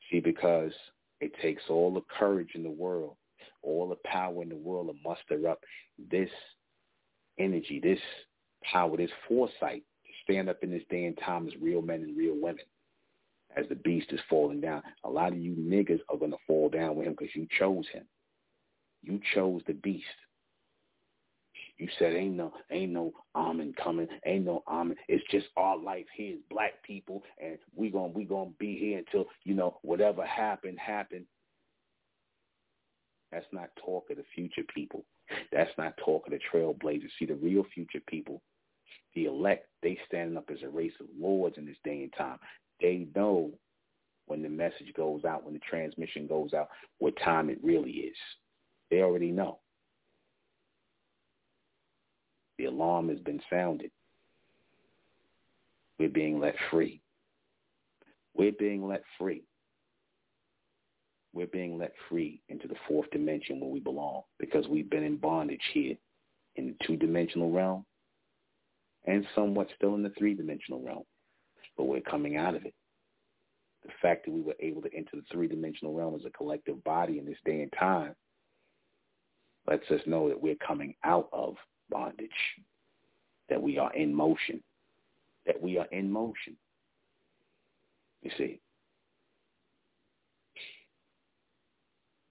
See, 0.10 0.20
because 0.20 0.72
it 1.20 1.32
takes 1.42 1.64
all 1.70 1.94
the 1.94 2.04
courage 2.18 2.52
in 2.56 2.64
the 2.64 2.70
world, 2.70 3.16
all 3.62 3.90
the 3.90 3.98
power 4.10 4.42
in 4.42 4.50
the 4.50 4.56
world 4.56 4.88
to 4.88 5.08
muster 5.08 5.50
up 5.50 5.60
this 6.12 6.30
energy, 7.38 7.80
this 7.82 8.00
power, 8.64 8.96
this 8.96 9.12
foresight 9.28 9.84
to 10.06 10.12
stand 10.24 10.50
up 10.50 10.58
in 10.62 10.72
this 10.72 10.84
day 10.90 11.06
and 11.06 11.18
time 11.18 11.48
as 11.48 11.54
real 11.62 11.82
men 11.82 12.02
and 12.02 12.18
real 12.18 12.36
women 12.40 12.64
as 13.58 13.66
the 13.70 13.76
beast 13.76 14.08
is 14.12 14.20
falling 14.30 14.62
down. 14.62 14.82
A 15.04 15.10
lot 15.10 15.32
of 15.34 15.40
you 15.40 15.56
niggas 15.56 16.00
are 16.10 16.18
going 16.18 16.32
to 16.32 16.38
fall 16.46 16.70
down 16.70 16.96
with 16.96 17.08
him 17.08 17.16
because 17.18 17.36
you 17.36 17.48
chose 17.58 17.86
him. 17.92 18.06
You 19.02 19.20
chose 19.34 19.62
the 19.66 19.74
beast. 19.74 20.06
You 21.80 21.88
said 21.98 22.14
ain't 22.14 22.36
no 22.36 22.52
ain't 22.72 22.92
no 22.92 23.14
almond 23.34 23.78
coming, 23.78 24.08
ain't 24.26 24.46
no 24.46 24.64
almond. 24.68 25.00
It's 25.08 25.24
just 25.32 25.48
our 25.56 25.78
life 25.78 26.06
here 26.14 26.36
as 26.36 26.42
black 26.50 26.84
people, 26.84 27.24
and 27.42 27.58
we 27.74 27.90
gonna 27.90 28.10
we 28.10 28.26
gonna 28.26 28.52
be 28.60 28.78
here 28.78 28.98
until 29.00 29.26
you 29.46 29.54
know 29.54 29.78
whatever 29.82 30.26
happened 30.26 30.78
happened. 30.78 31.26
That's 33.32 33.46
not 33.54 33.70
talk 33.84 34.10
of 34.10 34.18
the 34.18 34.26
future 34.36 34.64
people. 34.74 35.06
That's 35.54 35.72
not 35.78 35.96
talk 36.04 36.28
of 36.28 36.34
the 36.34 36.40
trailblazers. 36.52 37.12
See, 37.18 37.26
the 37.26 37.36
real 37.36 37.64
future 37.74 38.02
people, 38.08 38.42
the 39.16 39.26
elect, 39.26 39.68
they 39.82 39.98
standing 40.06 40.36
up 40.36 40.50
as 40.52 40.64
a 40.64 40.70
race 40.70 40.94
of 41.00 41.08
lords 41.18 41.58
in 41.58 41.66
this 41.66 41.78
day 41.86 42.04
and 42.04 42.14
time. 42.18 42.40
They 42.82 43.08
know 43.16 43.52
when 44.26 44.42
the 44.42 44.50
message 44.50 44.92
goes 44.98 45.24
out, 45.24 45.46
when 45.46 45.54
the 45.54 45.60
transmission 45.60 46.28
goes 46.28 46.54
out, 46.54 46.70
what 46.98 47.14
time 47.24 47.50
it 47.50 47.60
really 47.64 47.92
is. 47.92 48.18
They 48.92 49.02
already 49.02 49.32
know. 49.32 49.60
The 52.60 52.66
alarm 52.66 53.08
has 53.08 53.20
been 53.20 53.42
sounded. 53.50 53.90
We're 55.98 56.10
being 56.10 56.42
let 56.42 56.56
free. 56.70 57.02
We're 58.36 58.52
being 58.52 58.86
let 58.86 59.02
free. 59.18 59.44
We're 61.34 61.48
being 61.48 61.78
let 61.78 61.94
free 62.10 62.42
into 62.50 62.68
the 62.68 62.76
fourth 62.86 63.10
dimension 63.12 63.62
where 63.62 63.70
we 63.70 63.80
belong 63.80 64.24
because 64.40 64.68
we've 64.68 64.90
been 64.90 65.04
in 65.04 65.16
bondage 65.16 65.62
here 65.74 65.96
in 66.58 66.68
the 66.68 66.86
two-dimensional 66.86 67.50
realm 67.50 67.86
and 69.06 69.26
somewhat 69.34 69.70
still 69.78 69.96
in 69.96 70.04
the 70.04 70.12
three-dimensional 70.18 70.82
realm. 70.82 71.04
But 71.78 71.86
we're 71.86 72.02
coming 72.02 72.36
out 72.36 72.56
of 72.56 72.66
it. 72.66 72.74
The 73.86 73.92
fact 74.02 74.26
that 74.26 74.32
we 74.34 74.42
were 74.42 74.56
able 74.60 74.82
to 74.82 74.94
enter 74.94 75.12
the 75.14 75.24
three-dimensional 75.32 75.94
realm 75.94 76.14
as 76.14 76.26
a 76.26 76.32
collective 76.32 76.84
body 76.84 77.20
in 77.20 77.26
this 77.26 77.38
day 77.46 77.62
and 77.62 77.74
time 77.80 78.14
lets 79.66 79.90
us 79.92 80.02
know 80.06 80.28
that 80.28 80.42
we're 80.42 80.56
coming 80.56 80.94
out 81.06 81.30
of 81.32 81.56
bondage, 81.90 82.30
that 83.50 83.62
we 83.62 83.78
are 83.78 83.94
in 83.94 84.14
motion, 84.14 84.62
that 85.46 85.60
we 85.62 85.78
are 85.78 85.88
in 85.92 86.12
motion. 86.12 86.56
You 88.22 88.32
see, 88.38 88.60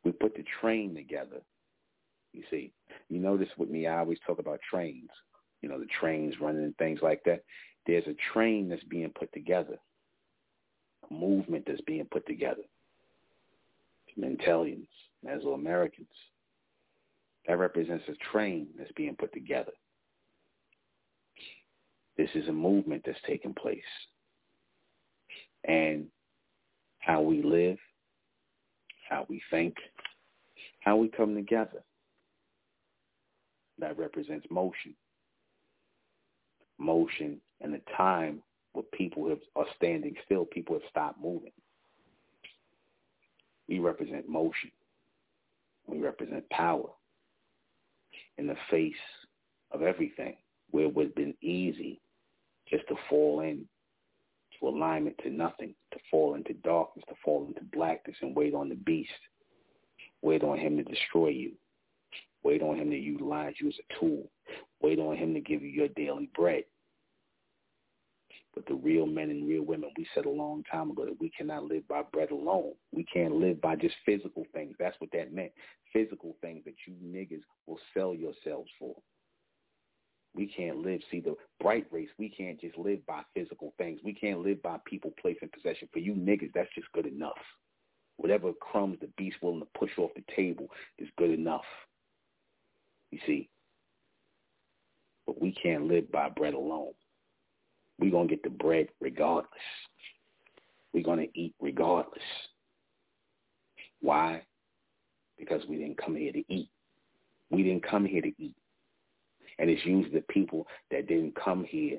we 0.04 0.12
put 0.12 0.34
the 0.34 0.44
train 0.60 0.94
together. 0.94 1.40
You 2.32 2.42
see, 2.50 2.72
you 3.08 3.18
notice 3.18 3.48
with 3.56 3.70
me, 3.70 3.86
I 3.86 3.98
always 3.98 4.18
talk 4.26 4.38
about 4.38 4.60
trains, 4.70 5.10
you 5.62 5.68
know, 5.68 5.78
the 5.78 5.86
trains 6.00 6.34
running 6.40 6.64
and 6.64 6.76
things 6.76 7.00
like 7.02 7.22
that. 7.24 7.42
There's 7.86 8.06
a 8.06 8.14
train 8.32 8.68
that's 8.68 8.84
being 8.84 9.10
put 9.18 9.32
together, 9.32 9.78
a 11.10 11.14
movement 11.14 11.64
that's 11.66 11.80
being 11.82 12.06
put 12.10 12.26
together. 12.26 12.62
Mentalians, 14.18 14.88
Mesoamericans, 15.24 16.06
that 17.48 17.58
represents 17.58 18.04
a 18.08 18.30
train 18.30 18.68
that's 18.76 18.92
being 18.92 19.16
put 19.16 19.32
together. 19.32 19.72
This 22.18 22.28
is 22.34 22.46
a 22.48 22.52
movement 22.52 23.02
that's 23.06 23.18
taking 23.26 23.54
place. 23.54 23.80
And 25.64 26.06
how 26.98 27.22
we 27.22 27.42
live, 27.42 27.78
how 29.08 29.24
we 29.30 29.40
think, 29.50 29.74
how 30.80 30.96
we 30.96 31.08
come 31.08 31.34
together, 31.34 31.82
that 33.78 33.98
represents 33.98 34.46
motion. 34.50 34.94
Motion 36.78 37.40
and 37.62 37.72
the 37.72 37.80
time 37.96 38.42
where 38.74 38.84
people 38.92 39.28
have, 39.28 39.40
are 39.56 39.66
standing 39.76 40.14
still, 40.26 40.44
people 40.44 40.74
have 40.74 40.88
stopped 40.90 41.20
moving. 41.20 41.52
We 43.68 43.78
represent 43.78 44.28
motion. 44.28 44.70
We 45.86 45.98
represent 45.98 46.48
power 46.50 46.90
in 48.38 48.46
the 48.46 48.56
face 48.70 48.94
of 49.72 49.82
everything 49.82 50.36
where 50.70 50.84
it 50.84 50.94
would 50.94 51.06
have 51.06 51.14
been 51.14 51.34
easy 51.42 52.00
just 52.68 52.86
to 52.88 52.94
fall 53.08 53.40
in 53.40 53.64
to 54.58 54.68
alignment 54.68 55.16
to 55.22 55.30
nothing, 55.30 55.74
to 55.92 55.98
fall 56.10 56.34
into 56.34 56.52
darkness, 56.54 57.04
to 57.08 57.14
fall 57.24 57.46
into 57.46 57.62
blackness 57.72 58.16
and 58.22 58.34
wait 58.34 58.54
on 58.54 58.68
the 58.68 58.74
beast. 58.74 59.10
Wait 60.22 60.42
on 60.42 60.58
him 60.58 60.76
to 60.76 60.82
destroy 60.82 61.28
you. 61.28 61.52
Wait 62.42 62.62
on 62.62 62.76
him 62.76 62.90
to 62.90 62.96
utilize 62.96 63.54
you 63.60 63.68
as 63.68 63.74
a 63.78 64.00
tool. 64.00 64.30
Wait 64.80 64.98
on 64.98 65.16
him 65.16 65.34
to 65.34 65.40
give 65.40 65.62
you 65.62 65.68
your 65.68 65.88
daily 65.88 66.30
bread. 66.34 66.64
But 68.54 68.66
the 68.66 68.74
real 68.74 69.06
men 69.06 69.30
and 69.30 69.48
real 69.48 69.62
women, 69.62 69.90
we 69.96 70.06
said 70.14 70.26
a 70.26 70.30
long 70.30 70.64
time 70.70 70.90
ago 70.90 71.04
that 71.04 71.20
we 71.20 71.30
cannot 71.30 71.64
live 71.64 71.86
by 71.86 72.02
bread 72.12 72.30
alone. 72.30 72.72
We 72.92 73.04
can't 73.04 73.34
live 73.34 73.60
by 73.60 73.76
just 73.76 73.94
physical 74.04 74.46
things. 74.52 74.74
That's 74.78 74.98
what 75.00 75.10
that 75.12 75.32
meant. 75.32 75.52
Physical 75.92 76.34
things 76.40 76.64
that 76.64 76.74
you 76.86 76.94
niggas 77.04 77.42
will 77.66 77.78
sell 77.94 78.14
yourselves 78.14 78.70
for. 78.78 78.96
We 80.34 80.46
can't 80.46 80.78
live, 80.78 81.00
see 81.10 81.20
the 81.20 81.36
bright 81.60 81.86
race, 81.90 82.08
we 82.18 82.28
can't 82.28 82.60
just 82.60 82.78
live 82.78 83.04
by 83.06 83.22
physical 83.34 83.74
things. 83.78 84.00
We 84.04 84.14
can't 84.14 84.40
live 84.40 84.62
by 84.62 84.76
people, 84.84 85.12
place, 85.20 85.38
and 85.42 85.50
possession. 85.50 85.88
For 85.92 85.98
you 85.98 86.14
niggas, 86.14 86.52
that's 86.54 86.72
just 86.74 86.90
good 86.92 87.06
enough. 87.06 87.38
Whatever 88.18 88.52
crumbs 88.52 88.98
the 89.00 89.08
beast 89.16 89.36
willing 89.42 89.60
to 89.60 89.78
push 89.78 89.90
off 89.98 90.10
the 90.14 90.24
table 90.34 90.68
is 90.98 91.08
good 91.16 91.30
enough. 91.30 91.64
You 93.10 93.18
see? 93.26 93.48
But 95.26 95.40
we 95.40 95.52
can't 95.52 95.86
live 95.86 96.10
by 96.10 96.28
bread 96.28 96.54
alone. 96.54 96.92
We're 97.98 98.10
going 98.10 98.28
to 98.28 98.34
get 98.34 98.42
the 98.42 98.50
bread 98.50 98.88
regardless. 99.00 99.50
We're 100.92 101.04
going 101.04 101.20
to 101.20 101.38
eat 101.38 101.54
regardless. 101.60 102.22
Why? 104.00 104.42
Because 105.38 105.62
we 105.68 105.76
didn't 105.76 105.98
come 105.98 106.16
here 106.16 106.32
to 106.32 106.44
eat. 106.48 106.70
We 107.50 107.62
didn't 107.62 107.88
come 107.88 108.04
here 108.04 108.22
to 108.22 108.32
eat. 108.38 108.54
And 109.58 109.68
it's 109.68 109.84
usually 109.84 110.14
the 110.14 110.32
people 110.32 110.66
that 110.90 111.08
didn't 111.08 111.34
come 111.34 111.64
here 111.64 111.98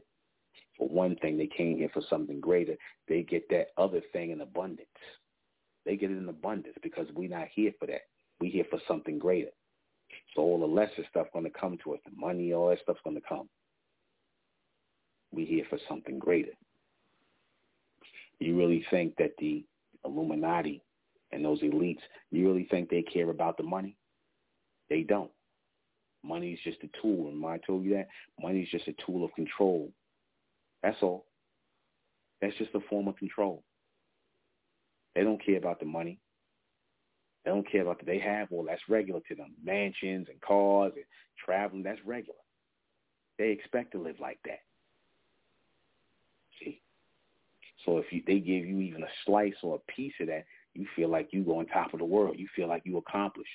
for 0.78 0.88
one 0.88 1.16
thing. 1.18 1.38
They 1.38 1.48
came 1.48 1.78
here 1.78 1.90
for 1.94 2.02
something 2.10 2.40
greater. 2.40 2.76
They 3.08 3.24
get 3.24 3.50
that 3.50 3.68
other 3.78 4.02
thing 4.14 4.32
in 4.32 4.42
abundance. 4.42 4.88
They 5.86 5.98
get 5.98 6.12
it 6.12 6.18
in 6.18 6.30
abundance 6.30 6.76
because 6.82 7.08
we're 7.14 7.30
not 7.30 7.48
here 7.54 7.72
for 7.80 7.88
that. 7.88 8.02
We're 8.40 8.52
here 8.52 8.66
for 8.70 8.80
something 8.88 9.20
greater. 9.20 9.52
So 10.36 10.42
all 10.42 10.60
the 10.60 10.66
lesser 10.66 11.06
stuff 11.10 11.28
going 11.34 11.46
to 11.46 11.52
come 11.52 11.78
to 11.84 11.94
us. 11.94 12.00
The 12.06 12.16
money, 12.16 12.54
all 12.54 12.70
that 12.70 12.80
stuff's 12.84 13.02
going 13.04 13.16
to 13.16 13.28
come. 13.28 13.50
We're 15.32 15.46
here 15.46 15.66
for 15.70 15.80
something 15.88 16.20
greater. 16.20 16.52
You 18.40 18.58
really 18.58 18.86
think 18.90 19.16
that 19.18 19.32
the 19.38 19.66
Illuminati 20.06 20.82
and 21.32 21.44
those 21.44 21.62
elites, 21.62 22.00
you 22.32 22.48
really 22.48 22.68
think 22.72 22.90
they 22.90 23.02
care 23.02 23.30
about 23.30 23.58
the 23.58 23.64
money? 23.64 23.96
They 24.90 25.02
don't. 25.02 25.32
Money 26.24 26.52
is 26.52 26.60
just 26.64 26.84
a 26.84 27.02
tool. 27.02 27.30
And 27.30 27.46
I 27.46 27.60
told 27.66 27.84
you 27.84 27.94
that 27.94 28.08
money 28.42 28.62
is 28.62 28.70
just 28.70 28.88
a 28.88 28.96
tool 29.06 29.24
of 29.24 29.34
control. 29.34 29.92
That's 30.82 30.98
all. 31.02 31.26
That's 32.42 32.58
just 32.58 32.74
a 32.74 32.80
form 32.90 33.08
of 33.08 33.18
control. 33.18 33.64
They 35.16 35.24
don't 35.24 35.44
care 35.44 35.58
about 35.58 35.80
the 35.80 35.86
money. 35.86 36.20
They 37.44 37.52
don't 37.52 37.70
care 37.70 37.82
about 37.82 38.00
the 38.00 38.06
they 38.06 38.20
have. 38.20 38.48
Well, 38.52 38.66
that's 38.66 38.82
regular 38.90 39.22
to 39.28 39.36
them. 39.36 39.54
Mansions 39.64 40.28
and 40.30 40.40
cars 40.42 40.94
and 40.96 41.06
traveling, 41.44 41.84
that's 41.84 42.00
regular. 42.06 42.40
They 43.38 43.52
expect 43.52 43.94
to 43.94 44.02
live 44.02 44.20
like 44.20 44.40
that. 44.46 44.60
See? 46.60 46.82
So 47.86 47.98
if 47.98 48.06
you, 48.12 48.22
they 48.28 48.40
give 48.40 48.66
you 48.66 48.80
even 48.80 49.04
a 49.04 49.10
slice 49.26 49.56
or 49.64 49.76
a 49.76 49.92
piece 49.92 50.14
of 50.20 50.28
that, 50.28 50.46
you 50.74 50.86
feel 50.96 51.10
like 51.10 51.30
you 51.32 51.44
go 51.44 51.60
on 51.60 51.66
top 51.68 51.94
of 51.94 52.00
the 52.00 52.06
world. 52.06 52.36
You 52.38 52.48
feel 52.56 52.68
like 52.68 52.84
you 52.86 52.98
accomplished. 52.98 53.50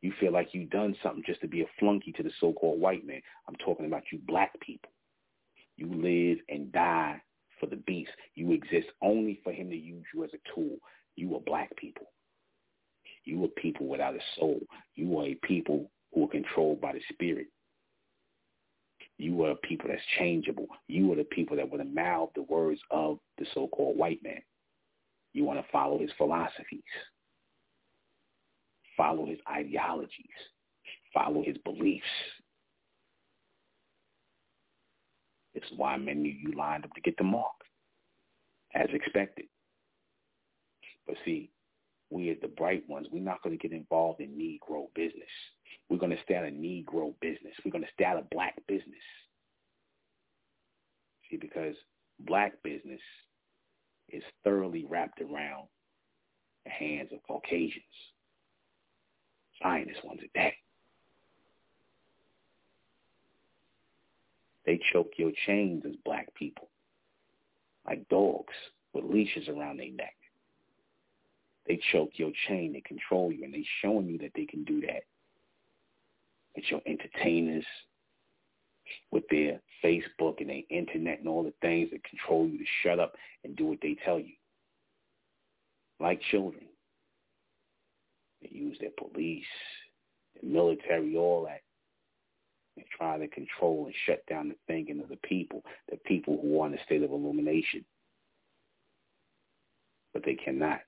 You 0.00 0.12
feel 0.20 0.32
like 0.32 0.50
you've 0.52 0.70
done 0.70 0.94
something 1.02 1.24
just 1.26 1.40
to 1.40 1.48
be 1.48 1.62
a 1.62 1.66
flunky 1.80 2.12
to 2.12 2.22
the 2.22 2.30
so-called 2.40 2.80
white 2.80 3.06
man. 3.06 3.20
I'm 3.48 3.56
talking 3.56 3.86
about 3.86 4.04
you 4.12 4.20
black 4.26 4.58
people. 4.60 4.90
You 5.76 5.88
live 5.92 6.38
and 6.48 6.70
die 6.72 7.20
for 7.58 7.66
the 7.66 7.76
beast. 7.76 8.10
You 8.34 8.52
exist 8.52 8.88
only 9.02 9.40
for 9.42 9.52
him 9.52 9.70
to 9.70 9.76
use 9.76 10.04
you 10.14 10.24
as 10.24 10.30
a 10.34 10.54
tool. 10.54 10.76
You 11.16 11.34
are 11.34 11.40
black 11.40 11.74
people. 11.76 12.06
You 13.24 13.44
are 13.44 13.48
people 13.48 13.86
without 13.86 14.14
a 14.14 14.20
soul. 14.38 14.60
You 14.94 15.18
are 15.18 15.26
a 15.26 15.34
people 15.42 15.90
who 16.14 16.24
are 16.24 16.28
controlled 16.28 16.80
by 16.80 16.92
the 16.92 17.00
spirit. 17.12 17.48
You 19.18 19.44
are 19.44 19.50
a 19.50 19.56
people 19.56 19.88
that's 19.88 20.02
changeable. 20.18 20.68
You 20.86 21.12
are 21.12 21.16
the 21.16 21.24
people 21.24 21.56
that 21.56 21.70
would 21.70 21.94
mouth 21.94 22.30
the 22.34 22.42
words 22.42 22.80
of 22.90 23.18
the 23.36 23.46
so-called 23.52 23.98
white 23.98 24.22
man. 24.22 24.40
You 25.34 25.44
want 25.44 25.60
to 25.60 25.72
follow 25.72 25.98
his 25.98 26.10
philosophies 26.16 26.82
follow 28.98 29.24
his 29.24 29.38
ideologies, 29.50 30.10
follow 31.14 31.42
his 31.42 31.56
beliefs. 31.64 32.04
This 35.54 35.64
is 35.72 35.78
why 35.78 35.96
many 35.96 36.30
of 36.30 36.36
you 36.36 36.52
lined 36.58 36.84
up 36.84 36.92
to 36.94 37.00
get 37.00 37.16
the 37.16 37.24
mark, 37.24 37.54
as 38.74 38.88
expected. 38.92 39.46
But 41.06 41.16
see, 41.24 41.50
we 42.10 42.28
as 42.30 42.36
the 42.42 42.48
bright 42.48 42.86
ones, 42.88 43.06
we're 43.10 43.22
not 43.22 43.42
going 43.42 43.56
to 43.56 43.68
get 43.68 43.74
involved 43.74 44.20
in 44.20 44.30
Negro 44.30 44.86
business. 44.94 45.30
We're 45.88 45.98
going 45.98 46.16
to 46.16 46.36
out 46.36 46.44
of 46.44 46.52
Negro 46.52 47.14
business. 47.20 47.54
We're 47.64 47.70
going 47.70 47.84
to 47.84 48.04
out 48.04 48.18
of 48.18 48.28
black 48.30 48.54
business. 48.66 48.94
See, 51.30 51.36
because 51.36 51.74
black 52.20 52.54
business 52.62 53.00
is 54.10 54.22
thoroughly 54.44 54.86
wrapped 54.88 55.20
around 55.20 55.68
the 56.64 56.70
hands 56.70 57.10
of 57.12 57.22
Caucasians. 57.26 57.84
Zionist 59.62 60.04
ones 60.04 60.20
at 60.22 60.30
that. 60.34 60.52
They 64.66 64.78
choke 64.92 65.12
your 65.16 65.32
chains 65.46 65.84
as 65.86 65.96
black 66.04 66.32
people, 66.34 66.68
like 67.86 68.06
dogs 68.10 68.52
with 68.92 69.04
leashes 69.04 69.48
around 69.48 69.78
their 69.78 69.90
neck. 69.90 70.14
They 71.66 71.80
choke 71.90 72.10
your 72.14 72.32
chain, 72.46 72.74
they 72.74 72.82
control 72.82 73.32
you, 73.32 73.44
and 73.44 73.52
they 73.52 73.64
showing 73.80 74.08
you 74.08 74.18
that 74.18 74.32
they 74.34 74.44
can 74.44 74.64
do 74.64 74.82
that. 74.82 75.04
It's 76.58 76.72
your 76.72 76.82
entertainers 76.86 77.64
with 79.12 79.22
their 79.30 79.60
Facebook 79.84 80.40
and 80.40 80.50
their 80.50 80.62
internet 80.70 81.20
and 81.20 81.28
all 81.28 81.44
the 81.44 81.54
things 81.62 81.90
that 81.92 82.02
control 82.02 82.48
you 82.48 82.58
to 82.58 82.64
shut 82.82 82.98
up 82.98 83.12
and 83.44 83.54
do 83.54 83.66
what 83.66 83.78
they 83.80 83.96
tell 84.04 84.18
you. 84.18 84.32
Like 86.00 86.20
children. 86.32 86.64
They 88.42 88.48
use 88.50 88.76
their 88.80 88.90
police, 88.98 89.44
their 90.34 90.50
military, 90.50 91.16
all 91.16 91.44
that. 91.44 91.60
They 92.76 92.84
try 92.96 93.18
to 93.18 93.28
control 93.28 93.86
and 93.86 93.94
shut 94.04 94.26
down 94.28 94.48
the 94.48 94.56
thinking 94.66 95.00
of 95.00 95.10
the 95.10 95.18
people, 95.28 95.62
the 95.88 95.96
people 95.98 96.40
who 96.42 96.48
want 96.48 96.74
a 96.74 96.82
state 96.84 97.04
of 97.04 97.12
illumination. 97.12 97.84
But 100.12 100.24
they 100.24 100.34
cannot. 100.34 100.80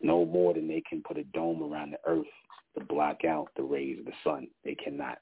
No 0.00 0.24
more 0.24 0.52
than 0.52 0.66
they 0.66 0.82
can 0.88 1.00
put 1.00 1.16
a 1.16 1.24
dome 1.24 1.62
around 1.62 1.92
the 1.92 2.00
earth 2.10 2.26
to 2.78 2.84
block 2.84 3.24
out 3.24 3.48
the 3.56 3.62
rays 3.62 3.98
of 3.98 4.06
the 4.06 4.12
sun. 4.24 4.48
They 4.64 4.74
cannot. 4.74 5.18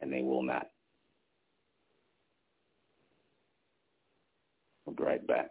And 0.00 0.12
they 0.12 0.22
will 0.22 0.42
not. 0.42 0.66
I'll 4.86 4.94
be 4.94 5.02
right 5.02 5.26
back. 5.26 5.50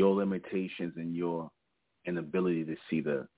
Your 0.00 0.14
limitations 0.14 0.94
and 0.96 1.14
your 1.14 1.50
inability 2.06 2.64
to 2.64 2.74
see 2.88 3.02
the 3.02 3.28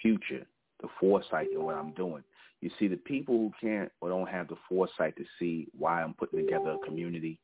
future, 0.00 0.46
the 0.80 0.88
foresight 1.00 1.48
in 1.52 1.64
what 1.64 1.74
I'm 1.74 1.90
doing. 1.94 2.22
You 2.60 2.70
see, 2.78 2.86
the 2.86 2.94
people 2.94 3.34
who 3.34 3.50
can't 3.60 3.90
or 4.00 4.08
don't 4.08 4.28
have 4.28 4.46
the 4.46 4.54
foresight 4.68 5.16
to 5.16 5.24
see 5.36 5.66
why 5.76 6.00
I'm 6.00 6.14
putting 6.14 6.44
together 6.44 6.76
a 6.80 6.86
community, 6.86 7.40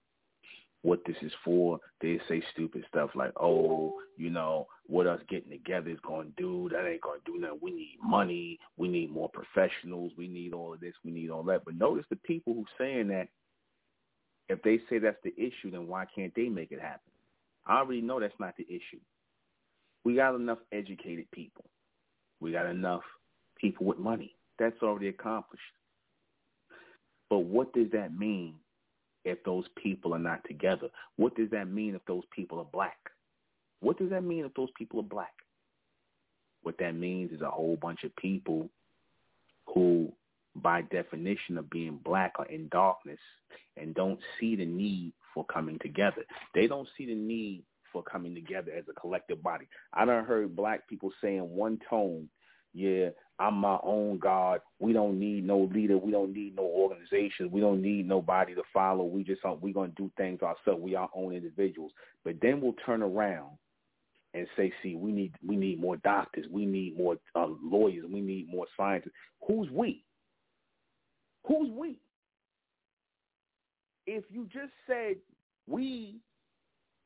what 0.82 1.00
this 1.06 1.16
is 1.22 1.32
for. 1.44 1.80
They 2.00 2.20
say 2.28 2.40
stupid 2.52 2.84
stuff 2.88 3.10
like, 3.16 3.32
oh, 3.34 3.94
you 4.16 4.30
know, 4.30 4.68
what 4.86 5.08
us 5.08 5.20
getting 5.28 5.50
together 5.50 5.90
is 5.90 5.98
going 6.06 6.28
to 6.28 6.40
do. 6.40 6.68
That 6.70 6.86
ain't 6.86 7.00
going 7.00 7.18
to 7.26 7.32
do 7.32 7.40
nothing. 7.40 7.58
We 7.60 7.72
need 7.72 7.98
money. 8.00 8.60
We 8.76 8.86
need 8.86 9.10
more 9.10 9.28
professionals. 9.28 10.12
We 10.16 10.28
need 10.28 10.52
all 10.52 10.72
of 10.72 10.78
this. 10.78 10.94
We 11.04 11.10
need 11.10 11.30
all 11.30 11.42
that. 11.44 11.64
But 11.64 11.74
notice 11.74 12.06
the 12.10 12.16
people 12.16 12.54
who 12.54 12.64
saying 12.78 13.08
that, 13.08 13.26
if 14.48 14.62
they 14.62 14.78
say 14.88 15.00
that's 15.00 15.18
the 15.24 15.34
issue, 15.36 15.72
then 15.72 15.88
why 15.88 16.04
can't 16.14 16.32
they 16.36 16.48
make 16.48 16.70
it 16.70 16.80
happen? 16.80 17.10
I 17.66 17.78
already 17.78 18.00
know 18.00 18.20
that's 18.20 18.38
not 18.38 18.56
the 18.56 18.66
issue. 18.68 19.00
We 20.04 20.14
got 20.14 20.34
enough 20.34 20.58
educated 20.72 21.30
people. 21.32 21.64
We 22.40 22.52
got 22.52 22.66
enough 22.66 23.02
people 23.60 23.86
with 23.86 23.98
money. 23.98 24.34
That's 24.58 24.80
already 24.82 25.08
accomplished. 25.08 25.62
But 27.28 27.40
what 27.40 27.72
does 27.72 27.90
that 27.92 28.16
mean 28.16 28.54
if 29.24 29.42
those 29.44 29.64
people 29.76 30.14
are 30.14 30.20
not 30.20 30.42
together? 30.46 30.88
What 31.16 31.34
does 31.34 31.50
that 31.50 31.68
mean 31.68 31.94
if 31.94 32.04
those 32.06 32.22
people 32.34 32.60
are 32.60 32.66
black? 32.72 32.98
What 33.80 33.98
does 33.98 34.10
that 34.10 34.22
mean 34.22 34.44
if 34.44 34.54
those 34.54 34.70
people 34.78 35.00
are 35.00 35.04
black? 35.04 35.34
What 36.62 36.78
that 36.78 36.94
means 36.94 37.32
is 37.32 37.40
a 37.40 37.50
whole 37.50 37.76
bunch 37.76 38.04
of 38.04 38.14
people 38.16 38.68
who, 39.66 40.12
by 40.54 40.82
definition 40.82 41.58
of 41.58 41.68
being 41.68 41.98
black, 42.04 42.34
are 42.38 42.46
in 42.46 42.68
darkness 42.68 43.18
and 43.76 43.94
don't 43.94 44.20
see 44.38 44.56
the 44.56 44.64
need 44.64 45.12
for 45.36 45.44
coming 45.44 45.78
together. 45.80 46.24
They 46.54 46.66
don't 46.66 46.88
see 46.96 47.04
the 47.06 47.14
need 47.14 47.62
for 47.92 48.02
coming 48.02 48.34
together 48.34 48.72
as 48.72 48.84
a 48.90 48.98
collective 48.98 49.42
body. 49.42 49.68
I 49.92 50.04
done 50.04 50.24
heard 50.24 50.56
black 50.56 50.88
people 50.88 51.12
say 51.22 51.36
in 51.36 51.50
one 51.50 51.78
tone 51.88 52.28
yeah, 52.76 53.08
I'm 53.38 53.54
my 53.54 53.78
own 53.82 54.18
God. 54.18 54.60
We 54.80 54.92
don't 54.92 55.18
need 55.18 55.46
no 55.46 55.70
leader. 55.72 55.96
We 55.96 56.12
don't 56.12 56.34
need 56.34 56.56
no 56.56 56.64
organization. 56.64 57.50
We 57.50 57.62
don't 57.62 57.80
need 57.80 58.06
nobody 58.06 58.54
to 58.54 58.62
follow. 58.70 59.04
We 59.04 59.24
just 59.24 59.40
we're 59.62 59.72
gonna 59.72 59.92
do 59.96 60.10
things 60.18 60.42
ourselves. 60.42 60.82
We 60.82 60.94
our 60.94 61.08
own 61.14 61.32
individuals. 61.32 61.92
But 62.22 62.34
then 62.42 62.60
we'll 62.60 62.74
turn 62.84 63.02
around 63.02 63.52
and 64.34 64.46
say, 64.58 64.74
see, 64.82 64.94
we 64.94 65.10
need 65.10 65.32
we 65.44 65.56
need 65.56 65.80
more 65.80 65.96
doctors. 65.96 66.44
We 66.50 66.66
need 66.66 66.98
more 66.98 67.16
uh, 67.34 67.46
lawyers. 67.62 68.04
We 68.12 68.20
need 68.20 68.50
more 68.50 68.66
scientists. 68.76 69.14
Who's 69.48 69.70
we? 69.70 70.04
Who's 71.48 71.70
we? 71.70 71.98
If 74.06 74.24
you 74.30 74.48
just 74.52 74.72
said 74.86 75.16
we 75.68 76.16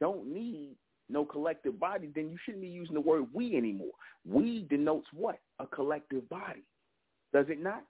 don't 0.01 0.27
need 0.27 0.77
no 1.09 1.25
collective 1.25 1.79
body, 1.81 2.11
then 2.15 2.31
you 2.31 2.37
shouldn't 2.45 2.63
be 2.63 2.69
using 2.69 2.95
the 2.95 3.01
word 3.01 3.27
we 3.33 3.57
anymore. 3.57 3.93
We 4.27 4.67
denotes 4.71 5.07
what? 5.13 5.39
A 5.59 5.67
collective 5.67 6.29
body. 6.29 6.63
Does 7.33 7.47
it 7.49 7.63
not? 7.63 7.83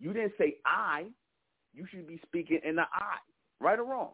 You 0.00 0.12
didn't 0.12 0.32
say 0.38 0.56
I. 0.66 1.06
You 1.74 1.86
should 1.90 2.06
be 2.06 2.20
speaking 2.26 2.60
in 2.64 2.76
the 2.76 2.82
I. 2.82 3.16
Right 3.60 3.78
or 3.78 3.84
wrong? 3.84 4.10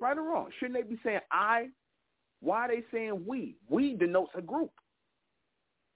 Right 0.00 0.16
or 0.16 0.22
wrong? 0.22 0.48
Shouldn't 0.58 0.74
they 0.74 0.88
be 0.88 1.00
saying 1.04 1.20
I? 1.30 1.68
Why 2.40 2.66
are 2.66 2.68
they 2.68 2.82
saying 2.92 3.24
we? 3.26 3.56
We 3.68 3.94
denotes 3.94 4.32
a 4.36 4.42
group. 4.42 4.72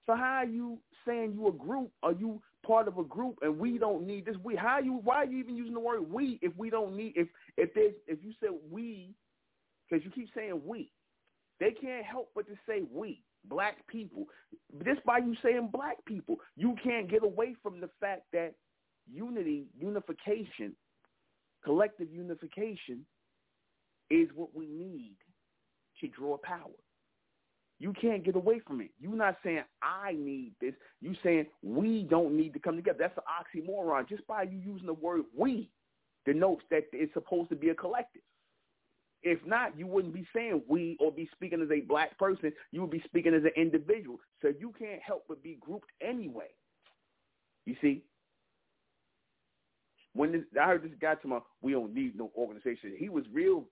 So 0.05 0.15
how 0.15 0.35
are 0.35 0.45
you 0.45 0.77
saying 1.05 1.33
you 1.33 1.47
a 1.47 1.51
group? 1.51 1.91
Are 2.03 2.13
you 2.13 2.41
part 2.65 2.87
of 2.87 2.97
a 2.97 3.03
group 3.03 3.39
and 3.41 3.57
we 3.57 3.77
don't 3.77 4.05
need 4.05 4.25
this? 4.25 4.35
We 4.43 4.55
how 4.55 4.79
you 4.79 4.99
why 5.03 5.17
are 5.17 5.25
you 5.25 5.39
even 5.39 5.55
using 5.55 5.73
the 5.73 5.79
word 5.79 6.11
we 6.11 6.39
if 6.41 6.53
we 6.57 6.69
don't 6.69 6.95
need 6.95 7.13
if 7.15 7.27
if 7.57 7.73
there's 7.73 7.93
if 8.07 8.19
you 8.23 8.33
said 8.39 8.51
we 8.69 9.13
because 9.89 10.03
you 10.03 10.11
keep 10.11 10.29
saying 10.35 10.61
we 10.65 10.91
they 11.59 11.71
can't 11.71 12.05
help 12.05 12.29
but 12.35 12.47
to 12.47 12.53
say 12.67 12.83
we, 12.91 13.23
black 13.45 13.85
people. 13.87 14.25
Just 14.83 15.03
by 15.05 15.19
you 15.19 15.35
saying 15.43 15.69
black 15.71 15.97
people, 16.05 16.37
you 16.55 16.75
can't 16.83 17.09
get 17.09 17.23
away 17.23 17.55
from 17.63 17.79
the 17.79 17.89
fact 17.99 18.23
that 18.33 18.53
unity, 19.11 19.65
unification, 19.77 20.75
collective 21.63 22.11
unification 22.11 23.05
is 24.09 24.27
what 24.35 24.53
we 24.55 24.67
need 24.67 25.15
to 26.01 26.07
draw 26.07 26.37
power. 26.37 26.69
You 27.79 27.93
can't 27.93 28.25
get 28.25 28.35
away 28.35 28.59
from 28.65 28.81
it. 28.81 28.89
You're 28.99 29.15
not 29.15 29.37
saying 29.43 29.61
I 29.83 30.13
need 30.13 30.53
this. 30.59 30.73
You 30.99 31.13
saying 31.23 31.45
we 31.61 32.03
don't 32.09 32.35
need 32.35 32.53
to 32.53 32.59
come 32.59 32.75
together. 32.75 32.97
That's 32.99 33.17
an 33.17 33.63
oxymoron. 33.63 34.09
Just 34.09 34.25
by 34.25 34.43
you 34.43 34.57
using 34.57 34.87
the 34.87 34.93
word 34.93 35.21
we 35.37 35.69
denotes 36.25 36.63
that 36.71 36.83
it's 36.91 37.13
supposed 37.13 37.49
to 37.49 37.55
be 37.55 37.69
a 37.69 37.75
collective. 37.75 38.23
If 39.23 39.39
not, 39.45 39.77
you 39.77 39.87
wouldn't 39.87 40.13
be 40.13 40.27
saying 40.33 40.61
we 40.67 40.97
or 40.99 41.11
be 41.11 41.29
speaking 41.33 41.61
as 41.61 41.69
a 41.71 41.81
black 41.81 42.17
person. 42.17 42.51
You 42.71 42.81
would 42.81 42.91
be 42.91 43.03
speaking 43.05 43.33
as 43.33 43.43
an 43.43 43.51
individual. 43.55 44.19
So 44.41 44.53
you 44.59 44.73
can't 44.77 45.01
help 45.01 45.25
but 45.27 45.43
be 45.43 45.57
grouped 45.59 45.89
anyway. 46.01 46.49
You 47.65 47.75
see? 47.81 48.03
When 50.17 50.31
this, 50.31 50.41
I 50.59 50.65
heard 50.65 50.83
this 50.83 50.91
guy 50.99 51.13
talking 51.13 51.31
about, 51.31 51.45
we 51.61 51.73
don't 51.73 51.93
need 51.93 52.17
no 52.17 52.31
organization. 52.35 52.95
He 52.97 53.07
was 53.07 53.23
real 53.31 53.65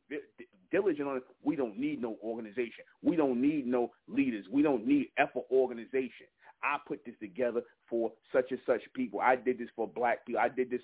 diligent 0.71 1.07
on 1.07 1.17
it. 1.17 1.23
We 1.43 1.55
don't 1.55 1.77
need 1.77 1.99
no 1.99 2.17
organization. 2.23 2.85
We 3.01 3.15
don't 3.15 3.41
need 3.41 3.65
no 3.65 3.91
leaders. 4.07 4.45
We 4.51 4.61
don't 4.61 4.85
need 4.85 5.07
effort 5.17 5.45
organization. 5.51 6.27
I 6.61 6.77
put 6.87 7.03
this 7.03 7.15
together 7.19 7.61
for 7.89 8.11
such 8.31 8.51
and 8.51 8.59
such 8.65 8.81
people. 8.93 9.19
I 9.21 9.35
did 9.35 9.57
this 9.57 9.69
for 9.75 9.87
black 9.87 10.23
people. 10.25 10.41
I 10.41 10.49
did 10.49 10.69
this. 10.69 10.81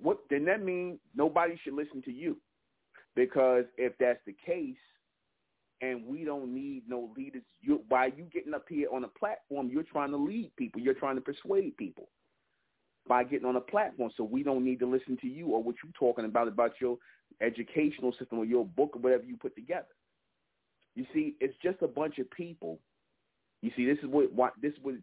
What 0.00 0.18
then 0.30 0.44
that 0.46 0.64
mean 0.64 0.98
nobody 1.14 1.56
should 1.62 1.74
listen 1.74 2.02
to 2.02 2.12
you. 2.12 2.36
Because 3.14 3.66
if 3.76 3.92
that's 4.00 4.20
the 4.26 4.34
case, 4.44 4.76
and 5.80 6.04
we 6.06 6.24
don't 6.24 6.52
need 6.52 6.82
no 6.88 7.12
leaders, 7.16 7.42
you, 7.60 7.82
by 7.88 8.06
you 8.06 8.24
getting 8.32 8.54
up 8.54 8.64
here 8.68 8.88
on 8.92 9.04
a 9.04 9.08
platform, 9.08 9.68
you're 9.70 9.84
trying 9.84 10.10
to 10.10 10.16
lead 10.16 10.50
people. 10.56 10.80
You're 10.80 10.94
trying 10.94 11.14
to 11.16 11.20
persuade 11.20 11.76
people 11.76 12.08
by 13.06 13.24
getting 13.24 13.46
on 13.46 13.56
a 13.56 13.60
platform. 13.60 14.10
So 14.16 14.24
we 14.24 14.42
don't 14.42 14.64
need 14.64 14.78
to 14.80 14.86
listen 14.86 15.16
to 15.20 15.26
you 15.26 15.48
or 15.48 15.62
what 15.62 15.76
you're 15.82 15.92
talking 15.98 16.24
about 16.24 16.48
about 16.48 16.72
your 16.80 16.98
educational 17.40 18.12
system 18.12 18.38
or 18.38 18.44
your 18.44 18.64
book 18.64 18.90
or 18.94 19.00
whatever 19.00 19.24
you 19.24 19.36
put 19.36 19.54
together. 19.54 19.86
You 20.94 21.06
see, 21.12 21.34
it's 21.40 21.56
just 21.62 21.82
a 21.82 21.88
bunch 21.88 22.18
of 22.18 22.30
people. 22.30 22.78
You 23.62 23.70
see, 23.76 23.86
this 23.86 23.98
is 24.02 24.08
what, 24.08 24.32
what 24.32 24.52
this 24.60 24.72
would 24.82 25.02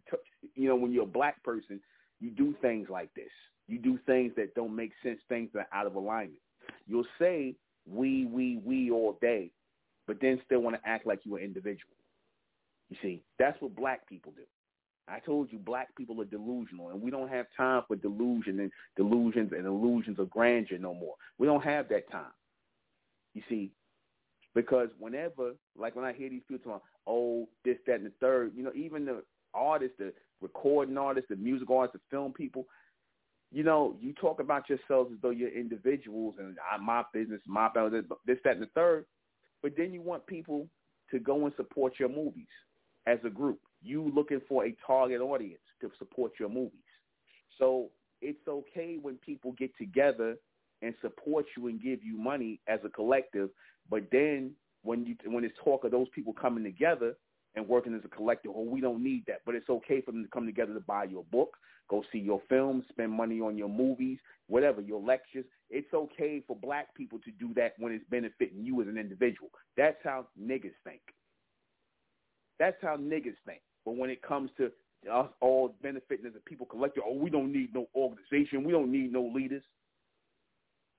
you 0.54 0.68
know 0.68 0.76
when 0.76 0.92
you're 0.92 1.04
a 1.04 1.06
black 1.06 1.42
person, 1.42 1.80
you 2.20 2.30
do 2.30 2.54
things 2.62 2.88
like 2.88 3.12
this. 3.14 3.30
You 3.68 3.78
do 3.78 3.98
things 4.06 4.32
that 4.36 4.54
don't 4.54 4.74
make 4.74 4.92
sense, 5.02 5.18
things 5.28 5.50
that 5.54 5.68
are 5.70 5.78
out 5.78 5.86
of 5.86 5.94
alignment. 5.96 6.40
You'll 6.86 7.06
say 7.18 7.54
we, 7.86 8.26
we, 8.26 8.60
we 8.64 8.90
all 8.90 9.18
day, 9.20 9.50
but 10.06 10.18
then 10.20 10.40
still 10.44 10.60
want 10.60 10.76
to 10.76 10.88
act 10.88 11.06
like 11.06 11.20
you're 11.24 11.38
an 11.38 11.44
individual. 11.44 11.94
You 12.90 12.96
see, 13.02 13.22
that's 13.38 13.60
what 13.60 13.74
black 13.74 14.06
people 14.08 14.32
do. 14.36 14.42
I 15.08 15.18
told 15.18 15.52
you 15.52 15.58
black 15.58 15.94
people 15.96 16.20
are 16.20 16.26
delusional, 16.26 16.90
and 16.90 17.02
we 17.02 17.10
don't 17.10 17.28
have 17.28 17.46
time 17.56 17.82
for 17.88 17.96
delusion 17.96 18.60
and 18.60 18.70
delusions 18.96 19.52
and 19.52 19.66
illusions 19.66 20.18
of 20.18 20.30
grandeur 20.30 20.78
no 20.78 20.94
more. 20.94 21.14
We 21.38 21.46
don't 21.46 21.64
have 21.64 21.88
that 21.88 22.10
time. 22.10 22.32
You 23.34 23.42
see, 23.48 23.72
because 24.54 24.88
whenever, 24.98 25.52
like 25.76 25.96
when 25.96 26.04
I 26.04 26.12
hear 26.12 26.28
these 26.30 26.42
people 26.46 26.72
talking, 26.72 26.86
oh, 27.06 27.48
this, 27.64 27.78
that, 27.86 27.96
and 27.96 28.06
the 28.06 28.12
third, 28.20 28.52
you 28.54 28.62
know, 28.62 28.72
even 28.74 29.04
the 29.04 29.22
artists, 29.54 29.96
the 29.98 30.12
recording 30.40 30.96
artists, 30.96 31.28
the 31.30 31.36
music 31.36 31.70
artists, 31.70 31.98
the 31.98 32.16
film 32.16 32.32
people, 32.32 32.66
you 33.50 33.62
know, 33.62 33.96
you 34.00 34.12
talk 34.14 34.40
about 34.40 34.68
yourselves 34.68 35.10
as 35.12 35.18
though 35.20 35.30
you're 35.30 35.50
individuals 35.50 36.34
and 36.38 36.56
ah, 36.72 36.78
my 36.78 37.02
business, 37.12 37.40
my 37.46 37.68
family, 37.70 38.00
this, 38.26 38.38
that, 38.44 38.54
and 38.54 38.62
the 38.62 38.70
third, 38.74 39.04
but 39.62 39.72
then 39.76 39.92
you 39.92 40.00
want 40.00 40.26
people 40.26 40.66
to 41.10 41.18
go 41.18 41.44
and 41.44 41.54
support 41.56 41.94
your 41.98 42.08
movies 42.08 42.46
as 43.06 43.18
a 43.24 43.30
group. 43.30 43.60
You 43.82 44.10
looking 44.14 44.40
for 44.48 44.64
a 44.64 44.76
target 44.86 45.20
audience 45.20 45.60
to 45.80 45.90
support 45.98 46.32
your 46.38 46.48
movies. 46.48 46.80
So 47.58 47.90
it's 48.20 48.46
okay 48.48 48.98
when 49.00 49.16
people 49.16 49.52
get 49.52 49.76
together 49.76 50.36
and 50.82 50.94
support 51.00 51.46
you 51.56 51.68
and 51.68 51.80
give 51.80 52.02
you 52.02 52.16
money 52.16 52.60
as 52.68 52.80
a 52.84 52.88
collective, 52.88 53.50
but 53.88 54.04
then 54.10 54.52
when 54.82 55.06
you 55.06 55.14
when 55.26 55.44
it's 55.44 55.54
talk 55.62 55.84
of 55.84 55.90
those 55.90 56.08
people 56.14 56.32
coming 56.32 56.64
together 56.64 57.14
and 57.54 57.68
working 57.68 57.94
as 57.94 58.04
a 58.04 58.08
collective, 58.08 58.52
well, 58.52 58.64
we 58.64 58.80
don't 58.80 59.02
need 59.02 59.24
that. 59.26 59.42
But 59.44 59.54
it's 59.54 59.68
okay 59.68 60.00
for 60.00 60.12
them 60.12 60.24
to 60.24 60.30
come 60.30 60.46
together 60.46 60.74
to 60.74 60.80
buy 60.80 61.04
your 61.04 61.24
book, 61.24 61.56
Go 61.92 62.02
see 62.10 62.18
your 62.18 62.40
films, 62.48 62.84
spend 62.88 63.12
money 63.12 63.40
on 63.40 63.58
your 63.58 63.68
movies, 63.68 64.18
whatever, 64.46 64.80
your 64.80 65.02
lectures. 65.02 65.44
It's 65.68 65.92
okay 65.92 66.42
for 66.46 66.56
black 66.56 66.94
people 66.94 67.18
to 67.20 67.30
do 67.32 67.52
that 67.54 67.74
when 67.78 67.92
it's 67.92 68.04
benefiting 68.08 68.64
you 68.64 68.80
as 68.80 68.88
an 68.88 68.96
individual. 68.96 69.50
That's 69.76 69.98
how 70.02 70.26
niggas 70.40 70.72
think. 70.84 71.02
That's 72.58 72.76
how 72.80 72.96
niggas 72.96 73.36
think. 73.44 73.60
But 73.84 73.96
when 73.96 74.10
it 74.10 74.22
comes 74.22 74.50
to 74.58 74.66
us 75.10 75.28
all 75.40 75.74
benefiting 75.82 76.26
as 76.26 76.32
a 76.36 76.40
people 76.48 76.66
collective, 76.66 77.02
oh, 77.06 77.14
we 77.14 77.30
don't 77.30 77.52
need 77.52 77.74
no 77.74 77.88
organization. 77.96 78.64
We 78.64 78.72
don't 78.72 78.92
need 78.92 79.12
no 79.12 79.30
leaders. 79.34 79.62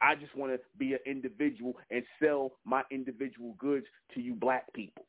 I 0.01 0.15
just 0.15 0.35
want 0.35 0.51
to 0.51 0.60
be 0.77 0.93
an 0.93 0.99
individual 1.05 1.77
and 1.89 2.03
sell 2.22 2.53
my 2.65 2.84
individual 2.91 3.55
goods 3.57 3.85
to 4.14 4.22
you 4.22 4.34
black 4.34 4.72
people. 4.73 5.05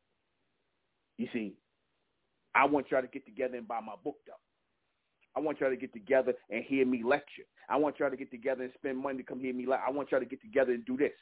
You 1.18 1.26
see, 1.32 1.54
I 2.54 2.66
want 2.66 2.86
y'all 2.90 3.02
to 3.02 3.08
get 3.08 3.24
together 3.26 3.56
and 3.56 3.66
buy 3.66 3.80
my 3.80 3.94
book, 4.02 4.16
though. 4.26 4.32
I 5.36 5.40
want 5.40 5.58
y'all 5.60 5.70
to 5.70 5.76
get 5.76 5.92
together 5.92 6.32
and 6.50 6.62
hear 6.62 6.86
me 6.86 7.02
lecture. 7.02 7.42
I 7.68 7.76
want 7.76 7.98
y'all 7.98 8.10
to 8.10 8.16
get 8.16 8.30
together 8.30 8.62
and 8.62 8.72
spend 8.74 8.98
money 8.98 9.18
to 9.18 9.24
come 9.24 9.40
hear 9.40 9.52
me. 9.52 9.66
I 9.66 9.90
want 9.90 10.12
y'all 10.12 10.20
to 10.20 10.26
get 10.26 10.40
together 10.40 10.72
and 10.72 10.84
do 10.84 10.96
this. 10.96 11.12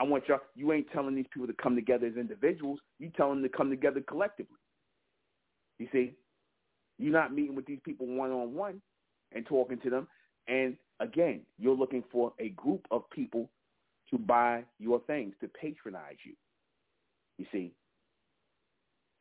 I 0.00 0.04
want 0.04 0.26
y'all. 0.28 0.40
You 0.56 0.72
ain't 0.72 0.90
telling 0.92 1.14
these 1.14 1.26
people 1.32 1.46
to 1.46 1.52
come 1.52 1.76
together 1.76 2.06
as 2.06 2.16
individuals. 2.16 2.80
You 2.98 3.10
telling 3.16 3.42
them 3.42 3.50
to 3.50 3.56
come 3.56 3.70
together 3.70 4.00
collectively. 4.00 4.56
You 5.78 5.88
see, 5.92 6.12
you're 6.98 7.12
not 7.12 7.32
meeting 7.32 7.54
with 7.54 7.66
these 7.66 7.80
people 7.84 8.06
one 8.06 8.30
on 8.32 8.54
one 8.54 8.80
and 9.32 9.46
talking 9.46 9.78
to 9.80 9.90
them. 9.90 10.08
And 10.48 10.76
again, 11.00 11.42
you're 11.58 11.76
looking 11.76 12.04
for 12.10 12.32
a 12.38 12.50
group 12.50 12.86
of 12.90 13.08
people 13.10 13.48
to 14.10 14.18
buy 14.18 14.64
your 14.78 15.00
things, 15.00 15.34
to 15.40 15.48
patronize 15.48 16.16
you. 16.24 16.32
You 17.38 17.46
see, 17.52 17.72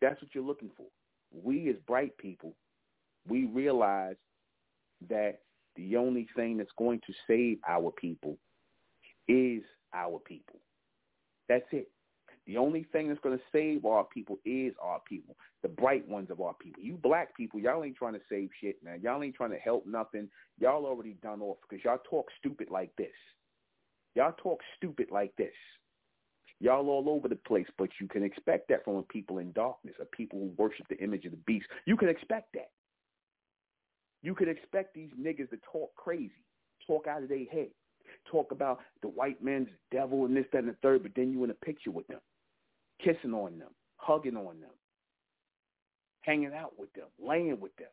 that's 0.01 0.21
what 0.21 0.34
you're 0.34 0.43
looking 0.43 0.71
for. 0.75 0.85
We 1.43 1.69
as 1.69 1.75
bright 1.85 2.17
people, 2.17 2.53
we 3.27 3.45
realize 3.45 4.15
that 5.09 5.39
the 5.75 5.97
only 5.97 6.27
thing 6.35 6.57
that's 6.57 6.71
going 6.77 7.01
to 7.05 7.13
save 7.27 7.59
our 7.67 7.91
people 7.91 8.38
is 9.27 9.61
our 9.93 10.19
people. 10.19 10.59
That's 11.49 11.65
it. 11.71 11.89
The 12.48 12.56
only 12.56 12.88
thing 12.94 13.10
that's 13.10 13.19
going 13.19 13.38
to 13.38 13.44
save 13.52 13.84
our 13.84 14.06
people 14.06 14.40
is 14.45 14.74
our 14.82 15.02
people, 15.02 15.36
the 15.64 15.68
bright 15.68 16.07
ones 16.07 16.32
of 16.32 16.40
our 16.40 16.53
people. 16.53 16.82
You 16.82 16.94
black 16.94 17.36
people, 17.36 17.60
y'all 17.60 17.84
ain't 17.84 17.98
trying 17.98 18.14
to 18.14 18.22
save 18.30 18.49
shit, 18.61 18.82
man. 18.82 19.02
Y'all 19.03 19.22
ain't 19.22 19.36
trying 19.36 19.52
to 19.52 19.57
help 19.57 19.86
nothing. 19.86 20.30
Y'all 20.57 20.86
already 20.86 21.18
done 21.22 21.41
off 21.41 21.57
because 21.69 21.84
y'all 21.84 21.99
talk 22.10 22.30
stupid 22.40 22.69
like 22.72 22.95
this. 22.95 23.11
Y'all 24.15 24.34
talk 24.41 24.61
stupid 24.78 25.10
like 25.11 25.36
this. 25.38 25.53
Y'all 26.61 26.90
all 26.90 27.10
over 27.10 27.28
the 27.28 27.36
place, 27.36 27.68
but 27.78 27.90
you 27.99 28.07
can 28.07 28.24
expect 28.24 28.69
that 28.69 28.84
from 28.86 28.95
a 28.95 29.03
people 29.03 29.40
in 29.40 29.52
darkness, 29.52 29.94
a 30.02 30.06
people 30.06 30.40
who 30.40 30.52
worship 30.57 30.88
the 30.90 30.98
image 31.03 31.26
of 31.26 31.32
the 31.32 31.38
beast. 31.45 31.68
You 31.86 31.98
can 31.98 32.07
expect 32.07 32.53
that. 32.53 32.72
You 34.24 34.34
can 34.34 34.48
expect 34.48 34.95
these 34.95 35.11
niggas 35.19 35.49
to 35.49 35.57
talk 35.72 35.94
crazy, 35.95 36.44
talk 36.88 37.07
out 37.07 37.24
of 37.24 37.30
their 37.30 37.45
head, 37.52 37.68
talk 38.32 38.52
about 38.53 38.80
the 39.02 39.10
white 39.10 39.44
man's 39.44 39.69
devil 39.91 40.26
and 40.26 40.36
this, 40.36 40.45
that, 40.53 40.60
and 40.60 40.69
the 40.69 40.78
third, 40.82 41.03
but 41.03 41.11
then 41.15 41.32
you 41.32 41.44
in 41.44 41.52
a 41.52 41.65
picture 41.65 41.91
with 41.91 42.07
them 42.07 42.22
kissing 43.03 43.34
on 43.34 43.60
them, 43.60 43.69
hugging 43.98 44.36
on 44.36 44.60
them, 44.60 44.72
hanging 46.22 46.53
out 46.53 46.74
with 46.78 46.91
them, 46.94 47.07
laying 47.19 47.60
with 47.60 47.76
them. 47.78 47.88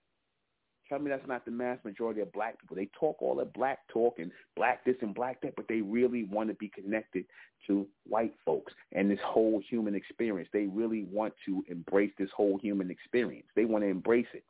Tell 0.88 0.98
me 0.98 1.08
that's 1.08 1.26
not 1.26 1.44
the 1.46 1.50
mass 1.50 1.78
majority 1.82 2.20
of 2.20 2.32
black 2.32 2.60
people. 2.60 2.76
They 2.76 2.90
talk 2.98 3.22
all 3.22 3.36
that 3.36 3.54
black 3.54 3.78
talk 3.88 4.18
and 4.18 4.30
black 4.54 4.84
this 4.84 4.96
and 5.00 5.14
black 5.14 5.40
that, 5.40 5.56
but 5.56 5.66
they 5.66 5.80
really 5.80 6.24
want 6.24 6.50
to 6.50 6.54
be 6.54 6.68
connected 6.68 7.24
to 7.66 7.86
white 8.06 8.34
folks 8.44 8.72
and 8.92 9.10
this 9.10 9.18
whole 9.24 9.62
human 9.68 9.94
experience. 9.94 10.48
They 10.52 10.66
really 10.66 11.06
want 11.10 11.32
to 11.46 11.64
embrace 11.68 12.12
this 12.18 12.28
whole 12.36 12.58
human 12.58 12.90
experience. 12.90 13.46
They 13.56 13.64
want 13.64 13.82
to 13.84 13.88
embrace 13.88 14.26
it. 14.34 14.44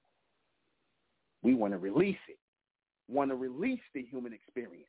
We 1.42 1.54
want 1.54 1.72
to 1.72 1.78
release 1.78 2.18
it. 2.28 2.38
Want 3.08 3.30
to 3.30 3.36
release 3.36 3.82
the 3.94 4.02
human 4.02 4.32
experience. 4.32 4.88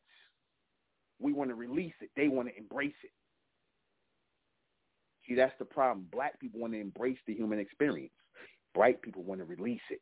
We 1.19 1.31
want 1.31 1.51
to 1.51 1.55
release 1.55 1.93
it. 2.01 2.09
They 2.15 2.27
want 2.27 2.47
to 2.47 2.57
embrace 2.57 2.95
it. 3.03 3.11
See, 5.27 5.35
that's 5.35 5.53
the 5.59 5.65
problem. 5.65 6.07
Black 6.11 6.39
people 6.39 6.59
want 6.59 6.73
to 6.73 6.79
embrace 6.79 7.17
the 7.25 7.33
human 7.33 7.59
experience. 7.59 8.13
Bright 8.73 9.01
people 9.01 9.23
want 9.23 9.39
to 9.39 9.45
release 9.45 9.81
it 9.89 10.01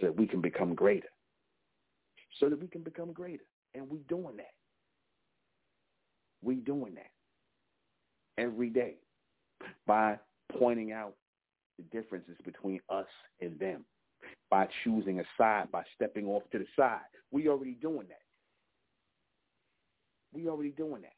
so 0.00 0.06
that 0.06 0.16
we 0.16 0.26
can 0.26 0.40
become 0.40 0.74
greater. 0.74 1.08
So 2.40 2.48
that 2.48 2.60
we 2.60 2.68
can 2.68 2.82
become 2.82 3.12
greater. 3.12 3.44
And 3.74 3.88
we 3.88 3.98
doing 4.08 4.36
that. 4.36 4.54
We 6.42 6.56
doing 6.56 6.94
that 6.94 7.10
every 8.38 8.70
day 8.70 8.96
by 9.86 10.18
pointing 10.58 10.92
out 10.92 11.14
the 11.78 11.84
differences 11.84 12.36
between 12.44 12.80
us 12.88 13.06
and 13.40 13.58
them, 13.58 13.84
by 14.50 14.68
choosing 14.82 15.20
a 15.20 15.24
side, 15.38 15.70
by 15.70 15.82
stepping 15.94 16.26
off 16.26 16.42
to 16.52 16.58
the 16.58 16.66
side. 16.76 17.00
We 17.30 17.48
already 17.48 17.72
doing 17.74 18.08
that. 18.08 18.22
We 20.32 20.48
already 20.48 20.70
doing 20.70 21.02
that. 21.02 21.12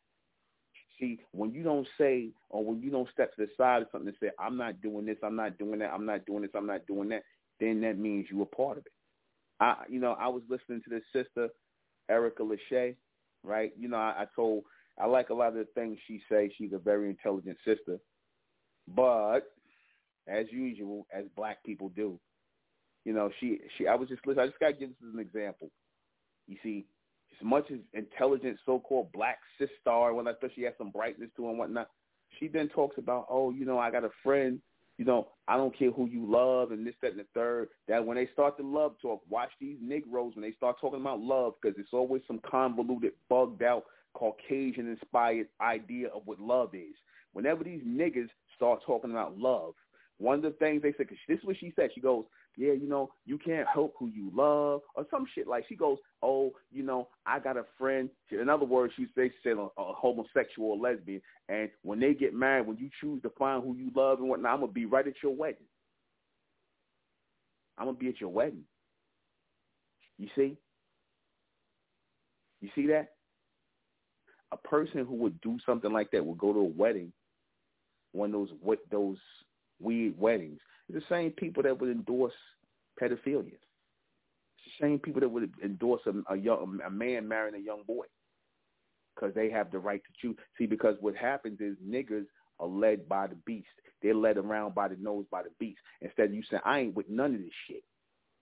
See, 0.99 1.19
when 1.33 1.53
you 1.53 1.63
don't 1.63 1.87
say 1.99 2.31
or 2.51 2.65
when 2.65 2.81
you 2.81 2.91
don't 2.91 3.09
step 3.13 3.35
to 3.35 3.47
the 3.47 3.49
side 3.57 3.83
of 3.83 3.89
something 3.91 4.09
and 4.09 4.17
say, 4.21 4.31
I'm 4.39 4.57
not 4.57 4.81
doing 4.81 5.07
this, 5.07 5.17
I'm 5.23 5.37
not 5.37 5.59
doing 5.59 5.81
that, 5.81 5.93
I'm 5.93 6.07
not 6.07 6.25
doing 6.25 6.43
this, 6.43 6.53
I'm 6.55 6.67
not 6.67 6.87
doing 6.87 7.09
that, 7.11 7.25
then 7.61 7.81
that 7.81 7.99
means 7.99 8.27
you 8.31 8.39
were 8.39 8.47
part 8.47 8.79
of 8.79 8.87
it. 8.87 8.93
I 9.61 9.85
you 9.89 10.01
know, 10.01 10.17
I 10.19 10.29
was 10.29 10.43
listening 10.49 10.83
to 10.85 10.91
this 10.91 11.03
sister, 11.13 11.49
Erica 12.09 12.43
Lachey, 12.43 12.97
right? 13.43 13.73
You 13.79 13.89
know, 13.89 13.97
I, 13.97 14.23
I 14.23 14.27
told 14.35 14.65
I 14.99 15.07
like 15.07 15.31
a 15.31 15.35
lot 15.35 15.49
of 15.49 15.55
the 15.55 15.67
things 15.75 15.99
she 16.07 16.23
says. 16.29 16.51
She's 16.57 16.73
a 16.73 16.79
very 16.79 17.09
intelligent 17.09 17.59
sister. 17.65 17.99
But 18.89 19.41
as 20.29 20.47
usual, 20.51 21.07
as 21.13 21.25
black 21.37 21.65
people 21.65 21.89
do, 21.91 22.19
you 23.05 23.13
know, 23.13 23.31
she 23.41 23.61
she 23.77 23.87
I 23.87 23.95
was 23.95 24.09
just 24.09 24.27
listening 24.27 24.45
I 24.45 24.49
just 24.49 24.61
gotta 24.61 24.73
give 24.75 24.91
this 24.91 25.09
as 25.09 25.15
an 25.15 25.21
example. 25.21 25.71
You 26.47 26.57
see, 26.63 26.87
as 27.41 27.45
much 27.45 27.71
as 27.71 27.79
intelligent 27.93 28.59
so-called 28.65 29.13
black 29.13 29.39
when 29.89 30.29
I 30.29 30.33
thought 30.33 30.51
she 30.55 30.63
had 30.63 30.75
some 30.79 30.91
brightness 30.91 31.31
to 31.37 31.45
her 31.45 31.51
and 31.51 31.59
whatnot, 31.59 31.89
she 32.39 32.49
then 32.49 32.69
talks 32.69 32.99
about, 32.99 33.27
oh, 33.31 33.51
you 33.51 33.65
know, 33.65 33.79
I 33.79 33.91
got 33.91 34.05
a 34.05 34.11
friend, 34.23 34.61
you 34.99 35.05
know, 35.05 35.29
I 35.49 35.57
don't 35.57 35.77
care 35.77 35.91
who 35.91 36.07
you 36.07 36.25
love 36.31 36.73
and 36.73 36.87
this, 36.87 36.95
that, 37.03 37.13
and 37.13 37.21
the 37.21 37.27
third. 37.35 37.69
That 37.89 38.05
when 38.05 38.17
they 38.17 38.29
start 38.33 38.57
the 38.57 38.63
love 38.63 38.95
talk, 39.01 39.23
watch 39.29 39.51
these 39.61 39.77
Negroes 39.81 40.35
when 40.35 40.43
they 40.43 40.53
start 40.53 40.77
talking 40.81 41.01
about 41.01 41.21
love 41.21 41.55
because 41.61 41.79
it's 41.79 41.93
always 41.93 42.23
some 42.27 42.41
convoluted, 42.49 43.13
bugged 43.29 43.63
out, 43.63 43.85
Caucasian-inspired 44.15 45.49
idea 45.61 46.09
of 46.09 46.23
what 46.25 46.41
love 46.41 46.75
is. 46.75 46.95
Whenever 47.33 47.65
these 47.65 47.83
niggas 47.83 48.29
start 48.55 48.81
talking 48.87 49.11
about 49.11 49.37
love, 49.37 49.75
one 50.19 50.37
of 50.37 50.43
the 50.43 50.51
things 50.53 50.83
they 50.83 50.95
said, 50.97 51.09
cause 51.09 51.19
this 51.29 51.39
is 51.39 51.45
what 51.45 51.57
she 51.59 51.73
said. 51.75 51.91
She 51.95 52.01
goes, 52.01 52.25
yeah, 52.57 52.73
you 52.73 52.89
know, 52.89 53.11
you 53.27 53.39
can't 53.39 53.67
help 53.67 53.95
who 53.99 54.09
you 54.09 54.31
love 54.35 54.83
or 54.95 55.07
some 55.11 55.27
shit. 55.35 55.49
Like 55.49 55.65
she 55.69 55.75
goes, 55.75 55.99
oh, 56.23 56.53
you 56.73 56.83
know, 56.83 57.09
I 57.27 57.41
got 57.41 57.57
a 57.57 57.65
friend. 57.79 58.09
In 58.31 58.49
other 58.49 58.65
words, 58.65 58.93
she 58.97 59.07
said 59.15 59.31
a, 59.47 59.61
a 59.61 59.71
homosexual 59.77 60.81
lesbian. 60.81 61.21
And 61.49 61.69
when 61.83 62.01
they 62.01 62.15
get 62.15 62.35
married, 62.35 62.67
when 62.67 62.77
you 62.77 62.89
choose 63.01 63.23
to 63.23 63.31
find 63.39 63.63
who 63.63 63.77
you 63.77 63.91
love 63.95 64.21
and 64.21 64.29
whatnot, 64.29 64.53
I'm 64.53 64.61
going 64.61 64.71
to 64.71 64.75
be 64.75 64.87
right 64.87 65.07
at 65.07 65.15
your 65.23 65.35
wedding. 65.35 65.67
I'm 67.77 67.87
going 67.87 67.97
to 67.97 68.01
be 68.01 68.09
at 68.09 68.21
your 68.21 68.31
wedding. 68.31 68.65
You 70.19 70.29
see? 70.37 70.57
You 72.61 72.69
see 72.75 72.87
that? 72.87 73.11
A 74.53 74.57
person 74.57 75.05
who 75.05 75.15
would 75.17 75.41
do 75.41 75.59
something 75.67 75.93
like 75.93 76.13
that 76.13 76.25
would 76.25 76.39
go 76.39 76.53
to 76.53 76.61
a 76.61 76.65
wedding, 76.65 77.13
one 78.13 78.33
of 78.33 78.49
those 78.49 78.79
those 78.93 79.17
weird 79.81 80.17
weddings. 80.17 80.61
The 80.91 81.03
same 81.09 81.31
people 81.33 81.63
that 81.63 81.81
would 81.81 81.91
endorse 81.91 82.35
pedophilia. 83.01 83.55
It's 83.55 84.79
the 84.79 84.85
same 84.87 84.99
people 84.99 85.21
that 85.21 85.29
would 85.29 85.53
endorse 85.63 86.03
a, 86.07 86.33
a 86.33 86.37
young 86.37 86.79
a 86.85 86.91
man 86.91 87.27
marrying 87.27 87.55
a 87.55 87.65
young 87.65 87.83
boy 87.87 88.07
because 89.15 89.35
they 89.35 89.51
have 89.51 89.71
the 89.71 89.79
right 89.79 90.03
to 90.05 90.13
choose. 90.21 90.37
See, 90.59 90.67
because 90.67 90.97
what 91.01 91.17
happens 91.17 91.61
is 91.61 91.77
niggers 91.85 92.27
are 92.61 92.67
led 92.67 93.09
by 93.09 93.27
the 93.27 93.37
beast. 93.47 93.67
They're 94.03 94.15
led 94.15 94.37
around 94.37 94.75
by 94.75 94.89
the 94.89 94.97
nose 94.97 95.25
by 95.31 95.43
the 95.43 95.51
beast. 95.59 95.81
Instead 96.01 96.27
of 96.27 96.35
you 96.35 96.43
saying, 96.51 96.63
I 96.65 96.81
ain't 96.81 96.95
with 96.95 97.09
none 97.09 97.35
of 97.35 97.41
this 97.41 97.51
shit. 97.67 97.85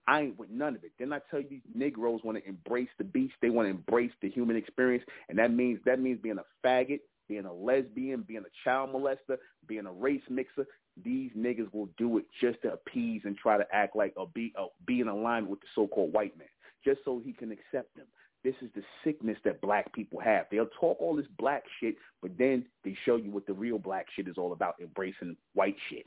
I 0.09 0.23
ain't 0.23 0.39
with 0.39 0.51
none 0.51 0.75
of 0.75 0.83
it. 0.83 0.93
Then 0.99 1.13
I 1.13 1.21
tell 1.31 1.41
you 1.41 1.49
these 1.49 1.61
Negroes 1.75 2.21
want 2.25 2.37
to 2.39 2.49
embrace 2.49 2.89
the 2.99 3.05
beast. 3.05 3.35
They 3.41 3.51
want 3.51 3.67
to 3.67 3.71
embrace 3.71 4.11
the 4.21 4.29
human 4.29 4.57
experience. 4.57 5.05
And 5.29 5.39
that 5.39 5.53
means 5.53 5.79
that 5.87 6.01
means 6.01 6.19
being 6.21 6.39
a 6.39 6.67
faggot, 6.67 7.01
being 7.33 7.47
a 7.47 7.53
lesbian, 7.53 8.23
being 8.29 8.43
a 8.43 8.69
child 8.69 8.91
molester, 8.93 9.39
being 9.67 9.87
a 9.87 9.93
race 9.93 10.21
mixer 10.29 10.67
these 11.03 11.31
niggas 11.37 11.73
will 11.73 11.89
do 11.97 12.19
it 12.19 12.27
just 12.41 12.61
to 12.63 12.73
appease 12.73 13.23
and 13.25 13.37
try 13.37 13.57
to 13.57 13.65
act 13.73 13.97
like 13.97 14.13
or 14.17 14.29
be 14.35 14.53
uh, 14.59 14.67
be 14.87 15.01
in 15.01 15.09
alignment 15.09 15.51
with 15.51 15.61
the 15.61 15.67
so-called 15.75 16.13
white 16.13 16.37
man, 16.37 16.49
just 16.85 17.01
so 17.05 17.21
he 17.25 17.33
can 17.33 17.51
accept 17.51 17.95
them. 17.97 18.07
This 18.45 18.55
is 18.61 18.71
the 18.75 18.83
sickness 19.05 19.39
that 19.45 19.61
black 19.61 19.93
people 19.95 20.21
have. 20.21 20.47
They'll 20.51 20.69
talk 20.81 21.01
all 21.01 21.17
this 21.17 21.27
black 21.39 21.63
shit, 21.81 21.95
but 22.21 22.33
then 22.37 22.67
they 22.85 22.97
show 23.07 23.17
you 23.17 23.31
what 23.31 23.47
the 23.47 23.53
real 23.53 23.79
black 23.79 24.07
shit 24.15 24.29
is 24.29 24.37
all 24.37 24.53
about: 24.53 24.75
embracing 24.81 25.37
white 25.55 25.77
shit, 25.89 26.07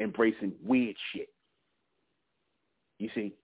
embracing 0.00 0.54
weird 0.64 0.96
shit. 1.14 1.28
You 2.98 3.10
see, 3.14 3.34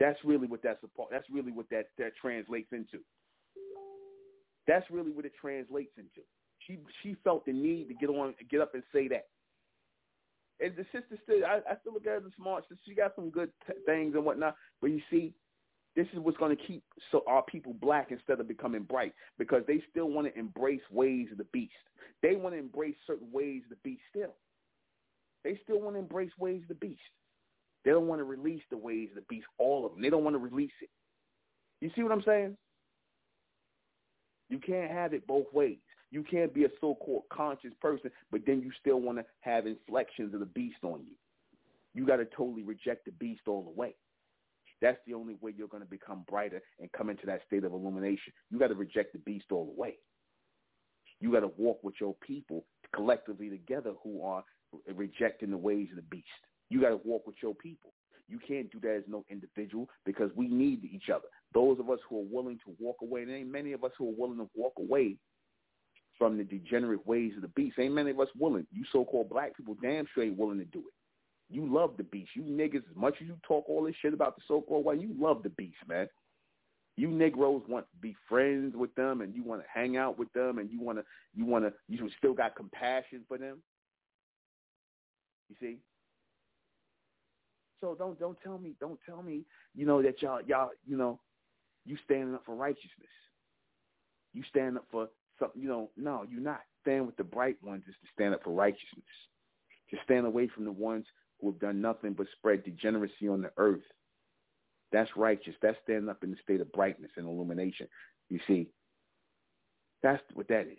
that's 0.00 0.18
really 0.24 0.48
what 0.48 0.62
that's 0.62 0.82
about. 0.82 1.08
That's 1.10 1.28
really 1.30 1.52
what 1.52 1.68
that 1.70 1.90
that 1.98 2.16
translates 2.20 2.72
into. 2.72 2.98
That's 4.66 4.88
really 4.90 5.10
what 5.10 5.24
it 5.24 5.32
translates 5.40 5.92
into. 5.96 6.26
She 6.66 6.78
she 7.02 7.16
felt 7.24 7.44
the 7.44 7.52
need 7.52 7.88
to 7.88 7.94
get 7.94 8.08
on, 8.08 8.34
get 8.50 8.60
up 8.60 8.74
and 8.74 8.82
say 8.92 9.08
that 9.08 9.26
and 10.62 10.76
the 10.76 10.84
sister 10.92 11.18
still, 11.24 11.44
I, 11.44 11.58
I 11.68 11.76
still 11.80 11.92
look 11.92 12.06
at 12.06 12.10
her 12.10 12.16
as 12.16 12.24
a 12.24 12.36
smart 12.36 12.64
sister. 12.64 12.82
She 12.86 12.94
got 12.94 13.14
some 13.16 13.30
good 13.30 13.50
t- 13.66 13.74
things 13.84 14.14
and 14.14 14.24
whatnot. 14.24 14.54
But 14.80 14.90
you 14.90 15.00
see, 15.10 15.34
this 15.96 16.06
is 16.12 16.20
what's 16.20 16.38
going 16.38 16.56
to 16.56 16.62
keep 16.62 16.84
so 17.10 17.22
our 17.26 17.42
people 17.42 17.74
black 17.74 18.08
instead 18.10 18.40
of 18.40 18.48
becoming 18.48 18.84
bright 18.84 19.12
because 19.38 19.62
they 19.66 19.82
still 19.90 20.08
want 20.08 20.32
to 20.32 20.38
embrace 20.38 20.80
ways 20.90 21.28
of 21.32 21.38
the 21.38 21.46
beast. 21.52 21.72
They 22.22 22.36
want 22.36 22.54
to 22.54 22.58
embrace 22.58 22.94
certain 23.06 23.30
ways 23.32 23.62
of 23.64 23.70
the 23.70 23.82
beast 23.82 24.02
still. 24.10 24.34
They 25.44 25.58
still 25.64 25.80
want 25.80 25.96
to 25.96 26.00
embrace 26.00 26.30
ways 26.38 26.62
of 26.62 26.68
the 26.68 26.74
beast. 26.74 27.00
They 27.84 27.90
don't 27.90 28.06
want 28.06 28.20
to 28.20 28.24
release 28.24 28.62
the 28.70 28.76
ways 28.76 29.08
of 29.10 29.16
the 29.16 29.26
beast, 29.28 29.46
all 29.58 29.84
of 29.84 29.92
them. 29.92 30.02
They 30.02 30.10
don't 30.10 30.22
want 30.22 30.34
to 30.34 30.38
release 30.38 30.70
it. 30.80 30.90
You 31.80 31.90
see 31.96 32.04
what 32.04 32.12
I'm 32.12 32.22
saying? 32.22 32.56
You 34.52 34.58
can't 34.58 34.90
have 34.90 35.14
it 35.14 35.26
both 35.26 35.46
ways. 35.54 35.78
You 36.10 36.22
can't 36.22 36.52
be 36.52 36.64
a 36.64 36.68
so-called 36.78 37.22
conscious 37.32 37.72
person, 37.80 38.10
but 38.30 38.42
then 38.46 38.60
you 38.60 38.70
still 38.78 39.00
want 39.00 39.16
to 39.16 39.24
have 39.40 39.66
inflections 39.66 40.34
of 40.34 40.40
the 40.40 40.46
beast 40.46 40.76
on 40.82 41.00
you. 41.08 41.16
You 41.94 42.06
got 42.06 42.16
to 42.16 42.26
totally 42.26 42.62
reject 42.62 43.06
the 43.06 43.12
beast 43.12 43.40
all 43.46 43.62
the 43.62 43.70
way. 43.70 43.94
That's 44.82 44.98
the 45.06 45.14
only 45.14 45.36
way 45.40 45.54
you're 45.56 45.68
going 45.68 45.82
to 45.82 45.88
become 45.88 46.26
brighter 46.28 46.60
and 46.78 46.92
come 46.92 47.08
into 47.08 47.24
that 47.24 47.40
state 47.46 47.64
of 47.64 47.72
illumination. 47.72 48.34
You 48.50 48.58
got 48.58 48.68
to 48.68 48.74
reject 48.74 49.14
the 49.14 49.20
beast 49.20 49.46
all 49.52 49.64
the 49.64 49.80
way. 49.80 49.96
You 51.18 51.32
got 51.32 51.40
to 51.40 51.52
walk 51.56 51.82
with 51.82 51.94
your 51.98 52.14
people 52.20 52.66
collectively 52.94 53.48
together 53.48 53.94
who 54.04 54.22
are 54.22 54.44
rejecting 54.94 55.50
the 55.50 55.56
ways 55.56 55.88
of 55.92 55.96
the 55.96 56.02
beast. 56.02 56.26
You 56.68 56.82
got 56.82 56.90
to 56.90 57.00
walk 57.06 57.26
with 57.26 57.36
your 57.42 57.54
people. 57.54 57.94
You 58.28 58.38
can't 58.46 58.70
do 58.70 58.80
that 58.80 58.96
as 58.96 59.04
no 59.08 59.24
individual 59.30 59.88
because 60.04 60.30
we 60.36 60.46
need 60.46 60.84
each 60.84 61.08
other. 61.08 61.28
Those 61.54 61.78
of 61.78 61.90
us 61.90 61.98
who 62.08 62.20
are 62.20 62.26
willing 62.30 62.58
to 62.64 62.74
walk 62.80 62.96
away, 63.02 63.22
and 63.22 63.30
ain't 63.30 63.50
many 63.50 63.72
of 63.72 63.84
us 63.84 63.92
who 63.98 64.08
are 64.08 64.14
willing 64.16 64.38
to 64.38 64.48
walk 64.54 64.72
away 64.78 65.16
from 66.18 66.38
the 66.38 66.44
degenerate 66.44 67.06
ways 67.06 67.32
of 67.36 67.42
the 67.42 67.48
beast. 67.48 67.78
Ain't 67.78 67.94
many 67.94 68.10
of 68.10 68.20
us 68.20 68.28
willing. 68.38 68.66
You 68.72 68.84
so-called 68.92 69.28
black 69.28 69.56
people 69.56 69.76
damn 69.82 70.06
straight 70.06 70.36
willing 70.36 70.58
to 70.58 70.64
do 70.66 70.78
it. 70.78 71.54
You 71.54 71.66
love 71.66 71.94
the 71.96 72.04
beast. 72.04 72.30
You 72.34 72.42
niggas, 72.42 72.88
as 72.88 72.96
much 72.96 73.14
as 73.20 73.26
you 73.26 73.36
talk 73.46 73.68
all 73.68 73.84
this 73.84 73.94
shit 74.00 74.14
about 74.14 74.36
the 74.36 74.42
so-called 74.48 74.84
white, 74.84 75.00
you 75.00 75.14
love 75.18 75.42
the 75.42 75.50
beast, 75.50 75.76
man. 75.88 76.08
You 76.96 77.08
Negroes 77.08 77.62
want 77.68 77.86
to 77.90 77.96
be 78.00 78.14
friends 78.28 78.74
with 78.76 78.94
them, 78.94 79.20
and 79.20 79.34
you 79.34 79.42
want 79.42 79.62
to 79.62 79.66
hang 79.72 79.96
out 79.96 80.18
with 80.18 80.32
them, 80.32 80.58
and 80.58 80.70
you 80.70 80.80
want 80.80 80.98
to, 80.98 81.04
you 81.34 81.44
want 81.44 81.64
to, 81.64 81.72
you 81.88 82.08
still 82.18 82.34
got 82.34 82.54
compassion 82.54 83.24
for 83.26 83.38
them. 83.38 83.62
You 85.48 85.56
see? 85.60 85.78
So 87.82 87.96
don't 87.98 88.18
don't 88.18 88.38
tell 88.40 88.58
me 88.58 88.74
don't 88.80 88.98
tell 89.04 89.22
me 89.22 89.42
you 89.74 89.84
know 89.84 90.00
that 90.02 90.22
y'all 90.22 90.40
y'all 90.46 90.70
you 90.86 90.96
know 90.96 91.18
you 91.84 91.96
standing 92.04 92.34
up 92.34 92.42
for 92.44 92.54
righteousness. 92.54 93.10
You 94.32 94.42
stand 94.48 94.76
up 94.76 94.86
for 94.90 95.08
something 95.38 95.60
you 95.60 95.68
know 95.68 95.90
no 95.96 96.24
you're 96.30 96.40
not. 96.40 96.60
Stand 96.82 97.06
with 97.06 97.16
the 97.16 97.24
bright 97.24 97.56
ones 97.62 97.84
is 97.88 97.94
to 98.02 98.08
stand 98.12 98.34
up 98.34 98.42
for 98.42 98.52
righteousness. 98.52 99.04
To 99.90 99.96
stand 100.04 100.26
away 100.26 100.48
from 100.48 100.64
the 100.64 100.72
ones 100.72 101.06
who 101.40 101.50
have 101.50 101.60
done 101.60 101.80
nothing 101.80 102.14
but 102.14 102.26
spread 102.36 102.64
degeneracy 102.64 103.28
on 103.28 103.42
the 103.42 103.50
earth. 103.56 103.82
That's 104.90 105.10
righteous. 105.16 105.54
That's 105.62 105.76
standing 105.82 106.08
up 106.08 106.22
in 106.22 106.30
the 106.30 106.36
state 106.42 106.60
of 106.60 106.72
brightness 106.72 107.10
and 107.16 107.26
illumination. 107.26 107.88
You 108.28 108.40
see, 108.46 108.68
that's 110.02 110.22
what 110.34 110.48
that 110.48 110.66
is. 110.66 110.78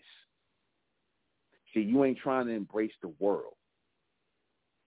See, 1.73 1.81
you 1.81 2.03
ain't 2.03 2.19
trying 2.19 2.47
to 2.47 2.53
embrace 2.53 2.91
the 3.01 3.13
world. 3.19 3.53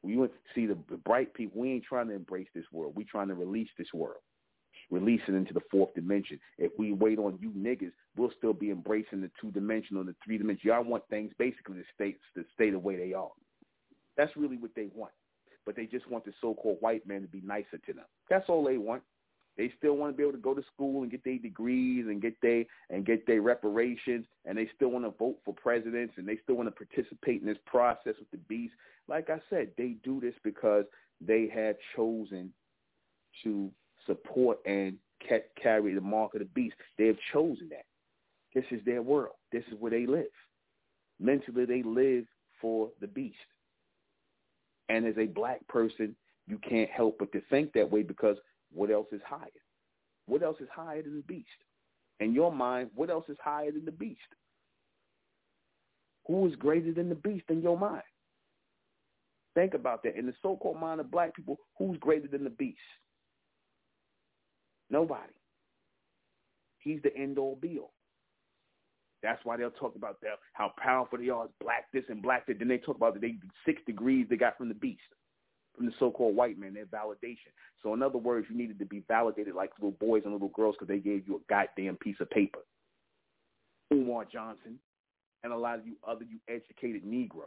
We 0.02 0.16
want 0.16 0.30
see 0.54 0.66
the, 0.66 0.78
the 0.88 0.98
bright 0.98 1.34
people. 1.34 1.60
We 1.60 1.72
ain't 1.72 1.84
trying 1.84 2.08
to 2.08 2.14
embrace 2.14 2.46
this 2.54 2.64
world. 2.70 2.92
We 2.94 3.04
trying 3.04 3.28
to 3.28 3.34
release 3.34 3.68
this 3.76 3.92
world, 3.92 4.20
release 4.90 5.20
it 5.28 5.34
into 5.34 5.52
the 5.52 5.60
fourth 5.70 5.94
dimension. 5.94 6.38
If 6.58 6.72
we 6.78 6.92
wait 6.92 7.18
on 7.18 7.38
you 7.40 7.50
niggas, 7.50 7.92
we'll 8.16 8.32
still 8.38 8.52
be 8.52 8.70
embracing 8.70 9.20
the 9.20 9.30
two 9.40 9.50
dimensional, 9.50 10.00
and 10.00 10.10
the 10.10 10.16
three 10.24 10.38
dimensional. 10.38 10.76
Y'all 10.76 10.84
want 10.84 11.04
things 11.10 11.32
basically 11.38 11.76
to 11.76 11.84
stay 11.94 12.16
to 12.34 12.44
stay 12.54 12.70
the 12.70 12.78
way 12.78 12.96
they 12.96 13.12
are. 13.12 13.30
That's 14.16 14.36
really 14.36 14.56
what 14.56 14.70
they 14.74 14.88
want. 14.94 15.12
But 15.64 15.76
they 15.76 15.86
just 15.86 16.08
want 16.08 16.24
the 16.24 16.32
so-called 16.40 16.78
white 16.80 17.06
man 17.06 17.22
to 17.22 17.28
be 17.28 17.42
nicer 17.44 17.78
to 17.86 17.92
them. 17.92 18.04
That's 18.30 18.48
all 18.48 18.64
they 18.64 18.78
want. 18.78 19.02
They 19.56 19.72
still 19.78 19.96
want 19.96 20.12
to 20.12 20.16
be 20.16 20.22
able 20.22 20.32
to 20.32 20.38
go 20.38 20.54
to 20.54 20.62
school 20.74 21.02
and 21.02 21.10
get 21.10 21.24
their 21.24 21.38
degrees 21.38 22.06
and 22.08 22.20
get 22.20 22.34
their 22.42 22.64
and 22.90 23.04
get 23.04 23.26
their 23.26 23.42
reparations, 23.42 24.26
and 24.44 24.56
they 24.56 24.68
still 24.74 24.88
want 24.88 25.04
to 25.04 25.10
vote 25.18 25.38
for 25.44 25.54
presidents, 25.54 26.14
and 26.16 26.28
they 26.28 26.38
still 26.42 26.56
want 26.56 26.68
to 26.68 26.86
participate 26.86 27.40
in 27.40 27.46
this 27.46 27.58
process 27.66 28.14
with 28.18 28.30
the 28.30 28.38
beast. 28.48 28.74
Like 29.08 29.30
I 29.30 29.40
said, 29.50 29.70
they 29.76 29.96
do 30.04 30.20
this 30.20 30.34
because 30.44 30.84
they 31.20 31.50
have 31.54 31.76
chosen 31.96 32.52
to 33.44 33.70
support 34.06 34.58
and 34.66 34.96
carry 35.62 35.94
the 35.94 36.00
mark 36.00 36.34
of 36.34 36.40
the 36.40 36.46
beast. 36.46 36.76
They 36.98 37.06
have 37.06 37.16
chosen 37.32 37.68
that. 37.70 37.84
This 38.54 38.64
is 38.70 38.84
their 38.84 39.02
world. 39.02 39.34
This 39.52 39.64
is 39.68 39.74
where 39.78 39.90
they 39.90 40.06
live. 40.06 40.24
Mentally, 41.20 41.64
they 41.64 41.82
live 41.82 42.24
for 42.60 42.90
the 43.00 43.06
beast. 43.06 43.36
And 44.88 45.06
as 45.06 45.18
a 45.18 45.26
black 45.26 45.66
person, 45.68 46.14
you 46.46 46.58
can't 46.58 46.90
help 46.90 47.16
but 47.18 47.32
to 47.32 47.42
think 47.50 47.72
that 47.72 47.90
way 47.90 48.02
because 48.02 48.36
what 48.72 48.90
else 48.90 49.08
is 49.12 49.20
higher? 49.26 49.48
What 50.26 50.42
else 50.42 50.56
is 50.60 50.68
higher 50.74 51.02
than 51.02 51.16
the 51.16 51.22
beast? 51.22 51.48
In 52.20 52.32
your 52.32 52.52
mind, 52.52 52.90
what 52.94 53.10
else 53.10 53.24
is 53.28 53.36
higher 53.42 53.72
than 53.72 53.84
the 53.84 53.92
beast? 53.92 54.20
Who 56.26 56.46
is 56.46 56.54
greater 56.56 56.92
than 56.92 57.08
the 57.08 57.14
beast 57.14 57.44
in 57.50 57.62
your 57.62 57.78
mind? 57.78 58.02
Think 59.54 59.74
about 59.74 60.02
that. 60.02 60.16
In 60.16 60.26
the 60.26 60.34
so-called 60.42 60.80
mind 60.80 61.00
of 61.00 61.10
black 61.10 61.34
people, 61.34 61.58
who's 61.78 61.98
greater 61.98 62.28
than 62.28 62.44
the 62.44 62.50
beast? 62.50 62.78
Nobody. 64.90 65.32
He's 66.78 67.00
the 67.02 67.16
end-all, 67.16 67.56
be-all. 67.60 67.92
That's 69.22 69.44
why 69.44 69.56
they'll 69.56 69.70
talk 69.70 69.96
about 69.96 70.20
that, 70.20 70.38
how 70.52 70.72
powerful 70.78 71.18
they 71.18 71.30
are, 71.30 71.48
black 71.60 71.86
this 71.92 72.04
and 72.08 72.22
black 72.22 72.46
that. 72.46 72.58
Then 72.58 72.68
they 72.68 72.78
talk 72.78 72.96
about 72.96 73.20
the 73.20 73.38
six 73.64 73.82
degrees 73.86 74.26
they 74.30 74.36
got 74.36 74.56
from 74.56 74.68
the 74.68 74.74
beast 74.74 75.00
from 75.76 75.86
the 75.86 75.92
so-called 75.98 76.34
white 76.34 76.58
man, 76.58 76.74
their 76.74 76.86
validation. 76.86 77.52
So 77.82 77.92
in 77.94 78.02
other 78.02 78.18
words, 78.18 78.46
you 78.50 78.56
needed 78.56 78.78
to 78.78 78.86
be 78.86 79.02
validated 79.06 79.54
like 79.54 79.70
little 79.78 79.96
boys 80.00 80.22
and 80.24 80.32
little 80.32 80.48
girls 80.48 80.74
because 80.78 80.88
they 80.88 80.98
gave 80.98 81.28
you 81.28 81.36
a 81.36 81.52
goddamn 81.52 81.96
piece 81.96 82.16
of 82.20 82.30
paper. 82.30 82.60
Umar 83.92 84.24
Johnson 84.24 84.78
and 85.44 85.52
a 85.52 85.56
lot 85.56 85.78
of 85.78 85.86
you 85.86 85.94
other 86.06 86.24
you 86.24 86.38
educated 86.48 87.04
Negroes. 87.04 87.46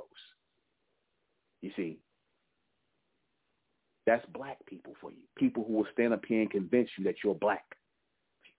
You 1.61 1.71
see, 1.75 1.97
that's 4.09 4.25
black 4.33 4.57
people 4.65 4.95
for 4.99 5.11
you. 5.11 5.21
People 5.37 5.63
who 5.67 5.73
will 5.73 5.87
stand 5.93 6.13
up 6.13 6.25
here 6.27 6.41
and 6.41 6.49
convince 6.49 6.89
you 6.97 7.03
that 7.03 7.17
you're 7.23 7.35
black. 7.35 7.63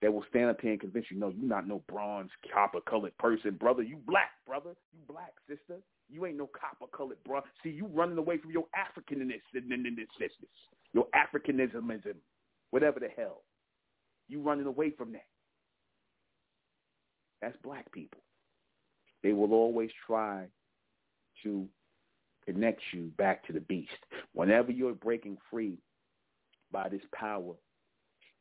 That 0.01 0.13
will 0.13 0.23
stand 0.29 0.49
up 0.49 0.61
here 0.61 0.71
and 0.71 0.79
convince 0.79 1.07
you, 1.11 1.19
no, 1.19 1.27
you're 1.27 1.45
not 1.45 1.67
no 1.67 1.83
bronze, 1.89 2.29
copper-colored 2.53 3.17
person, 3.17 3.51
brother. 3.59 3.83
You 3.83 3.97
black, 4.07 4.29
brother. 4.47 4.75
You 4.93 4.99
black, 5.09 5.33
sister. 5.49 5.81
You 6.09 6.25
ain't 6.25 6.37
no 6.37 6.47
copper 6.47 6.89
colored, 6.95 7.17
bro. 7.25 7.41
See, 7.63 7.69
you 7.69 7.87
running 7.87 8.17
away 8.17 8.37
from 8.37 8.51
your 8.51 8.63
Africanness, 8.73 9.41
this. 9.53 10.31
your 10.93 11.07
Africanismism, 11.13 12.15
whatever 12.69 13.01
the 13.01 13.09
hell. 13.17 13.41
You 14.29 14.41
running 14.41 14.67
away 14.67 14.91
from 14.91 15.11
that. 15.11 15.25
That's 17.41 17.57
black 17.61 17.91
people. 17.91 18.21
They 19.21 19.33
will 19.33 19.51
always 19.51 19.89
try 20.07 20.45
to 21.43 21.67
connect 22.45 22.81
you 22.93 23.11
back 23.17 23.45
to 23.47 23.53
the 23.53 23.61
beast. 23.61 23.91
Whenever 24.33 24.71
you're 24.71 24.93
breaking 24.93 25.37
free 25.49 25.77
by 26.71 26.89
this 26.89 27.01
power, 27.13 27.53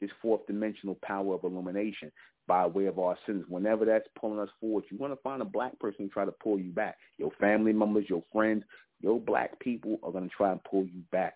this 0.00 0.10
fourth 0.22 0.46
dimensional 0.46 0.98
power 1.02 1.34
of 1.34 1.44
illumination, 1.44 2.10
by 2.46 2.66
way 2.66 2.86
of 2.86 2.98
our 2.98 3.16
sins. 3.26 3.44
Whenever 3.48 3.84
that's 3.84 4.08
pulling 4.18 4.40
us 4.40 4.48
forward, 4.60 4.84
you 4.90 4.98
want 4.98 5.12
to 5.12 5.20
find 5.22 5.40
a 5.40 5.44
black 5.44 5.78
person 5.78 6.08
to 6.08 6.12
try 6.12 6.24
to 6.24 6.32
pull 6.32 6.58
you 6.58 6.72
back. 6.72 6.96
Your 7.16 7.30
family 7.38 7.72
members, 7.72 8.06
your 8.08 8.24
friends, 8.32 8.64
your 9.00 9.20
black 9.20 9.58
people 9.60 9.98
are 10.02 10.10
going 10.10 10.28
to 10.28 10.34
try 10.34 10.50
and 10.50 10.62
pull 10.64 10.84
you 10.84 11.02
back. 11.12 11.34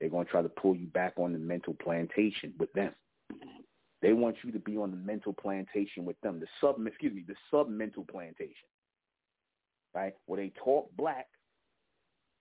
They're 0.00 0.08
going 0.08 0.24
to 0.24 0.30
try 0.30 0.42
to 0.42 0.48
pull 0.48 0.74
you 0.74 0.86
back 0.86 1.12
on 1.18 1.32
the 1.32 1.38
mental 1.38 1.74
plantation 1.74 2.54
with 2.58 2.72
them. 2.72 2.92
They 4.02 4.12
want 4.12 4.36
you 4.42 4.50
to 4.52 4.58
be 4.58 4.76
on 4.76 4.90
the 4.90 4.96
mental 4.96 5.34
plantation 5.34 6.04
with 6.04 6.20
them, 6.22 6.40
the 6.40 6.46
sub, 6.60 6.84
excuse 6.86 7.14
me, 7.14 7.24
the 7.28 7.34
sub-mental 7.50 8.06
plantation, 8.10 8.54
right? 9.94 10.14
Where 10.26 10.40
they 10.40 10.52
talk 10.64 10.90
black, 10.96 11.26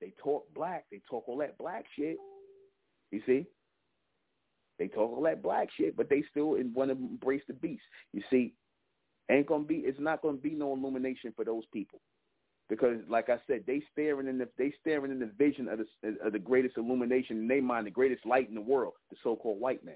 they 0.01 0.13
talk 0.21 0.45
black, 0.53 0.85
they 0.91 1.01
talk 1.09 1.27
all 1.27 1.37
that 1.37 1.57
black 1.57 1.85
shit. 1.97 2.17
You 3.11 3.21
see? 3.25 3.45
They 4.77 4.87
talk 4.87 5.11
all 5.11 5.23
that 5.23 5.43
black 5.43 5.69
shit, 5.77 5.97
but 5.97 6.09
they 6.09 6.23
still 6.31 6.55
want 6.73 6.89
to 6.89 6.95
embrace 6.95 7.41
the 7.47 7.53
beast. 7.53 7.83
You 8.13 8.21
see, 8.29 8.53
ain't 9.29 9.47
gonna 9.47 9.65
be. 9.65 9.77
It's 9.77 9.99
not 9.99 10.21
gonna 10.21 10.37
be 10.37 10.51
no 10.51 10.73
illumination 10.73 11.33
for 11.35 11.43
those 11.43 11.65
people, 11.73 11.99
because 12.69 12.97
like 13.09 13.29
I 13.29 13.39
said, 13.45 13.65
they 13.67 13.81
staring 13.91 14.27
in 14.27 14.37
the 14.37 14.47
they 14.57 14.73
staring 14.79 15.11
in 15.11 15.19
the 15.19 15.31
vision 15.37 15.67
of 15.67 15.79
the 15.79 16.17
of 16.25 16.31
the 16.31 16.39
greatest 16.39 16.77
illumination 16.77 17.39
in 17.39 17.47
their 17.49 17.61
mind, 17.61 17.87
the 17.87 17.91
greatest 17.91 18.25
light 18.25 18.47
in 18.47 18.55
the 18.55 18.61
world, 18.61 18.93
the 19.09 19.17
so-called 19.21 19.59
white 19.59 19.83
man. 19.83 19.95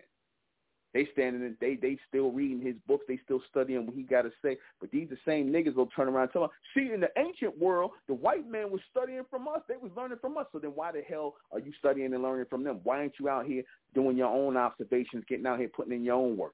They 0.94 1.08
standing 1.12 1.42
in, 1.42 1.58
they 1.60 1.76
they 1.76 1.98
still 2.08 2.32
reading 2.32 2.62
his 2.62 2.76
books, 2.88 3.06
they 3.08 3.20
still 3.24 3.42
studying 3.50 3.88
what 3.88 3.96
he 3.96 4.04
got 4.04 4.24
to 4.24 4.32
say. 4.44 4.58
But 4.80 4.92
these 4.92 5.10
the 5.10 5.18
same 5.26 5.52
niggas 5.52 5.76
will 5.76 5.88
turn 5.88 6.08
around 6.08 6.24
and 6.24 6.32
tell 6.32 6.42
them, 6.44 6.52
see, 6.76 6.94
in 6.94 7.00
the 7.00 7.10
ancient 7.18 7.58
world, 7.58 7.92
the 8.08 8.14
white 8.14 8.48
man 8.48 8.72
was 8.72 8.82
studying 8.92 9.24
from 9.30 9.48
us. 9.48 9.62
They 9.68 9.78
was 9.78 9.92
learning 9.98 10.20
from 10.22 10.38
us. 10.38 10.46
So 10.52 10.60
then 10.60 10.72
why 10.72 10.92
the 10.92 11.02
hell 11.02 11.34
are 11.52 11.60
you 11.60 11.72
studying 11.80 12.14
and 12.14 12.22
learning 12.22 12.46
from 12.48 12.64
them? 12.64 12.80
Why 12.84 13.00
aren't 13.00 13.20
you 13.20 13.28
out 13.28 13.48
here 13.48 13.64
doing 13.96 14.18
your 14.18 14.28
own 14.28 14.56
observations, 14.56 15.24
getting 15.28 15.48
out 15.48 15.60
here 15.60 15.70
putting 15.70 15.94
in 15.94 16.04
your 16.04 16.16
own 16.16 16.38
work? 16.38 16.54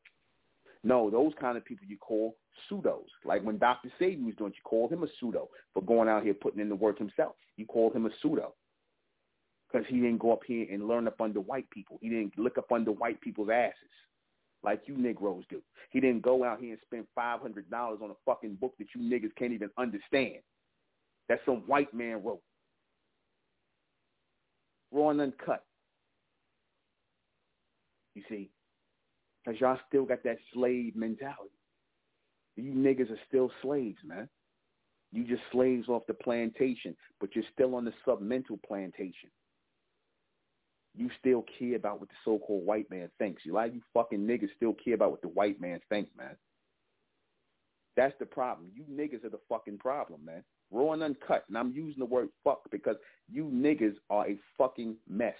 No, 0.85 1.09
those 1.09 1.33
kind 1.41 1.57
of 1.57 1.65
people 1.65 1.85
you 1.85 1.97
call 1.97 2.37
pseudos. 2.71 3.07
Like 3.25 3.43
when 3.43 3.57
Dr. 3.57 3.91
Sebi 3.99 4.23
was 4.23 4.35
doing, 4.35 4.53
you 4.55 4.61
called 4.63 4.93
him 4.93 5.03
a 5.03 5.07
pseudo 5.19 5.49
for 5.73 5.83
going 5.83 6.07
out 6.07 6.23
here 6.23 6.33
putting 6.33 6.61
in 6.61 6.69
the 6.69 6.75
work 6.75 6.97
himself. 6.97 7.35
You 7.57 7.65
called 7.65 7.93
him 7.93 8.05
a 8.05 8.09
pseudo 8.21 8.53
because 9.69 9.85
he 9.89 9.97
didn't 9.97 10.19
go 10.19 10.31
up 10.31 10.43
here 10.47 10.65
and 10.71 10.87
learn 10.87 11.07
up 11.07 11.19
under 11.19 11.41
white 11.41 11.69
people. 11.71 11.99
He 12.01 12.07
didn't 12.07 12.39
look 12.39 12.57
up 12.57 12.71
under 12.71 12.93
white 12.93 13.19
people's 13.19 13.49
asses 13.49 13.75
like 14.63 14.81
you 14.85 14.97
Negroes 14.97 15.43
do. 15.49 15.61
He 15.91 15.99
didn't 15.99 16.21
go 16.21 16.43
out 16.43 16.59
here 16.59 16.71
and 16.71 16.79
spend 16.85 17.05
five 17.15 17.41
hundred 17.41 17.69
dollars 17.69 17.99
on 18.03 18.11
a 18.11 18.15
fucking 18.25 18.55
book 18.55 18.73
that 18.79 18.87
you 18.95 19.01
niggas 19.01 19.35
can't 19.37 19.53
even 19.53 19.69
understand. 19.77 20.37
That 21.27 21.39
some 21.45 21.63
white 21.67 21.93
man 21.93 22.23
wrote. 22.23 22.41
Raw 24.91 25.09
and 25.09 25.21
uncut. 25.21 25.63
You 28.15 28.23
see? 28.27 28.49
Because 29.45 29.61
y'all 29.61 29.79
still 29.87 30.05
got 30.05 30.23
that 30.23 30.37
slave 30.53 30.95
mentality. 30.95 31.51
You 32.55 32.73
niggas 32.73 33.11
are 33.11 33.19
still 33.27 33.51
slaves, 33.61 33.99
man. 34.03 34.27
You 35.11 35.23
just 35.23 35.41
slaves 35.51 35.87
off 35.87 36.03
the 36.07 36.13
plantation, 36.13 36.95
but 37.19 37.35
you're 37.35 37.45
still 37.53 37.75
on 37.75 37.85
the 37.85 37.93
submental 38.05 38.61
plantation 38.67 39.29
you 40.95 41.09
still 41.19 41.45
care 41.57 41.75
about 41.75 41.99
what 41.99 42.09
the 42.09 42.15
so-called 42.25 42.65
white 42.65 42.89
man 42.89 43.09
thinks. 43.19 43.43
A 43.47 43.53
lot 43.53 43.69
of 43.69 43.75
you 43.75 43.81
fucking 43.93 44.19
niggas 44.19 44.49
still 44.55 44.73
care 44.73 44.95
about 44.95 45.11
what 45.11 45.21
the 45.21 45.27
white 45.27 45.61
man 45.61 45.79
thinks, 45.89 46.11
man. 46.17 46.35
That's 47.95 48.15
the 48.19 48.25
problem. 48.25 48.71
You 48.73 48.83
niggas 48.89 49.25
are 49.25 49.29
the 49.29 49.39
fucking 49.49 49.77
problem, 49.77 50.23
man. 50.23 50.43
Raw 50.71 50.93
and 50.93 51.03
uncut. 51.03 51.45
And 51.47 51.57
I'm 51.57 51.71
using 51.71 51.99
the 51.99 52.05
word 52.05 52.29
fuck 52.43 52.61
because 52.71 52.95
you 53.29 53.45
niggas 53.45 53.95
are 54.09 54.27
a 54.27 54.37
fucking 54.57 54.95
mess. 55.07 55.33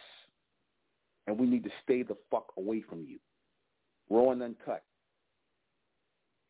And 1.27 1.37
we 1.37 1.47
need 1.47 1.63
to 1.63 1.69
stay 1.83 2.03
the 2.03 2.17
fuck 2.31 2.51
away 2.57 2.81
from 2.81 3.05
you. 3.07 3.19
Raw 4.09 4.31
and 4.31 4.41
uncut. 4.41 4.83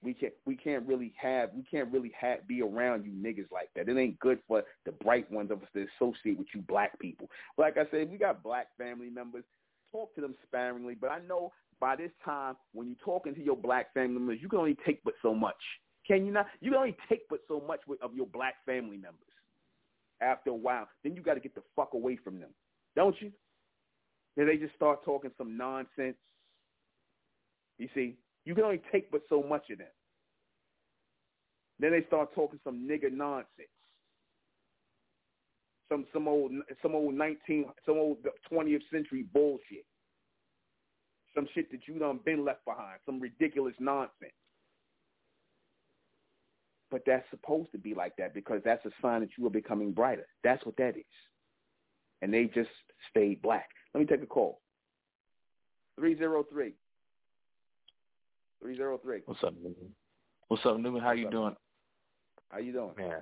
We 0.02 0.14
can't 0.14 0.34
we 0.46 0.56
can't 0.56 0.86
really 0.88 1.14
have 1.22 1.50
we 1.54 1.64
can't 1.64 1.92
really 1.92 2.12
have 2.20 2.48
be 2.48 2.62
around 2.62 3.06
you 3.06 3.12
niggas 3.12 3.52
like 3.52 3.70
that. 3.76 3.90
It 3.90 3.98
ain't 3.98 4.20
good 4.20 4.40
for 4.48 4.64
the 4.86 4.92
bright 4.92 5.30
ones 5.32 5.52
of 5.52 5.62
us 5.62 5.70
to 5.74 5.86
associate 5.96 6.38
with 6.38 6.48
you 6.54 6.62
black 6.62 6.98
people. 7.00 7.30
Like 7.58 7.78
I 7.78 7.84
said, 7.92 8.10
we 8.10 8.18
got 8.18 8.44
black 8.44 8.68
family 8.78 9.10
members. 9.10 9.44
Talk 9.92 10.14
to 10.16 10.22
them 10.22 10.36
sparingly, 10.48 10.96
but 10.96 11.12
I 11.12 11.20
know 11.28 11.52
by 11.80 11.96
this 11.96 12.12
time 12.24 12.56
when 12.74 12.88
you're 12.88 12.96
talking 13.04 13.34
to 13.36 13.44
your 13.44 13.58
black 13.58 13.94
family 13.94 14.20
members, 14.20 14.40
you 14.42 14.50
can 14.50 14.60
only 14.60 14.78
take 14.86 15.04
but 15.04 15.16
so 15.22 15.34
much. 15.34 15.56
Can 16.08 16.26
you 16.26 16.32
not? 16.32 16.48
You 16.62 16.72
can 16.72 16.80
only 16.80 16.98
take 17.08 17.28
but 17.30 17.40
so 17.48 17.62
much 17.68 17.82
of 18.02 18.14
your 18.16 18.28
black 18.28 18.56
family 18.66 18.98
members. 18.98 19.16
After 20.22 20.50
a 20.50 20.56
while, 20.56 20.88
then 21.04 21.16
you 21.16 21.22
got 21.22 21.36
to 21.36 21.40
get 21.40 21.56
the 21.56 21.62
fuck 21.76 21.94
away 21.94 22.18
from 22.22 22.40
them, 22.40 22.50
don't 22.96 23.16
you? 23.22 23.32
Then 24.36 24.48
they 24.48 24.58
just 24.58 24.76
start 24.76 25.04
talking 25.06 25.32
some 25.38 25.56
nonsense. 25.56 26.18
You 27.78 27.88
see, 27.96 28.18
you 28.50 28.56
can 28.56 28.64
only 28.64 28.82
take 28.92 29.12
but 29.12 29.22
so 29.30 29.44
much 29.44 29.70
of 29.70 29.78
them. 29.78 29.88
Then 31.80 31.92
they 31.92 32.04
start 32.08 32.34
talking 32.34 32.60
some 32.64 32.88
nigger 32.90 33.14
nonsense. 33.14 33.46
Some 35.88 36.08
some 36.12 36.28
old 36.28 36.52
some 36.82 36.96
old 36.96 37.14
nineteen 37.14 37.66
some 37.86 38.00
old 38.00 38.18
twentieth 38.50 38.82
century 38.92 39.24
bullshit. 39.32 39.86
Some 41.36 41.48
shit 41.54 41.70
that 41.70 41.82
you 41.88 42.00
done 42.00 42.22
been 42.26 42.44
left 42.44 42.66
behind. 42.66 43.00
Some 43.06 43.20
ridiculous 43.20 43.76
nonsense. 43.80 44.34
But 46.90 47.04
that's 47.06 47.30
supposed 47.30 47.72
to 47.74 47.78
be 47.78 47.94
like 47.94 48.16
that 48.18 48.34
because 48.34 48.62
that's 48.66 48.84
a 48.88 48.92
sign 49.00 49.22
that 49.22 49.30
you 49.38 49.46
are 49.46 49.52
becoming 49.52 49.92
brighter. 49.92 50.26
That's 50.44 50.66
what 50.66 50.76
that 50.78 50.98
is. 50.98 51.04
And 52.24 52.34
they 52.34 52.46
just 52.46 52.72
stayed 53.12 53.44
black. 53.44 53.70
Let 53.94 54.00
me 54.00 54.08
take 54.08 54.24
a 54.24 54.26
call. 54.26 54.60
303. 56.00 56.74
303. 58.62 59.22
What's 59.26 59.44
up, 59.44 59.54
Nuuben? 59.56 59.90
What's 60.48 60.66
up, 60.66 60.78
Nuuben? 60.78 61.02
How 61.02 61.10
What's 61.10 61.20
you 61.20 61.26
up? 61.28 61.32
doing? 61.32 61.56
How 62.50 62.58
you 62.60 62.74
doing? 62.74 62.92
Man, 62.98 63.22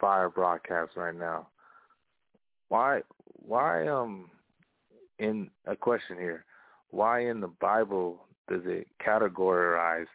fire 0.00 0.30
broadcast 0.30 0.92
right 0.96 1.14
now. 1.14 1.48
Why, 2.68 3.02
why, 3.34 3.88
um, 3.88 4.30
in 5.18 5.50
a 5.66 5.76
question 5.76 6.16
here, 6.18 6.44
why 6.90 7.26
in 7.26 7.40
the 7.40 7.48
Bible 7.48 8.26
does 8.48 8.62
it 8.64 8.86
categorize 9.04 10.06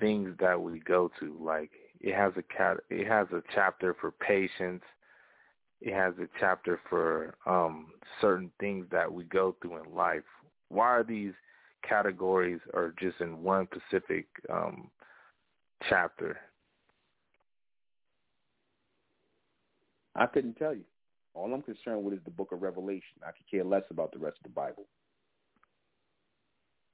things 0.00 0.34
that 0.40 0.60
we 0.60 0.80
go 0.80 1.10
to? 1.20 1.36
Like 1.40 1.70
it 2.00 2.14
has 2.14 2.32
a 2.36 2.42
cat, 2.42 2.78
it 2.90 3.06
has 3.06 3.26
a 3.32 3.42
chapter 3.54 3.94
for 4.00 4.10
patience. 4.10 4.82
It 5.80 5.92
has 5.92 6.14
a 6.18 6.28
chapter 6.40 6.80
for 6.88 7.34
um 7.46 7.88
certain 8.20 8.50
things 8.58 8.86
that 8.90 9.12
we 9.12 9.24
go 9.24 9.56
through 9.60 9.82
in 9.82 9.94
life. 9.94 10.22
Why 10.68 10.86
are 10.86 11.04
these 11.04 11.32
categories 11.88 12.60
are 12.72 12.94
just 12.98 13.20
in 13.20 13.42
one 13.42 13.68
specific 13.72 14.26
um 14.50 14.90
chapter? 15.88 16.38
I 20.14 20.26
couldn't 20.26 20.54
tell 20.54 20.74
you. 20.74 20.84
All 21.34 21.52
I'm 21.52 21.62
concerned 21.62 22.04
with 22.04 22.14
is 22.14 22.20
the 22.24 22.30
book 22.30 22.52
of 22.52 22.62
Revelation. 22.62 23.20
I 23.22 23.32
could 23.32 23.50
care 23.50 23.64
less 23.64 23.82
about 23.90 24.12
the 24.12 24.18
rest 24.18 24.36
of 24.38 24.44
the 24.44 24.54
Bible. 24.54 24.84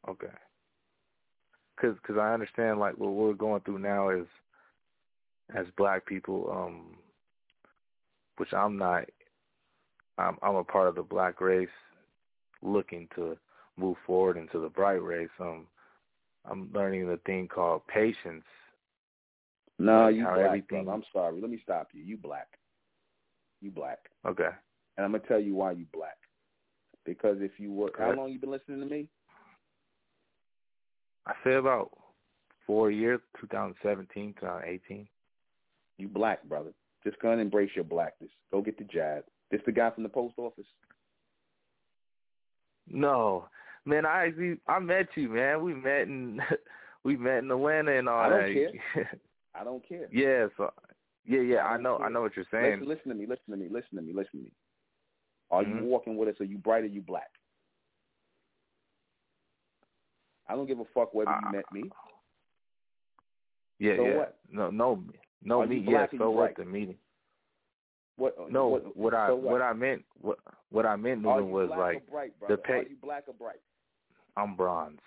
Okay. 0.08 0.32
Cause, 1.78 1.94
cause 2.06 2.16
I 2.18 2.32
understand 2.32 2.78
like 2.78 2.96
what 2.96 3.12
we're 3.12 3.34
going 3.34 3.60
through 3.62 3.78
now 3.78 4.10
is, 4.10 4.26
as 5.54 5.66
black 5.76 6.06
people, 6.06 6.50
um, 6.50 6.96
which 8.36 8.52
I'm 8.52 8.76
not. 8.78 9.04
I'm, 10.18 10.36
I'm 10.42 10.56
a 10.56 10.64
part 10.64 10.88
of 10.88 10.94
the 10.94 11.02
black 11.02 11.40
race, 11.40 11.68
looking 12.62 13.08
to 13.14 13.36
move 13.80 13.96
forward 14.06 14.36
into 14.36 14.60
the 14.60 14.68
bright 14.68 15.02
race. 15.02 15.28
Um, 15.40 15.66
I'm 16.48 16.70
learning 16.72 17.08
the 17.08 17.18
thing 17.26 17.48
called 17.48 17.82
patience. 17.86 18.44
No, 19.78 20.08
you 20.08 20.24
black, 20.24 20.38
everything... 20.38 20.84
brother. 20.84 20.90
I'm 20.92 21.04
sorry. 21.12 21.40
Let 21.40 21.50
me 21.50 21.60
stop 21.62 21.88
you. 21.92 22.02
You 22.02 22.16
black. 22.16 22.48
You 23.60 23.70
black. 23.70 23.98
Okay. 24.26 24.48
And 24.96 25.04
I'm 25.04 25.12
gonna 25.12 25.24
tell 25.26 25.40
you 25.40 25.54
why 25.54 25.72
you 25.72 25.86
black. 25.92 26.16
Because 27.04 27.38
if 27.40 27.52
you 27.58 27.72
were, 27.72 27.90
how 27.98 28.12
long 28.12 28.30
you 28.30 28.38
been 28.38 28.50
listening 28.50 28.80
to 28.80 28.86
me? 28.86 29.08
I 31.26 31.32
say 31.44 31.54
about 31.54 31.90
four 32.66 32.90
years, 32.90 33.20
2017, 33.40 34.34
2018. 34.38 35.08
You 35.98 36.08
black, 36.08 36.42
brother. 36.44 36.72
Just 37.04 37.18
go 37.20 37.32
and 37.32 37.40
embrace 37.40 37.70
your 37.74 37.84
blackness. 37.84 38.30
Go 38.50 38.60
get 38.60 38.78
the 38.78 38.84
jab. 38.84 39.24
This 39.50 39.60
the 39.64 39.72
guy 39.72 39.90
from 39.90 40.02
the 40.02 40.08
post 40.08 40.34
office? 40.38 40.66
No, 42.88 43.46
man. 43.84 44.06
I 44.06 44.26
actually 44.26 44.58
I 44.66 44.78
met 44.78 45.08
you, 45.14 45.28
man. 45.28 45.62
We 45.62 45.74
met 45.74 46.02
in 46.02 46.40
we 47.04 47.16
met 47.16 47.38
in 47.38 47.50
Atlanta 47.50 47.98
and 47.98 48.08
all 48.08 48.20
I 48.20 48.28
don't 48.28 48.54
that. 48.54 48.72
care. 48.94 49.20
I 49.54 49.64
don't 49.64 49.88
care. 49.88 50.08
Yeah, 50.12 50.46
so 50.56 50.72
yeah, 51.24 51.40
yeah. 51.40 51.56
I, 51.58 51.74
I 51.74 51.80
know. 51.80 51.98
Care. 51.98 52.06
I 52.06 52.10
know 52.10 52.22
what 52.22 52.36
you're 52.36 52.44
saying. 52.50 52.80
Listen, 52.80 52.88
listen 52.88 53.08
to 53.10 53.14
me. 53.14 53.26
Listen 53.26 53.50
to 53.50 53.56
me. 53.56 53.68
Listen 53.70 53.96
to 53.96 54.02
me. 54.02 54.12
Listen 54.12 54.30
to 54.32 54.44
me. 54.44 54.52
Are 55.50 55.62
mm-hmm. 55.62 55.78
you 55.78 55.84
walking 55.84 56.16
with 56.16 56.28
us? 56.28 56.40
Are 56.40 56.44
you 56.44 56.58
bright 56.58 56.84
or 56.84 56.86
you 56.86 57.00
black? 57.00 57.30
I 60.48 60.54
don't 60.54 60.66
give 60.66 60.80
a 60.80 60.84
fuck 60.94 61.14
whether 61.14 61.30
you 61.30 61.48
uh, 61.48 61.52
met 61.52 61.64
me. 61.72 61.84
Yeah, 63.78 63.96
so 63.96 64.04
yeah. 64.04 64.16
What? 64.16 64.38
No, 64.52 64.70
no, 64.70 65.02
no. 65.42 65.66
Me, 65.66 65.84
yeah. 65.88 66.06
So 66.18 66.30
what? 66.30 66.56
The 66.56 66.64
meeting. 66.64 66.96
What? 68.16 68.34
No, 68.50 68.68
what, 68.68 68.96
what 68.96 69.14
I 69.14 69.28
so 69.28 69.36
what? 69.36 69.52
what? 69.52 69.62
I 69.62 69.72
meant 69.72 70.04
what 70.20 70.38
what 70.70 70.86
I 70.86 70.96
meant 70.96 71.22
Nuuben, 71.22 71.48
was 71.48 71.70
like 71.70 72.08
bright, 72.10 72.32
the 72.48 72.56
pay. 72.56 72.72
Are 72.72 72.82
you 72.82 72.96
black 73.02 73.24
or 73.26 73.34
bright? 73.34 73.60
I'm 74.36 74.56
bronze. 74.56 75.00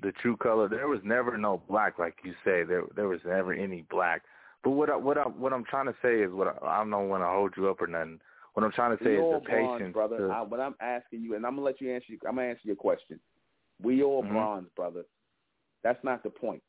The 0.00 0.12
true 0.12 0.36
color. 0.36 0.68
There 0.68 0.88
was 0.88 1.00
never 1.02 1.36
no 1.36 1.62
black, 1.68 1.98
like 1.98 2.16
you 2.22 2.32
say. 2.44 2.62
There 2.62 2.84
there 2.94 3.08
was 3.08 3.20
never 3.24 3.52
any 3.52 3.84
black. 3.90 4.22
But 4.62 4.70
what 4.70 4.90
I, 4.90 4.96
what 4.96 5.18
I 5.18 5.22
what 5.22 5.52
I'm 5.52 5.64
trying 5.64 5.86
to 5.86 5.94
say 6.02 6.20
is 6.20 6.32
what 6.32 6.48
I, 6.62 6.66
I 6.66 6.78
don't 6.78 7.08
want 7.08 7.22
to 7.22 7.28
hold 7.28 7.54
you 7.56 7.68
up 7.68 7.80
or 7.80 7.86
nothing. 7.86 8.20
What 8.54 8.64
I'm 8.64 8.72
trying 8.72 8.96
to 8.96 9.04
say 9.04 9.10
we 9.10 9.16
is 9.16 9.42
the 9.42 9.48
bronze, 9.48 9.78
patience, 9.78 9.92
brother. 9.92 10.18
To, 10.18 10.28
I, 10.32 10.42
what 10.42 10.60
I'm 10.60 10.74
asking 10.80 11.22
you, 11.22 11.36
and 11.36 11.46
I'm 11.46 11.54
gonna 11.54 11.66
let 11.66 11.80
you 11.80 11.92
answer. 11.92 12.06
I'm 12.28 12.36
gonna 12.36 12.48
answer 12.48 12.62
your 12.64 12.76
question. 12.76 13.20
We 13.82 14.02
all 14.02 14.22
mm-hmm. 14.22 14.32
bronze, 14.32 14.68
brother. 14.74 15.04
That's 15.84 16.02
not 16.02 16.22
the 16.22 16.30
point. 16.30 16.62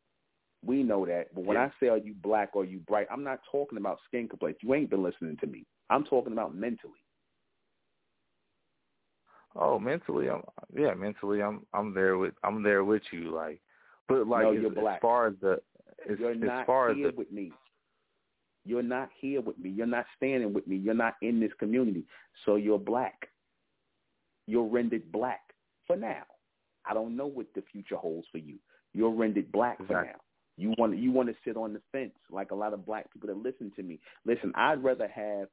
We 0.64 0.84
know 0.84 1.06
that. 1.06 1.34
But 1.34 1.46
when 1.46 1.56
yeah. 1.56 1.66
I 1.66 1.72
say 1.80 1.88
are 1.88 1.98
you 1.98 2.14
black 2.22 2.50
or 2.54 2.66
you 2.66 2.80
bright, 2.80 3.08
I'm 3.12 3.24
not 3.24 3.40
talking 3.52 3.78
about 3.78 4.00
skin 4.08 4.28
complexion. 4.28 4.68
You 4.68 4.76
ain't 4.76 4.90
been 4.90 5.04
listening 5.04 5.38
to 5.38 5.48
me. 5.48 5.66
I'm 5.90 6.04
talking 6.04 6.34
about 6.34 6.54
mentally. 6.54 6.94
Oh, 9.56 9.80
mentally, 9.80 10.30
I'm 10.30 10.42
yeah, 10.76 10.94
mentally, 10.94 11.42
I'm 11.42 11.66
I'm 11.74 11.94
there 11.94 12.18
with 12.18 12.34
I'm 12.44 12.62
there 12.64 12.84
with 12.84 13.02
you, 13.12 13.34
like, 13.34 13.62
but 14.08 14.28
like 14.28 14.44
no, 14.44 14.54
as, 14.54 14.62
you're 14.62 14.70
black. 14.70 14.98
as 14.98 15.02
far 15.02 15.28
as 15.28 15.34
the 15.42 15.60
as, 16.10 16.20
you're 16.20 16.32
as 16.32 16.40
not 16.40 16.66
far 16.66 16.94
here 16.94 17.08
as 17.08 17.14
the, 17.14 17.18
with 17.18 17.32
me. 17.32 17.52
You're 18.66 18.84
not 18.84 19.10
here 19.20 19.42
with 19.42 19.58
me. 19.58 19.70
You're 19.70 19.88
not 19.88 20.06
standing 20.16 20.54
with 20.54 20.68
me. 20.68 20.76
You're 20.76 20.94
not 20.94 21.16
in 21.22 21.40
this 21.40 21.52
community. 21.60 22.06
So 22.46 22.56
you're 22.56 22.78
black. 22.78 23.30
You're 24.46 24.68
rendered 24.68 25.12
black 25.12 25.42
for 25.88 25.96
now. 25.96 26.24
I 26.86 26.94
don't 26.94 27.16
know 27.16 27.28
what 27.28 27.48
the 27.56 27.64
future 27.72 27.96
holds 27.96 28.28
for 28.32 28.38
you. 28.38 28.56
You're 28.94 29.12
rendered 29.12 29.52
black 29.52 29.80
exactly. 29.80 29.96
for 29.96 30.04
now. 30.06 30.20
You 30.58 30.74
want 30.78 30.98
you 30.98 31.12
want 31.12 31.30
to 31.30 31.36
sit 31.46 31.56
on 31.56 31.74
the 31.74 31.82
fence 31.92 32.14
like 32.30 32.52
a 32.52 32.56
lot 32.56 32.74
of 32.74 32.86
black 32.86 33.12
people 33.14 33.28
that 33.28 33.38
listen 33.38 33.72
to 33.78 33.84
me. 33.84 34.00
Listen, 34.26 34.52
I'd 34.56 34.84
rather 34.84 35.08
have 35.08 35.48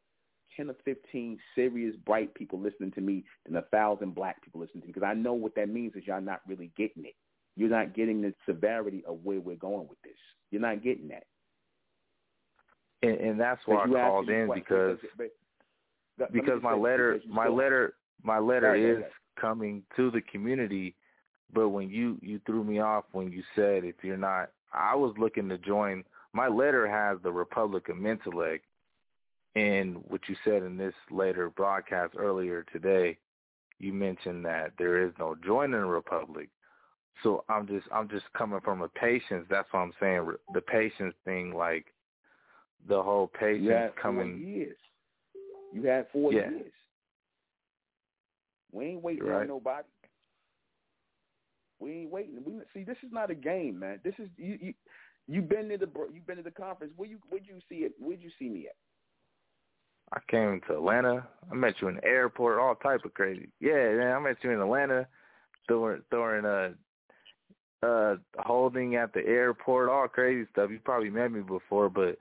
ten 0.56 0.70
or 0.70 0.76
fifteen 0.84 1.38
serious 1.54 1.94
bright 2.04 2.34
people 2.34 2.60
listening 2.60 2.92
to 2.92 3.00
me 3.00 3.24
than 3.46 3.56
a 3.56 3.62
thousand 3.62 4.14
black 4.14 4.42
people 4.42 4.60
listening 4.60 4.82
to 4.82 4.86
me 4.88 4.92
because 4.92 5.06
I 5.06 5.14
know 5.14 5.34
what 5.34 5.54
that 5.56 5.68
means 5.68 5.94
is 5.94 6.06
y'all 6.06 6.20
not 6.20 6.40
really 6.46 6.70
getting 6.76 7.04
it. 7.04 7.14
You're 7.56 7.70
not 7.70 7.94
getting 7.94 8.20
the 8.22 8.34
severity 8.46 9.02
of 9.06 9.18
where 9.24 9.40
we're 9.40 9.56
going 9.56 9.88
with 9.88 10.00
this. 10.02 10.16
You're 10.50 10.60
not 10.60 10.82
getting 10.82 11.08
that. 11.08 11.24
And, 13.02 13.18
and 13.18 13.40
that's 13.40 13.60
why 13.66 13.84
I 13.84 13.86
called 13.88 14.28
in 14.28 14.50
because 14.52 14.98
because, 15.18 16.32
because 16.32 16.62
my 16.62 16.74
letter 16.74 17.20
my 17.28 17.48
letter 17.48 17.94
my 18.22 18.38
letter 18.38 18.74
is 18.74 19.04
coming 19.38 19.82
to 19.96 20.10
the 20.10 20.22
community 20.22 20.94
but 21.52 21.68
when 21.68 21.90
you 21.90 22.18
you 22.22 22.40
threw 22.46 22.64
me 22.64 22.80
off 22.80 23.04
when 23.12 23.30
you 23.30 23.42
said 23.54 23.84
if 23.84 23.96
you're 24.02 24.16
not 24.16 24.50
I 24.72 24.94
was 24.94 25.14
looking 25.18 25.48
to 25.50 25.58
join 25.58 26.04
my 26.32 26.48
letter 26.48 26.88
has 26.88 27.18
the 27.22 27.32
Republic 27.32 27.88
of 27.88 27.96
Mentellect 27.96 28.60
and 29.56 29.96
what 30.08 30.20
you 30.28 30.36
said 30.44 30.62
in 30.62 30.76
this 30.76 30.94
later 31.10 31.50
broadcast 31.50 32.14
earlier 32.16 32.64
today 32.72 33.16
you 33.78 33.92
mentioned 33.92 34.44
that 34.44 34.72
there 34.78 35.04
is 35.04 35.12
no 35.18 35.34
joining 35.44 35.72
the 35.72 35.86
republic 35.86 36.48
so 37.22 37.44
i'm 37.48 37.66
just 37.66 37.86
i'm 37.92 38.08
just 38.08 38.24
coming 38.36 38.60
from 38.62 38.82
a 38.82 38.88
patience 38.88 39.46
that's 39.50 39.68
what 39.72 39.80
i'm 39.80 39.92
saying 39.98 40.30
the 40.54 40.60
patience 40.60 41.14
thing 41.24 41.52
like 41.54 41.86
the 42.88 43.02
whole 43.02 43.26
patience 43.26 43.92
coming 44.00 44.38
four 44.38 44.48
years 44.48 44.76
you 45.72 45.82
had 45.82 46.06
four 46.12 46.32
yeah. 46.32 46.50
years 46.50 46.72
we 48.70 48.84
ain't 48.86 49.02
waiting 49.02 49.24
right. 49.24 49.42
on 49.42 49.48
nobody 49.48 49.86
we 51.78 51.92
ain't 51.92 52.10
waiting. 52.10 52.42
We 52.44 52.54
see 52.72 52.84
this 52.84 52.96
is 53.02 53.12
not 53.12 53.30
a 53.30 53.34
game, 53.34 53.78
man. 53.78 54.00
This 54.02 54.14
is 54.18 54.28
you. 54.36 54.58
You 54.60 54.74
you've 55.28 55.48
been 55.48 55.68
to 55.68 55.76
the 55.76 55.88
you've 56.12 56.26
been 56.26 56.38
to 56.38 56.42
the 56.42 56.50
conference. 56.50 56.92
Where 56.96 57.08
you 57.08 57.18
where'd 57.28 57.46
you 57.46 57.58
see 57.68 57.84
it? 57.84 57.92
Where'd 57.98 58.22
you 58.22 58.30
see 58.38 58.48
me 58.48 58.68
at? 58.68 58.76
I 60.16 60.20
came 60.30 60.60
to 60.66 60.74
Atlanta. 60.74 61.26
I 61.50 61.54
met 61.54 61.74
you 61.80 61.88
in 61.88 61.96
the 61.96 62.04
airport. 62.04 62.58
All 62.58 62.74
type 62.74 63.04
of 63.04 63.12
crazy. 63.14 63.48
Yeah, 63.60 63.92
man. 63.96 64.16
I 64.16 64.18
met 64.18 64.38
you 64.42 64.50
in 64.50 64.60
Atlanta. 64.60 65.06
Throwing 65.68 66.02
throwing 66.10 66.44
uh 66.44 66.70
uh 67.82 68.16
holding 68.38 68.96
at 68.96 69.12
the 69.12 69.24
airport, 69.26 69.90
all 69.90 70.08
crazy 70.08 70.48
stuff. 70.52 70.70
You 70.70 70.78
probably 70.82 71.10
met 71.10 71.32
me 71.32 71.40
before, 71.42 71.90
but 71.90 72.18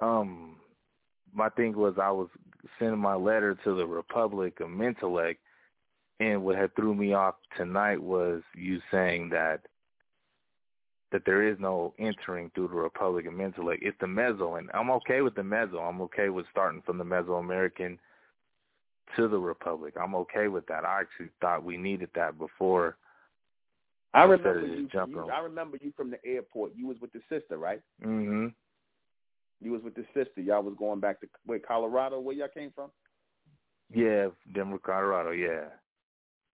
um 0.00 0.56
my 1.32 1.48
thing 1.50 1.76
was 1.76 1.94
I 2.00 2.10
was 2.10 2.28
sending 2.78 2.98
my 2.98 3.14
letter 3.14 3.56
to 3.62 3.76
the 3.76 3.86
Republic 3.86 4.60
of 4.60 4.68
Mentellect 4.68 5.36
and 6.18 6.42
what 6.42 6.56
had 6.56 6.74
threw 6.74 6.94
me 6.94 7.12
off 7.12 7.34
tonight 7.56 8.02
was 8.02 8.42
you 8.54 8.80
saying 8.90 9.28
that 9.30 9.60
that 11.12 11.22
there 11.24 11.46
is 11.46 11.56
no 11.60 11.94
entering 11.98 12.50
through 12.54 12.68
the 12.68 12.74
Republic 12.74 13.26
of 13.26 13.32
Mentellect. 13.34 13.78
It's 13.82 13.96
the 14.00 14.06
Meso, 14.06 14.58
and 14.58 14.68
I'm 14.74 14.90
okay 14.90 15.20
with 15.20 15.34
the 15.34 15.42
Meso. 15.42 15.80
I'm 15.80 16.00
okay 16.02 16.28
with 16.28 16.46
starting 16.50 16.82
from 16.84 16.98
the 16.98 17.04
Mesoamerican 17.04 17.98
to 19.14 19.28
the 19.28 19.38
Republic. 19.38 19.94
I'm 20.00 20.14
okay 20.16 20.48
with 20.48 20.66
that. 20.66 20.84
I 20.84 21.00
actually 21.00 21.30
thought 21.40 21.64
we 21.64 21.76
needed 21.76 22.10
that 22.14 22.38
before. 22.38 22.96
I 24.14 24.24
remember 24.24 24.66
you, 24.66 24.88
you 24.92 25.30
I 25.30 25.40
remember 25.40 25.78
you 25.80 25.92
from 25.96 26.10
the 26.10 26.24
airport. 26.24 26.72
You 26.74 26.86
was 26.86 26.96
with 27.00 27.12
the 27.12 27.20
sister, 27.28 27.58
right? 27.58 27.82
Mm-hmm. 28.04 28.48
You 29.60 29.72
was 29.72 29.82
with 29.82 29.94
the 29.94 30.04
sister. 30.14 30.40
Y'all 30.40 30.62
was 30.62 30.74
going 30.78 31.00
back 31.00 31.20
to 31.20 31.28
wait 31.46 31.66
Colorado, 31.66 32.18
where 32.18 32.34
y'all 32.34 32.48
came 32.48 32.72
from? 32.74 32.90
Yeah, 33.94 34.28
Denver, 34.54 34.78
Colorado. 34.78 35.30
Yeah. 35.30 35.66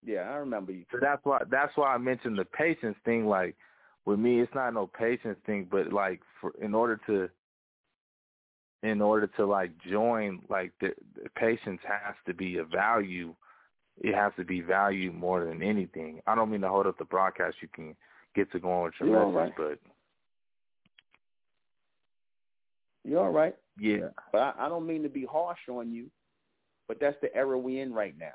Yeah, 0.05 0.23
I 0.23 0.35
remember 0.35 0.73
you. 0.73 0.85
So 0.91 0.99
that's 1.01 1.25
why 1.25 1.43
that's 1.51 1.77
why 1.77 1.95
I 1.95 1.99
mentioned 1.99 2.37
the 2.37 2.45
patience 2.45 2.97
thing. 3.05 3.27
Like 3.27 3.55
with 4.05 4.19
me, 4.19 4.41
it's 4.41 4.55
not 4.55 4.75
no 4.75 4.87
patience 4.87 5.39
thing, 5.47 5.67
but 5.71 5.93
like 5.93 6.21
for 6.41 6.53
in 6.61 6.75
order 6.75 7.01
to 7.07 7.29
in 8.83 9.01
order 9.01 9.29
to 9.37 9.47
like 9.47 9.71
join, 9.89 10.41
like 10.49 10.73
the, 10.81 10.91
the 11.15 11.29
patience 11.37 11.81
has 11.87 12.15
to 12.27 12.35
be 12.35 12.59
a 12.59 12.65
value. 12.65 13.35
It 13.99 14.15
has 14.15 14.33
to 14.39 14.45
be 14.45 14.61
valued 14.61 15.15
more 15.15 15.45
than 15.45 15.63
anything. 15.63 16.21
I 16.27 16.35
don't 16.35 16.51
mean 16.51 16.63
to 16.63 16.69
hold 16.69 16.87
up 16.87 16.99
the 16.99 17.05
broadcast. 17.05 17.57
You 17.61 17.69
can 17.73 17.95
get 18.35 18.51
to 18.53 18.59
going 18.59 18.85
with 18.85 18.95
your 18.99 19.09
You're 19.11 19.27
message, 19.27 19.37
right. 19.37 19.53
but 19.57 19.79
you're 23.05 23.21
all 23.21 23.31
right. 23.31 23.55
Yeah, 23.79 24.09
but 24.33 24.39
I, 24.39 24.67
I 24.67 24.69
don't 24.69 24.87
mean 24.87 25.03
to 25.03 25.09
be 25.09 25.25
harsh 25.25 25.59
on 25.69 25.93
you, 25.93 26.07
but 26.89 26.99
that's 27.01 27.17
the 27.23 27.35
era 27.35 27.59
we 27.59 27.81
in 27.81 27.93
right 27.93 28.15
now. 28.19 28.35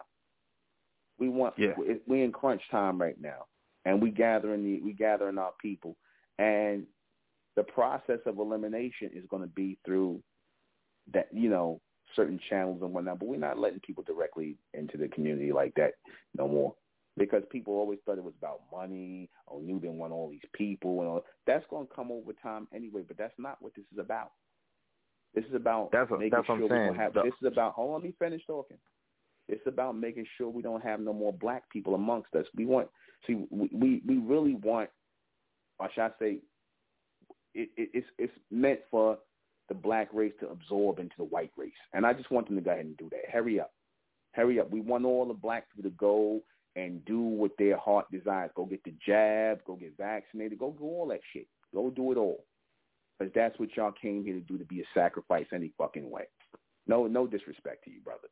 We 1.19 1.30
want 1.30 1.56
yeah. 1.57 1.73
we 2.07 2.23
in 2.23 2.31
crunch 2.31 2.61
time 2.72 3.02
right 3.02 3.19
now, 3.19 3.45
and 3.88 4.01
we 4.01 4.11
gathering 4.11 4.64
the 4.64 4.81
we 4.81 4.91
gathering 4.91 5.38
our 5.38 5.53
people, 5.61 5.95
and 6.38 6.85
the 7.55 7.64
process 7.64 8.19
of 8.26 8.38
elimination 8.38 9.09
is 9.15 9.23
going 9.30 9.41
to 9.41 9.47
be 9.47 9.80
through 9.85 10.22
that 11.14 11.30
you 11.31 11.49
know 11.49 11.80
certain 12.15 12.39
channels 12.49 12.81
and 12.81 12.93
whatnot. 12.93 13.19
But 13.19 13.30
we're 13.30 13.39
not 13.39 13.57
letting 13.57 13.80
people 13.80 14.03
directly 14.03 14.57
into 14.73 14.97
the 14.97 15.07
community 15.07 15.53
like 15.53 15.73
that 15.76 15.93
no 16.38 16.49
more 16.49 16.76
because 17.18 17.43
people 17.49 17.76
always 17.76 17.99
thought 18.05 18.18
it 18.18 18.23
was 18.23 18.34
about 18.38 18.61
money. 18.72 19.30
Oh, 19.49 19.61
you 19.61 19.80
didn't 19.80 19.97
want 19.97 20.11
all 20.11 20.30
these 20.30 20.41
people 20.53 20.99
and 20.99 21.09
all. 21.09 21.26
That's 21.47 21.65
going 21.69 21.88
to 21.88 21.93
come 21.93 22.11
over 22.11 22.34
time 22.34 22.68
anyway. 22.76 23.03
But 23.07 23.18
that's 23.18 23.34
not 23.38 23.57
what 23.61 23.73
this 23.73 23.85
is 23.93 23.99
about. 23.99 24.31
This 25.34 25.45
is 25.45 25.55
about 25.55 25.91
that's 25.93 26.11
making 26.11 26.31
that's 26.31 26.45
sure 26.45 26.59
what 26.59 26.72
I'm 26.73 26.88
saying. 26.88 26.95
have. 26.95 27.14
The, 27.14 27.23
this 27.23 27.34
is 27.41 27.47
about. 27.47 27.76
Oh, 27.77 27.93
let 27.93 28.03
me 28.03 28.14
finish 28.19 28.41
talking. 28.45 28.77
It's 29.47 29.65
about 29.65 29.95
making 29.95 30.26
sure 30.38 30.49
we 30.49 30.61
don't 30.61 30.84
have 30.84 30.99
no 30.99 31.14
more 31.14 31.31
black 31.31 31.69
people 31.69 31.95
amongst 31.95 32.35
us. 32.35 32.45
We 32.53 32.65
want 32.65 32.89
see 33.26 33.45
we 33.49 34.02
we, 34.06 34.18
really 34.18 34.56
want, 34.56 34.89
or 35.80 35.89
should 35.94 36.03
I 36.03 36.10
say, 36.19 36.38
it, 37.53 37.69
it, 37.77 37.89
it's 37.94 38.07
it's 38.18 38.34
meant 38.52 38.81
for 38.91 39.18
the 39.69 39.76
black 39.76 40.10
race 40.14 40.34
to 40.39 40.49
absorb 40.49 40.99
into 40.99 41.15
the 41.18 41.23
white 41.23 41.52
race, 41.57 41.72
and 41.94 42.06
I 42.06 42.14
just 42.14 42.31
want 42.31 42.48
them 42.48 42.56
to 42.56 42.61
go 42.61 42.72
ahead 42.72 42.85
and 42.85 42.98
do 42.98 43.10
that. 43.11 43.31
Hurry 43.31 43.60
up, 43.60 43.73
hurry 44.34 44.60
up. 44.60 44.69
We 44.69 44.81
want 44.81 45.06
all 45.06 45.26
the 45.26 45.34
black 45.34 45.68
people 45.69 45.89
to 45.89 45.95
go 45.95 46.41
and 46.76 47.03
do 47.06 47.19
what 47.19 47.52
their 47.57 47.77
heart 47.77 48.06
desires. 48.11 48.52
Go 48.56 48.65
get 48.65 48.84
the 48.84 48.94
jab, 49.06 49.64
go 49.65 49.76
get 49.76 49.98
vaccinated, 49.98 50.60
go 50.60 50.72
do 50.77 50.84
all 50.84 51.07
that 51.07 51.22
shit. 51.34 51.48
Go 51.73 51.89
do 51.89 52.11
it 52.11 52.18
all, 52.18 52.45
because 53.18 53.34
that's 53.35 53.60
what 53.60 53.76
y'all 53.76 53.91
came 53.91 54.23
here 54.23 54.35
to 54.35 54.41
do 54.41 54.57
to 54.57 54.65
be 54.65 54.81
a 54.81 54.85
sacrifice 54.94 55.48
any 55.53 55.73
fucking 55.77 56.10
way. 56.10 56.23
No, 56.88 57.07
no 57.07 57.27
disrespect 57.27 57.84
to 57.84 57.91
you, 57.91 57.99
brother. 57.99 58.30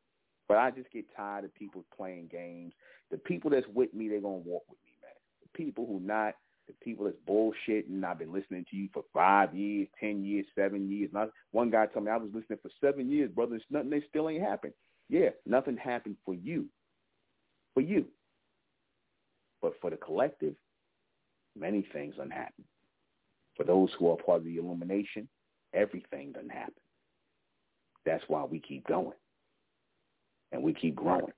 But 0.48 0.58
I 0.58 0.72
just 0.72 0.92
get 0.92 1.06
tired 1.16 1.46
of 1.46 1.56
people 1.56 1.84
playing 1.96 2.30
games. 2.32 2.74
The 3.12 3.18
people 3.18 3.50
that's 3.50 3.68
with 3.74 3.94
me, 3.94 4.10
they're 4.10 4.22
gonna 4.22 4.36
walk 4.36 4.64
with 4.70 4.80
me, 4.86 4.94
man. 5.02 5.12
The 5.42 5.58
people 5.58 5.86
who 5.86 6.00
not, 6.00 6.36
the 6.68 6.74
people 6.84 7.06
that's 7.06 7.18
bullshitting. 7.28 8.04
I've 8.04 8.20
been 8.20 8.34
listening 8.34 8.66
to 8.70 8.76
you 8.76 8.90
for 8.94 9.04
five 9.14 9.56
years, 9.56 9.88
ten 10.00 10.24
years, 10.24 10.46
seven 10.56 10.90
years. 10.90 11.10
Not 11.14 11.30
one 11.52 11.70
guy 11.70 11.88
told 11.88 12.06
me 12.06 12.12
I 12.12 12.18
was 12.18 12.32
listening 12.34 12.60
for 12.62 12.72
seven 12.82 13.10
years, 13.10 13.32
brother. 13.32 13.56
It's 13.56 13.66
nothing. 13.70 13.90
They 13.90 14.04
still 14.10 14.30
ain't 14.30 14.44
happened. 14.44 14.74
Yeah, 15.10 15.30
nothing 15.46 15.78
happened 15.78 16.18
for 16.26 16.34
you, 16.34 16.66
for 17.74 17.82
you. 17.82 18.06
But 19.62 19.74
for 19.82 19.90
the 19.90 19.98
collective, 19.98 20.56
many 21.58 21.88
things 21.94 22.16
done 22.18 22.32
happen. 22.32 22.66
For 23.56 23.64
those 23.64 23.90
who 23.98 24.10
are 24.12 24.18
part 24.18 24.40
of 24.40 24.46
the 24.46 24.58
illumination, 24.58 25.28
everything 25.74 26.34
done 26.34 26.50
happen. 26.50 26.74
That's 28.06 28.24
why 28.28 28.44
we 28.44 28.60
keep 28.60 28.88
going 28.88 29.14
and 30.52 30.62
we 30.62 30.74
keep 30.74 30.96
growing. 30.96 31.32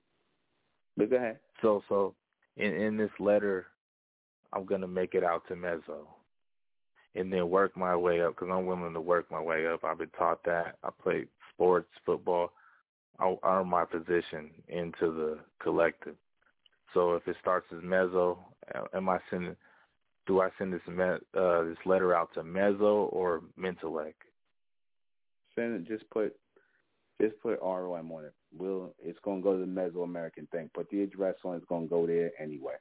But 0.96 1.10
go 1.10 1.16
ahead. 1.16 1.38
So, 1.62 1.82
so 1.88 2.14
in 2.56 2.72
in 2.74 2.96
this 2.96 3.10
letter, 3.18 3.66
I'm 4.52 4.64
gonna 4.64 4.88
make 4.88 5.14
it 5.14 5.24
out 5.24 5.46
to 5.48 5.54
Meso, 5.54 6.06
and 7.14 7.32
then 7.32 7.50
work 7.50 7.76
my 7.76 7.96
way 7.96 8.22
up 8.22 8.34
because 8.34 8.48
I'm 8.52 8.66
willing 8.66 8.94
to 8.94 9.00
work 9.00 9.30
my 9.30 9.40
way 9.40 9.66
up. 9.66 9.84
I've 9.84 9.98
been 9.98 10.10
taught 10.18 10.44
that. 10.44 10.76
I 10.82 10.90
played 11.02 11.28
sports, 11.54 11.88
football. 12.04 12.52
I 13.20 13.34
earn 13.42 13.68
my 13.68 13.84
position 13.84 14.50
into 14.68 15.12
the 15.12 15.38
collective. 15.60 16.14
So 16.94 17.14
if 17.14 17.26
it 17.26 17.36
starts 17.40 17.66
as 17.72 17.82
Meso, 17.82 18.38
am 18.94 19.08
I 19.08 19.18
sending? 19.30 19.56
Do 20.26 20.40
I 20.40 20.50
send 20.58 20.72
this 20.72 20.80
uh, 20.88 21.62
this 21.64 21.76
letter 21.84 22.14
out 22.14 22.32
to 22.34 22.42
Meso 22.42 23.12
or 23.12 23.42
Mentellect? 23.58 24.14
Send 25.54 25.74
it. 25.74 25.88
Just 25.88 26.08
put 26.10 26.36
just 27.20 27.40
put 27.40 27.60
ROM 27.60 28.12
on 28.12 28.24
it. 28.24 28.34
We'll 28.56 28.94
it's 29.02 29.18
gonna 29.24 29.40
go 29.40 29.54
to 29.54 29.60
the 29.60 29.66
Mesoamerican 29.66 30.48
thing. 30.50 30.70
Put 30.74 30.88
the 30.90 31.02
address 31.02 31.36
on 31.44 31.56
it's 31.56 31.66
gonna 31.66 31.86
go 31.86 32.06
there 32.06 32.30
anyway. 32.40 32.74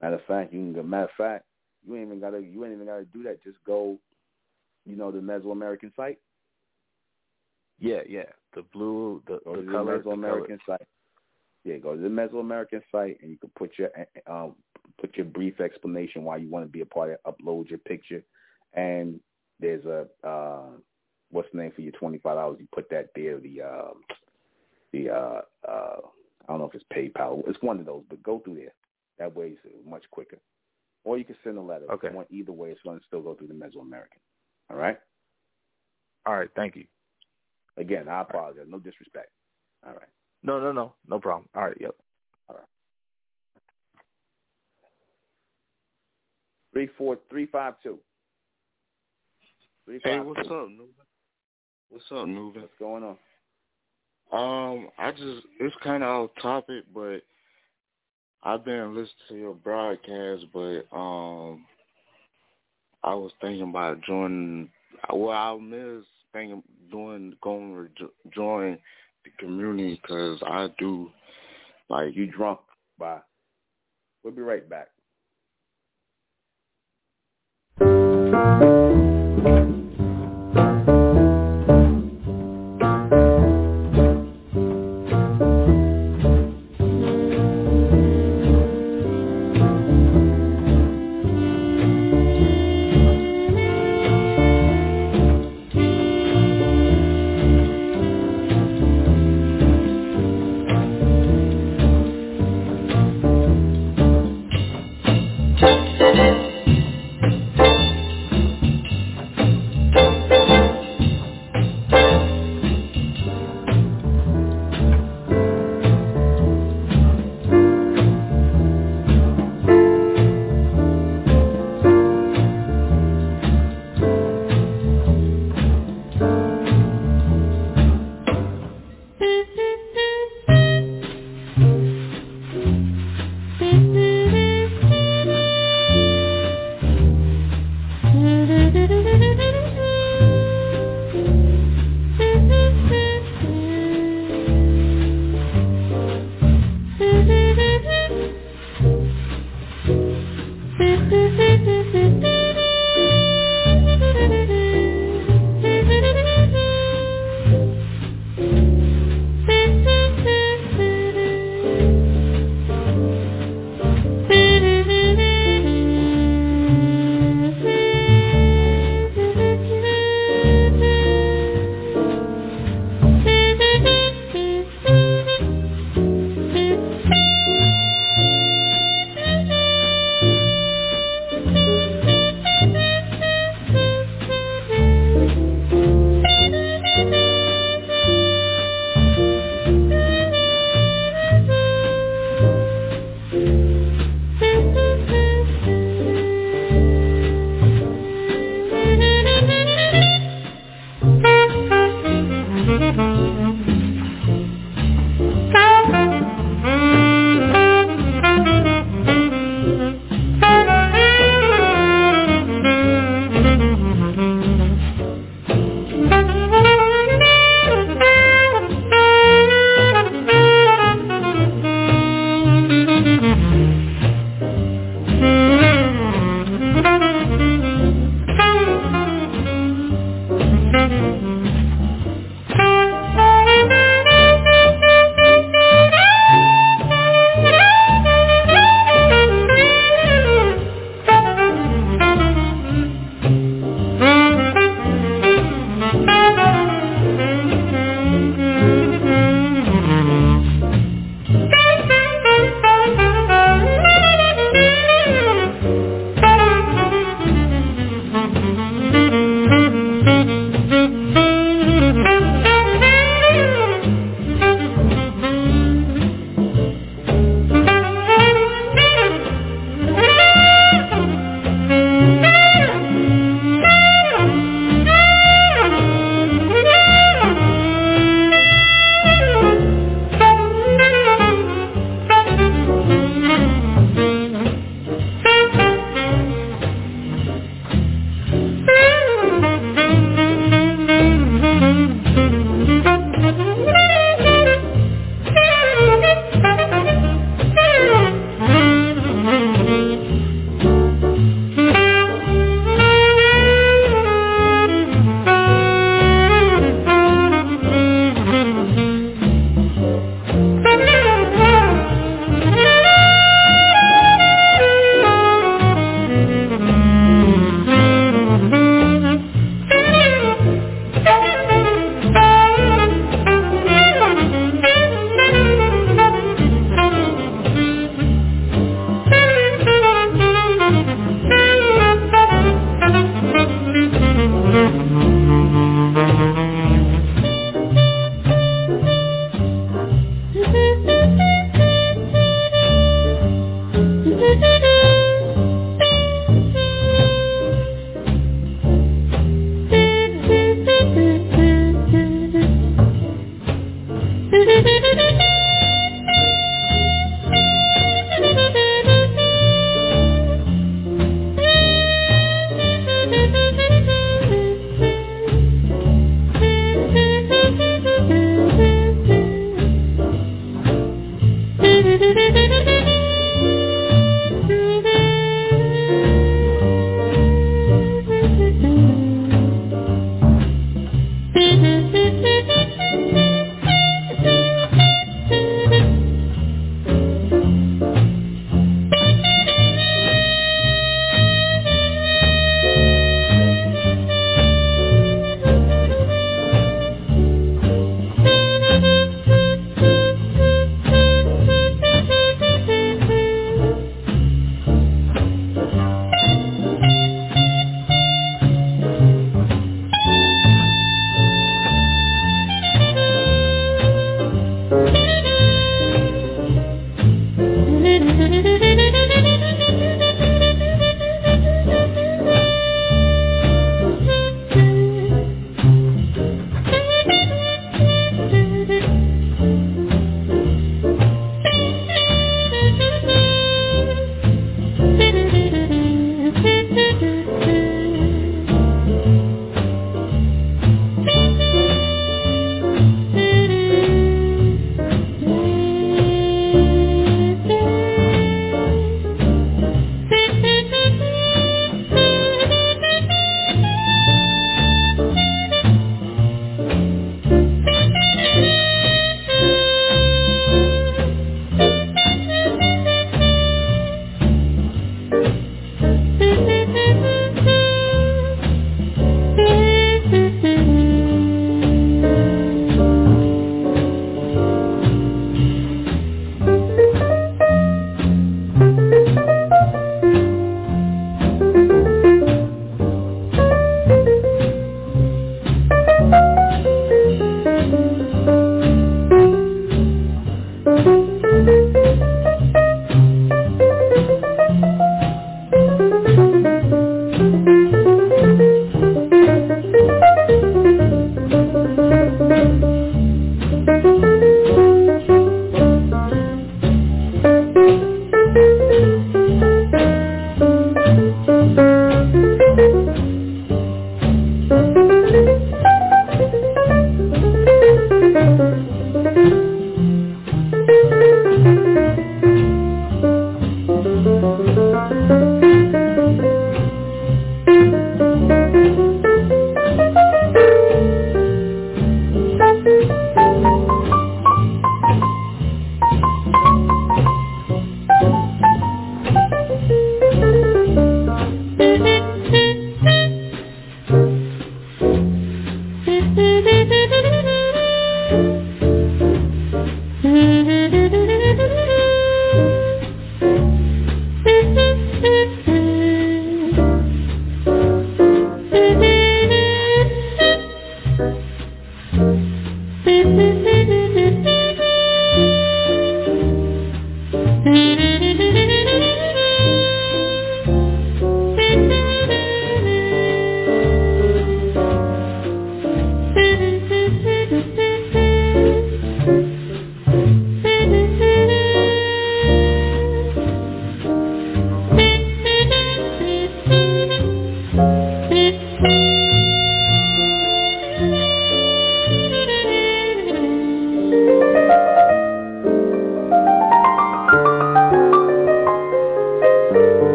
Matter 0.00 0.16
of 0.16 0.24
fact, 0.26 0.52
you 0.52 0.60
can 0.60 0.72
go 0.72 0.82
matter 0.82 1.04
of 1.04 1.10
fact, 1.16 1.44
you 1.86 1.96
ain't 1.96 2.06
even 2.06 2.20
gotta 2.20 2.40
you 2.40 2.64
ain't 2.64 2.74
even 2.74 2.86
gotta 2.86 3.04
do 3.06 3.22
that. 3.24 3.42
Just 3.42 3.58
go 3.66 3.98
you 4.86 4.96
know, 4.96 5.10
the 5.10 5.18
Mesoamerican 5.18 5.94
site. 5.96 6.18
Yeah, 7.78 8.00
yeah. 8.08 8.26
The 8.54 8.62
blue 8.72 9.22
the, 9.26 9.40
go 9.44 9.56
the 9.56 9.62
to 9.62 9.70
color 9.70 9.98
the 9.98 10.04
Mesoamerican 10.10 10.58
color. 10.64 10.78
site. 10.78 10.86
Yeah, 11.64 11.78
go 11.78 11.96
to 11.96 12.00
the 12.00 12.08
Mesoamerican 12.08 12.82
site 12.92 13.18
and 13.22 13.30
you 13.30 13.38
can 13.38 13.50
put 13.56 13.72
your 13.78 13.90
um 14.26 14.54
put 15.00 15.16
your 15.16 15.26
brief 15.26 15.60
explanation 15.60 16.22
why 16.22 16.36
you 16.36 16.48
want 16.48 16.64
to 16.64 16.70
be 16.70 16.82
a 16.82 16.86
part 16.86 17.18
of 17.24 17.34
upload 17.34 17.68
your 17.68 17.78
picture 17.80 18.22
and 18.74 19.18
there's 19.58 19.84
a 19.86 20.06
uh 20.26 20.66
what's 21.34 21.48
the 21.52 21.58
name 21.58 21.72
for 21.74 21.82
your 21.82 21.92
twenty 21.92 22.18
five 22.18 22.36
dollars? 22.36 22.58
You 22.60 22.68
put 22.72 22.88
that 22.90 23.10
there. 23.14 23.38
The 23.38 23.62
um, 23.62 24.02
the 24.92 25.10
uh, 25.10 25.40
uh, 25.68 25.96
I 26.46 26.46
don't 26.48 26.58
know 26.58 26.70
if 26.72 26.74
it's 26.74 26.84
PayPal. 26.94 27.42
It's 27.48 27.60
one 27.60 27.80
of 27.80 27.86
those, 27.86 28.04
but 28.08 28.22
go 28.22 28.38
through 28.38 28.56
there. 28.56 28.74
That 29.18 29.34
way 29.34 29.52
it's 29.64 29.88
much 29.88 30.04
quicker. 30.10 30.38
Or 31.04 31.18
you 31.18 31.24
can 31.24 31.36
send 31.44 31.58
a 31.58 31.60
letter. 31.60 31.84
Okay. 31.92 32.08
One, 32.08 32.26
either 32.30 32.52
way, 32.52 32.70
it's 32.70 32.80
going 32.82 32.98
to 32.98 33.04
still 33.06 33.20
go 33.20 33.34
through 33.34 33.48
the 33.48 33.54
Mesoamerican. 33.54 34.20
All 34.70 34.76
right. 34.76 34.98
All 36.24 36.34
right. 36.34 36.48
Thank 36.56 36.76
you. 36.76 36.84
Again, 37.76 38.08
I 38.08 38.22
apologize. 38.22 38.60
Right. 38.60 38.70
No 38.70 38.78
disrespect. 38.78 39.28
All 39.86 39.92
right. 39.92 40.08
No, 40.42 40.60
no, 40.60 40.72
no, 40.72 40.94
no 41.08 41.18
problem. 41.18 41.48
All 41.54 41.64
right. 41.64 41.76
Yep. 41.78 41.94
All 42.48 42.56
right. 42.56 42.64
Three 46.72 46.88
four 46.96 47.18
three 47.28 47.46
five 47.46 47.74
two. 47.82 47.98
Three, 49.84 50.00
hey, 50.02 50.18
five, 50.18 50.26
what's 50.26 50.48
two. 50.48 50.54
up, 50.54 50.68
Nuva? 50.68 51.03
What's 51.94 52.06
up, 52.10 52.26
Nuva? 52.26 52.56
What's 52.56 52.72
going 52.80 53.04
on? 53.04 53.16
Um, 54.32 54.88
I 54.98 55.12
just 55.12 55.46
it's 55.60 55.76
kind 55.80 56.02
of 56.02 56.08
off 56.08 56.30
topic, 56.42 56.82
but 56.92 57.20
I've 58.42 58.64
been 58.64 58.96
listening 58.96 59.14
to 59.28 59.34
your 59.36 59.54
broadcast, 59.54 60.46
but 60.52 60.82
um, 60.92 61.64
I 63.04 63.14
was 63.14 63.30
thinking 63.40 63.68
about 63.68 64.02
joining. 64.02 64.70
Well, 65.12 65.30
I 65.30 65.52
was 65.52 66.02
thinking 66.32 66.64
doing 66.90 67.36
going 67.40 67.88
to 67.98 68.10
join 68.34 68.76
the 69.24 69.30
community 69.38 70.00
because 70.02 70.42
I 70.44 70.70
do 70.80 71.12
like 71.88 72.16
you 72.16 72.26
drunk. 72.26 72.58
Bye. 72.98 73.20
We'll 74.24 74.34
be 74.34 74.42
right 74.42 74.68
back. 74.68 74.88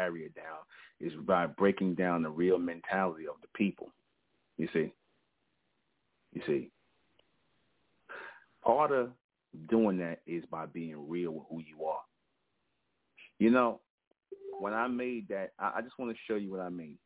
Barrier 0.00 0.28
down, 0.34 0.58
is 1.00 1.12
by 1.26 1.46
breaking 1.46 1.94
down 1.94 2.22
the 2.22 2.30
real 2.30 2.58
mentality 2.58 3.26
of 3.26 3.34
the 3.42 3.48
people. 3.54 3.90
You 4.56 4.68
see? 4.72 4.92
You 6.32 6.42
see? 6.46 6.70
Part 8.64 8.92
of 8.92 9.10
doing 9.68 9.98
that 9.98 10.20
is 10.26 10.44
by 10.50 10.66
being 10.66 11.08
real 11.08 11.32
with 11.32 11.44
who 11.50 11.60
you 11.60 11.84
are. 11.84 12.00
You 13.38 13.50
know, 13.50 13.80
when 14.58 14.72
I 14.72 14.86
made 14.86 15.28
that, 15.28 15.52
I, 15.58 15.72
I 15.76 15.80
just 15.82 15.98
want 15.98 16.12
to 16.12 16.18
show 16.26 16.36
you 16.36 16.50
what 16.50 16.60
I 16.60 16.68
mean. 16.68 16.96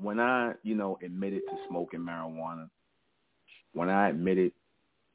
When 0.00 0.20
I, 0.20 0.52
you 0.62 0.74
know, 0.74 0.98
admitted 1.02 1.42
to 1.48 1.56
smoking 1.68 2.00
marijuana, 2.00 2.68
when 3.72 3.88
I 3.88 4.08
admitted 4.10 4.52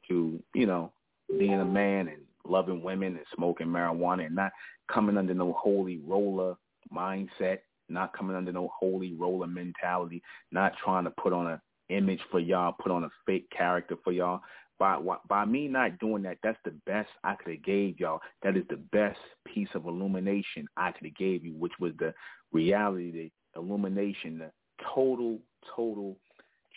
to, 0.08 0.42
you 0.54 0.66
know, 0.66 0.92
being 1.38 1.60
a 1.60 1.64
man 1.64 2.08
and 2.08 2.22
loving 2.44 2.82
women 2.82 3.16
and 3.16 3.26
smoking 3.34 3.68
marijuana 3.68 4.26
and 4.26 4.34
not 4.34 4.52
coming 4.92 5.16
under 5.16 5.34
no 5.34 5.52
holy 5.52 5.98
roller 6.06 6.56
mindset, 6.94 7.58
not 7.88 8.16
coming 8.16 8.36
under 8.36 8.52
no 8.52 8.70
holy 8.78 9.14
roller 9.14 9.46
mentality, 9.46 10.22
not 10.50 10.72
trying 10.82 11.04
to 11.04 11.10
put 11.10 11.32
on 11.32 11.46
a 11.46 11.60
image 11.88 12.20
for 12.30 12.40
y'all, 12.40 12.74
put 12.80 12.92
on 12.92 13.04
a 13.04 13.10
fake 13.26 13.48
character 13.56 13.96
for 14.02 14.12
y'all. 14.12 14.40
By 14.78 14.98
by 15.28 15.44
me 15.44 15.68
not 15.68 15.98
doing 15.98 16.22
that, 16.24 16.38
that's 16.42 16.58
the 16.64 16.74
best 16.86 17.10
I 17.22 17.34
could 17.34 17.52
have 17.54 17.64
gave 17.64 18.00
y'all. 18.00 18.20
That 18.42 18.56
is 18.56 18.64
the 18.68 18.80
best 18.92 19.18
piece 19.46 19.68
of 19.74 19.86
illumination 19.86 20.66
I 20.76 20.92
could 20.92 21.06
have 21.06 21.16
gave 21.16 21.44
you, 21.44 21.52
which 21.54 21.72
was 21.78 21.92
the 21.98 22.14
reality, 22.52 23.30
the 23.54 23.60
illumination, 23.60 24.38
the 24.38 24.50
total, 24.94 25.38
total 25.76 26.16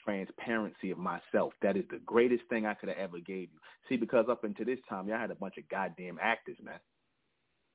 transparency 0.03 0.91
of 0.91 0.97
myself. 0.99 1.53
That 1.61 1.77
is 1.77 1.85
the 1.89 1.99
greatest 2.05 2.43
thing 2.49 2.65
I 2.65 2.75
could 2.75 2.89
have 2.89 2.97
ever 2.97 3.19
gave 3.19 3.49
you. 3.51 3.59
See, 3.89 3.97
because 3.97 4.25
up 4.29 4.43
until 4.43 4.65
this 4.65 4.79
time, 4.87 5.07
y'all 5.07 5.17
had 5.17 5.31
a 5.31 5.35
bunch 5.35 5.57
of 5.57 5.67
goddamn 5.69 6.19
actors, 6.21 6.57
man. 6.61 6.79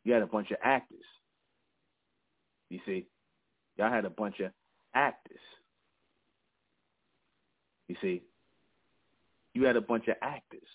You 0.04 0.12
had 0.12 0.22
a 0.22 0.26
bunch 0.26 0.50
of 0.50 0.58
actors. 0.62 1.04
You 2.68 2.80
see, 2.86 3.06
y'all 3.76 3.90
had 3.90 4.04
a 4.04 4.10
bunch 4.10 4.40
of 4.40 4.52
actors. 4.94 5.40
You 7.88 7.96
see, 8.00 8.22
you 9.54 9.64
had 9.64 9.76
a 9.76 9.80
bunch 9.80 10.08
of 10.08 10.14
actors. 10.22 10.68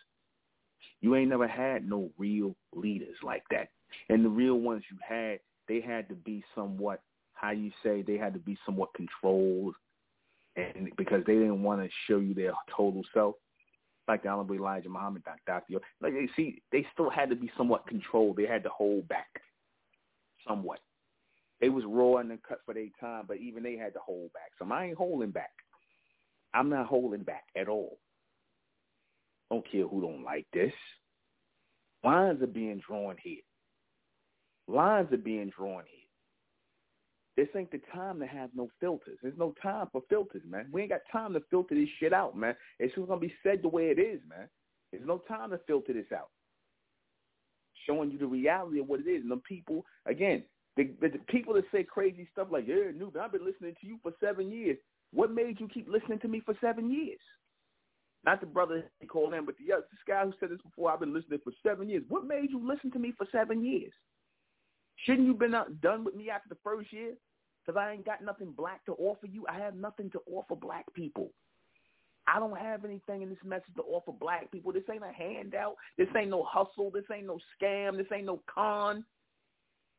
You 1.02 1.16
ain't 1.16 1.30
never 1.30 1.48
had 1.48 1.88
no 1.88 2.10
real 2.18 2.56
leaders 2.74 3.16
like 3.24 3.44
that. 3.52 3.70
And 4.10 4.26
the 4.26 4.30
real 4.30 4.56
ones 4.56 4.84
you 4.92 4.98
had, 5.08 5.40
they 5.68 5.80
had 5.80 6.10
to 6.10 6.16
be 6.16 6.44
somewhat, 6.54 7.02
how 7.34 7.52
you 7.52 7.72
say, 7.84 8.02
they 8.02 8.18
had 8.18 8.34
to 8.34 8.40
be 8.40 8.58
somewhat 8.66 8.94
controlled 8.94 9.76
and 10.56 10.90
because 10.98 11.24
they 11.26 11.34
didn't 11.34 11.64
want 11.64 11.82
to 11.82 11.90
show 12.08 12.18
you 12.20 12.34
their 12.34 12.54
total 12.76 13.04
self, 13.14 13.36
like 14.08 14.24
the 14.24 14.30
Honorable 14.30 14.56
Elijah 14.56 14.90
Muhammad, 14.90 15.24
Dr. 15.48 15.80
Like 16.02 16.14
they 16.14 16.30
see, 16.36 16.62
they 16.72 16.86
still 16.94 17.10
had 17.10 17.30
to 17.30 17.36
be 17.36 17.52
somewhat 17.58 17.88
controlled. 17.88 18.38
They 18.38 18.46
had 18.46 18.64
to 18.64 18.70
hold 18.70 19.08
back 19.08 19.28
somewhat. 20.48 20.80
They 21.62 21.70
was 21.70 21.84
raw 21.88 22.18
and 22.18 22.32
cut 22.48 22.60
for 22.66 22.74
their 22.74 22.88
time, 23.00 23.26
but 23.28 23.38
even 23.38 23.64
they 23.64 23.78
had 23.78 23.94
to 23.94 24.00
hold 24.00 24.32
back. 24.34 24.52
So 24.60 24.72
I 24.72 24.86
ain't 24.86 24.98
holding 24.98 25.32
back. 25.32 25.52
I'm 26.54 26.70
not 26.70 26.88
holding 26.88 27.24
back 27.24 27.46
at 27.56 27.68
all. 27.68 27.98
Don't 29.50 29.70
care 29.70 29.88
who 29.88 30.02
don't 30.02 30.24
like 30.24 30.46
this. 30.54 30.74
Lines 32.04 32.42
are 32.42 32.48
being 32.48 32.82
drawn 32.88 33.16
here. 33.22 33.42
Lines 34.68 35.12
are 35.12 35.18
being 35.18 35.52
drawn 35.56 35.84
here. 35.88 35.95
This 37.38 37.48
ain't 37.56 37.72
the 37.72 37.82
time 37.94 38.20
to 38.20 38.26
have 38.26 38.50
no 38.56 38.70
filters. 38.80 39.18
There's 39.22 39.38
no 39.38 39.54
time 39.62 39.88
for 39.92 40.02
filters, 40.10 40.44
man. 40.48 40.68
We 40.72 40.82
ain't 40.82 40.92
got 40.92 41.02
time 41.12 41.34
to 41.34 41.42
filter 41.50 41.76
this 41.76 41.90
shit 42.00 42.14
out, 42.14 42.38
man. 42.38 42.56
It's 42.80 42.96
just 42.96 43.08
gonna 43.08 43.20
be 43.20 43.34
said 43.44 43.62
the 43.62 43.68
way 43.68 43.88
it 43.88 44.00
is, 44.00 44.22
man. 44.28 44.48
There's 44.92 45.06
no 45.06 45.18
time 45.28 45.50
to 45.50 45.60
filter 45.68 45.92
this 45.92 46.12
out. 46.16 46.30
Showing 47.86 48.10
you 48.12 48.18
the 48.18 48.26
reality 48.26 48.80
of 48.80 48.88
what 48.88 49.02
it 49.02 49.10
is. 49.10 49.22
And 49.22 49.32
the 49.32 49.38
people, 49.38 49.86
again, 50.06 50.44
the, 50.78 50.92
the, 51.02 51.10
the 51.10 51.20
people 51.28 51.54
that 51.56 51.66
say 51.72 51.84
crazy 51.84 52.28
stuff 52.32 52.48
like, 52.52 52.68
yeah, 52.68 52.92
Nuuben, 52.96 53.18
I've 53.18 53.34
been 53.34 53.46
listening 53.46 53.76
to 53.82 53.88
you 53.88 54.00
for 54.02 54.14
seven 54.24 54.50
years. 54.50 54.78
What 55.12 55.32
made 55.32 55.60
you 55.60 55.68
keep 55.68 55.90
listening 55.90 56.20
to 56.20 56.28
me 56.30 56.42
for 56.46 56.56
seven 56.62 56.90
years? 56.90 57.20
Not 58.26 58.40
the 58.40 58.48
brother 58.48 58.86
he 59.00 59.08
called 59.08 59.34
in, 59.34 59.46
but 59.46 59.56
the 59.58 59.74
other 59.74 59.86
this 59.92 60.00
guy 60.08 60.24
who 60.24 60.34
said 60.40 60.50
this 60.50 60.62
before. 60.64 60.92
I've 60.92 61.00
been 61.00 61.14
listening 61.14 61.40
for 61.44 61.54
seven 61.64 61.90
years. 61.90 62.04
What 62.08 62.26
made 62.26 62.50
you 62.50 62.66
listen 62.66 62.92
to 62.92 63.00
me 63.00 63.14
for 63.18 63.28
seven 63.32 63.64
years? 63.64 63.94
Shouldn't 65.04 65.28
you 65.28 65.34
been 65.34 65.56
done 65.82 66.04
with 66.04 66.16
me 66.16 66.30
after 66.30 66.50
the 66.50 66.58
first 66.64 66.92
year? 66.94 67.14
Because 67.66 67.80
I 67.80 67.92
ain't 67.92 68.06
got 68.06 68.24
nothing 68.24 68.54
black 68.56 68.86
to 68.86 68.94
offer 68.94 69.28
you. 69.28 69.46
I 69.50 69.60
have 69.60 69.76
nothing 69.76 70.10
to 70.12 70.20
offer 70.32 70.56
black 70.56 70.86
people. 70.94 71.32
I 72.28 72.40
don't 72.40 72.58
have 72.58 72.86
anything 72.86 73.22
in 73.22 73.30
this 73.30 73.38
message 73.44 73.74
to 73.76 73.84
offer 73.84 74.12
black 74.12 74.52
people. 74.52 74.72
This 74.72 74.84
ain't 74.92 75.04
a 75.04 75.12
handout. 75.12 75.76
This 75.98 76.08
ain't 76.18 76.32
no 76.32 76.44
hustle. 76.44 76.92
This 76.92 77.04
ain't 77.14 77.28
no 77.28 77.40
scam. 77.62 77.98
This 77.98 78.08
ain't 78.14 78.26
no 78.26 78.42
con. 78.52 79.04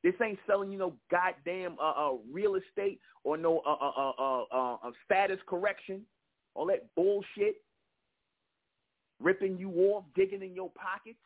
This 0.03 0.15
ain't 0.23 0.39
selling 0.47 0.71
you 0.73 0.79
no 0.79 0.95
goddamn 1.11 1.77
uh, 1.81 1.91
uh, 1.91 2.13
real 2.33 2.57
estate 2.57 3.01
or 3.25 3.37
no 3.37 3.61
uh, 3.67 3.77
uh, 3.81 4.13
uh, 4.19 4.45
uh, 4.53 4.75
uh, 4.75 4.91
status 5.05 5.39
correction. 5.49 6.03
All 6.55 6.67
that 6.67 6.87
bullshit. 6.95 7.57
Ripping 9.21 9.57
you 9.59 9.71
off, 9.93 10.05
digging 10.15 10.43
in 10.43 10.55
your 10.55 10.71
pockets. 10.71 11.19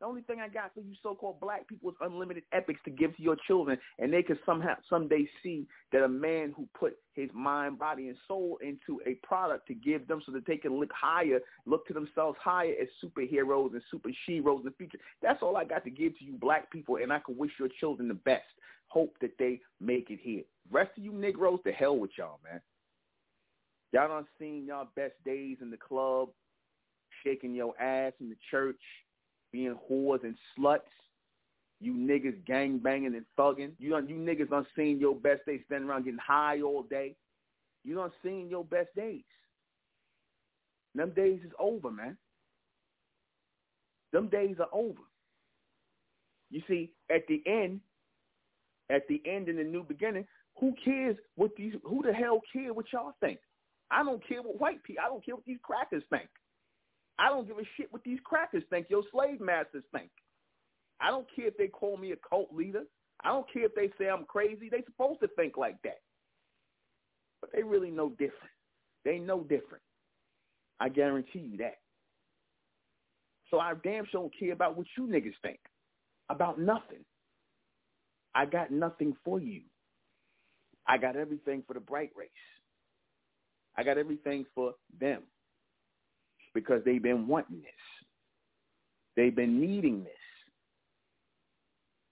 The 0.00 0.06
only 0.06 0.22
thing 0.22 0.40
I 0.40 0.48
got 0.48 0.72
for 0.72 0.80
you 0.80 0.94
so-called 1.02 1.40
black 1.40 1.68
people 1.68 1.90
is 1.90 1.96
unlimited 2.00 2.44
epics 2.52 2.80
to 2.86 2.90
give 2.90 3.14
to 3.16 3.22
your 3.22 3.36
children, 3.46 3.78
and 3.98 4.10
they 4.10 4.22
can 4.22 4.38
somehow 4.46 4.74
someday 4.88 5.28
see 5.42 5.66
that 5.92 6.02
a 6.02 6.08
man 6.08 6.54
who 6.56 6.66
put 6.78 6.96
his 7.12 7.28
mind, 7.34 7.78
body, 7.78 8.08
and 8.08 8.16
soul 8.26 8.58
into 8.62 9.02
a 9.06 9.14
product 9.26 9.68
to 9.68 9.74
give 9.74 10.08
them 10.08 10.22
so 10.24 10.32
that 10.32 10.46
they 10.46 10.56
can 10.56 10.80
look 10.80 10.90
higher, 10.98 11.40
look 11.66 11.86
to 11.86 11.92
themselves 11.92 12.38
higher 12.42 12.72
as 12.80 12.88
superheroes 13.04 13.72
and 13.72 13.82
super 13.90 14.08
she-ros 14.24 14.60
in 14.60 14.64
the 14.64 14.70
future. 14.78 14.98
That's 15.20 15.42
all 15.42 15.58
I 15.58 15.64
got 15.64 15.84
to 15.84 15.90
give 15.90 16.18
to 16.18 16.24
you 16.24 16.32
black 16.32 16.70
people, 16.70 16.96
and 16.96 17.12
I 17.12 17.18
can 17.18 17.36
wish 17.36 17.52
your 17.58 17.68
children 17.78 18.08
the 18.08 18.14
best. 18.14 18.44
Hope 18.86 19.14
that 19.20 19.36
they 19.38 19.60
make 19.80 20.08
it 20.08 20.18
here. 20.22 20.44
Rest 20.70 20.92
of 20.96 21.04
you 21.04 21.12
Negroes, 21.12 21.60
to 21.64 21.72
hell 21.72 21.98
with 21.98 22.12
y'all, 22.16 22.40
man. 22.42 22.62
Y'all 23.92 24.08
done 24.08 24.26
seen 24.38 24.64
y'all 24.66 24.88
best 24.96 25.12
days 25.26 25.58
in 25.60 25.70
the 25.70 25.76
club, 25.76 26.30
shaking 27.22 27.54
your 27.54 27.78
ass 27.78 28.14
in 28.20 28.30
the 28.30 28.36
church, 28.50 28.80
being 29.52 29.76
whores 29.90 30.22
and 30.24 30.36
sluts. 30.58 30.80
You 31.80 31.94
niggas 31.94 32.44
gang 32.46 32.78
banging 32.78 33.14
and 33.14 33.24
thugging. 33.38 33.72
You 33.78 33.96
you 34.06 34.16
niggas 34.16 34.50
done 34.50 34.66
seen 34.76 35.00
your 35.00 35.14
best 35.14 35.46
days 35.46 35.60
standing 35.66 35.88
around 35.88 36.04
getting 36.04 36.18
high 36.18 36.60
all 36.60 36.82
day. 36.82 37.16
You 37.84 37.94
done 37.94 38.12
seen 38.22 38.48
your 38.50 38.64
best 38.64 38.88
days. 38.94 39.24
Them 40.94 41.10
days 41.10 41.40
is 41.44 41.52
over, 41.58 41.90
man. 41.90 42.16
Them 44.12 44.28
days 44.28 44.56
are 44.58 44.68
over. 44.72 45.00
You 46.50 46.62
see, 46.68 46.90
at 47.10 47.26
the 47.28 47.42
end, 47.46 47.80
at 48.90 49.06
the 49.08 49.22
end 49.24 49.48
in 49.48 49.56
the 49.56 49.62
new 49.62 49.84
beginning, 49.84 50.26
who 50.58 50.74
cares 50.84 51.16
what 51.36 51.52
these? 51.56 51.74
Who 51.84 52.02
the 52.02 52.12
hell 52.12 52.40
care 52.52 52.74
what 52.74 52.86
y'all 52.92 53.12
think? 53.20 53.38
I 53.90 54.02
don't 54.04 54.26
care 54.26 54.42
what 54.42 54.60
white 54.60 54.82
people. 54.82 55.04
I 55.04 55.08
don't 55.08 55.24
care 55.24 55.36
what 55.36 55.44
these 55.46 55.58
crackers 55.62 56.02
think. 56.10 56.28
I 57.20 57.28
don't 57.28 57.46
give 57.46 57.58
a 57.58 57.62
shit 57.76 57.92
what 57.92 58.02
these 58.02 58.18
crackers 58.24 58.62
think, 58.70 58.86
your 58.88 59.02
slave 59.12 59.40
masters 59.40 59.84
think. 59.92 60.10
I 61.00 61.10
don't 61.10 61.26
care 61.36 61.48
if 61.48 61.56
they 61.58 61.68
call 61.68 61.98
me 61.98 62.12
a 62.12 62.16
cult 62.16 62.48
leader. 62.50 62.84
I 63.22 63.28
don't 63.28 63.50
care 63.52 63.66
if 63.66 63.74
they 63.74 63.90
say 63.98 64.08
I'm 64.08 64.24
crazy. 64.24 64.70
They 64.70 64.82
supposed 64.86 65.20
to 65.20 65.28
think 65.36 65.58
like 65.58 65.76
that. 65.84 66.00
But 67.42 67.50
they 67.52 67.62
really 67.62 67.90
know 67.90 68.08
different. 68.08 68.54
They 69.04 69.18
know 69.18 69.42
different. 69.42 69.84
I 70.80 70.88
guarantee 70.88 71.40
you 71.40 71.58
that. 71.58 71.76
So 73.50 73.58
I 73.58 73.74
damn 73.84 74.06
sure 74.06 74.22
don't 74.22 74.38
care 74.38 74.52
about 74.52 74.78
what 74.78 74.86
you 74.96 75.06
niggas 75.06 75.34
think. 75.42 75.60
About 76.30 76.58
nothing. 76.58 77.04
I 78.34 78.46
got 78.46 78.70
nothing 78.70 79.14
for 79.24 79.40
you. 79.40 79.62
I 80.86 80.96
got 80.96 81.16
everything 81.16 81.64
for 81.66 81.74
the 81.74 81.80
bright 81.80 82.12
race. 82.16 82.30
I 83.76 83.82
got 83.82 83.98
everything 83.98 84.46
for 84.54 84.72
them 84.98 85.22
because 86.54 86.82
they've 86.84 87.02
been 87.02 87.26
wanting 87.26 87.60
this. 87.60 87.70
They've 89.16 89.34
been 89.34 89.60
needing 89.60 90.04
this. 90.04 90.12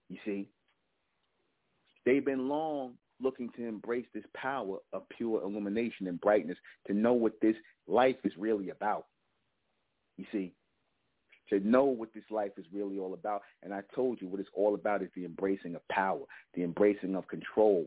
You 0.08 0.18
see? 0.24 0.48
They've 2.04 2.24
been 2.24 2.48
long 2.48 2.94
looking 3.20 3.50
to 3.56 3.66
embrace 3.66 4.06
this 4.14 4.24
power 4.34 4.78
of 4.92 5.08
pure 5.10 5.42
illumination 5.42 6.06
and 6.06 6.20
brightness 6.20 6.56
to 6.86 6.94
know 6.94 7.12
what 7.12 7.32
this 7.42 7.56
life 7.86 8.16
is 8.24 8.32
really 8.38 8.70
about. 8.70 9.06
You 10.16 10.24
see? 10.32 10.54
To 11.50 11.60
know 11.60 11.84
what 11.84 12.12
this 12.14 12.24
life 12.30 12.52
is 12.58 12.66
really 12.72 12.98
all 12.98 13.14
about. 13.14 13.42
And 13.62 13.72
I 13.72 13.80
told 13.94 14.20
you 14.20 14.28
what 14.28 14.40
it's 14.40 14.48
all 14.54 14.74
about 14.74 15.02
is 15.02 15.08
the 15.14 15.24
embracing 15.24 15.74
of 15.74 15.86
power, 15.88 16.20
the 16.54 16.62
embracing 16.62 17.14
of 17.16 17.26
control, 17.28 17.86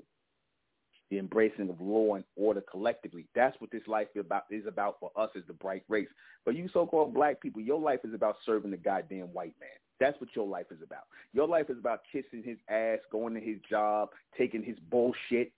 the 1.12 1.20
embracing 1.20 1.70
of 1.70 1.80
law 1.80 2.16
and 2.16 2.24
order 2.36 2.62
collectively. 2.62 3.28
That's 3.36 3.60
what 3.60 3.70
this 3.70 3.86
life 3.86 4.08
is 4.16 4.22
about, 4.22 4.44
is 4.50 4.66
about 4.66 4.96
for 5.00 5.12
us 5.16 5.30
as 5.36 5.44
the 5.46 5.54
bright 5.54 5.84
race. 5.90 6.08
But 6.46 6.56
you 6.56 6.70
so-called 6.74 7.14
black 7.14 7.42
people, 7.42 7.62
your 7.62 7.80
life 7.80 8.00
is 8.04 8.14
about 8.14 8.38
serving 8.46 8.72
the 8.72 8.78
goddamn 8.78 9.28
white 9.28 9.54
man. 9.60 9.70
That's 10.00 10.20
what 10.20 10.30
your 10.36 10.48
life 10.48 10.68
is 10.72 10.82
about. 10.82 11.04
Your 11.34 11.48
life 11.48 11.70
is 11.70 11.78
about 11.78 12.02
kissing 12.12 12.42
his 12.44 12.58
ass, 12.70 13.00
going 13.12 13.36
to 13.36 13.42
his 13.42 13.58
job, 13.70 14.10
taking 14.36 14.64
his 14.64 14.78
bullshit, 14.90 15.52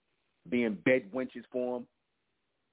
being 0.50 0.76
bed 0.84 1.04
wenches 1.14 1.44
for 1.50 1.78
him. 1.78 1.86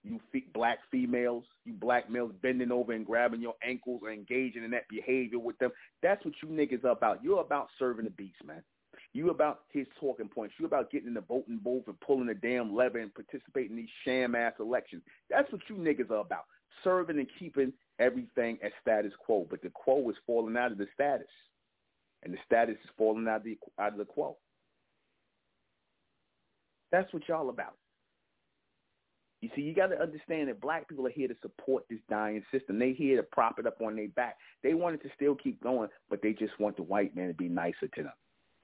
You 0.04 0.20
black 0.56 0.80
females, 0.90 1.44
you 1.64 1.74
black 1.74 2.10
males 2.10 2.32
bending 2.42 2.72
over 2.72 2.94
and 2.94 3.06
grabbing 3.06 3.40
your 3.40 3.54
ankles 3.64 4.02
or 4.04 4.12
engaging 4.12 4.64
in 4.64 4.72
that 4.72 4.90
behavior 4.90 5.38
with 5.38 5.60
them. 5.60 5.70
That's 6.02 6.26
what 6.26 6.34
you 6.42 6.50
niggas 6.50 6.84
are 6.84 6.90
about. 6.90 7.24
You're 7.24 7.42
about 7.42 7.68
serving 7.78 8.06
the 8.06 8.12
beast, 8.12 8.44
man. 8.44 8.64
You 9.14 9.30
about 9.30 9.62
his 9.70 9.88
talking 10.00 10.30
points. 10.30 10.56
You 10.58 10.66
about 10.66 10.90
getting 10.90 11.10
in 11.10 11.14
the 11.14 11.22
voting 11.22 11.60
booth 11.62 11.84
and 11.88 12.00
pulling 12.00 12.28
the 12.28 12.34
damn 12.34 12.74
lever 12.74 13.00
and 13.00 13.14
participating 13.14 13.72
in 13.72 13.78
these 13.78 13.90
sham 14.06 14.36
ass 14.36 14.54
elections. 14.60 15.04
That's 15.30 15.52
what 15.52 15.62
you 15.70 15.76
niggas 15.76 16.12
are 16.12 16.22
about. 16.22 16.46
Serving 16.84 17.20
and 17.20 17.28
keeping 17.38 17.74
everything 18.00 18.58
at 18.64 18.72
status 18.82 19.12
quo. 19.20 19.46
But 19.50 19.62
the 19.62 19.70
quo 19.70 20.10
is 20.10 20.16
falling 20.26 20.56
out 20.56 20.72
of 20.72 20.78
the 20.78 20.88
status. 20.94 21.28
And 22.24 22.34
the 22.34 22.38
status 22.46 22.78
is 22.84 22.90
falling 22.98 23.28
out 23.28 23.38
of 23.38 23.44
the, 23.44 23.58
out 23.80 23.92
of 23.92 23.98
the 23.98 24.06
quo. 24.06 24.38
That's 26.92 27.12
what 27.14 27.28
y'all 27.28 27.50
about. 27.50 27.76
You 29.42 29.50
see, 29.56 29.62
you 29.62 29.74
got 29.74 29.88
to 29.88 30.00
understand 30.00 30.50
that 30.50 30.62
black 30.62 30.88
people 30.88 31.08
are 31.08 31.12
here 31.12 31.28
to 31.28 31.36
support 31.42 31.84
this 31.90 32.00
dying 32.10 32.44
system. 32.52 32.78
They 32.78 32.94
here 32.94 33.18
to 33.18 33.24
prop 33.24 33.58
it 33.58 33.66
up 33.66 33.82
on 33.82 33.96
their 33.96 34.08
back. 34.10 34.38
They 34.62 34.76
want 34.76 34.96
it 34.96 35.04
to 35.04 35.10
still 35.16 35.36
keep 35.36 35.62
going, 35.64 35.90
but 36.10 36.22
they 36.22 36.34
just 36.34 36.58
want 36.60 36.78
the 36.78 36.84
white 36.84 37.16
man 37.16 37.28
to 37.30 37.34
be 37.34 37.50
nicer 37.50 37.88
to 37.96 38.04
them. 38.04 38.12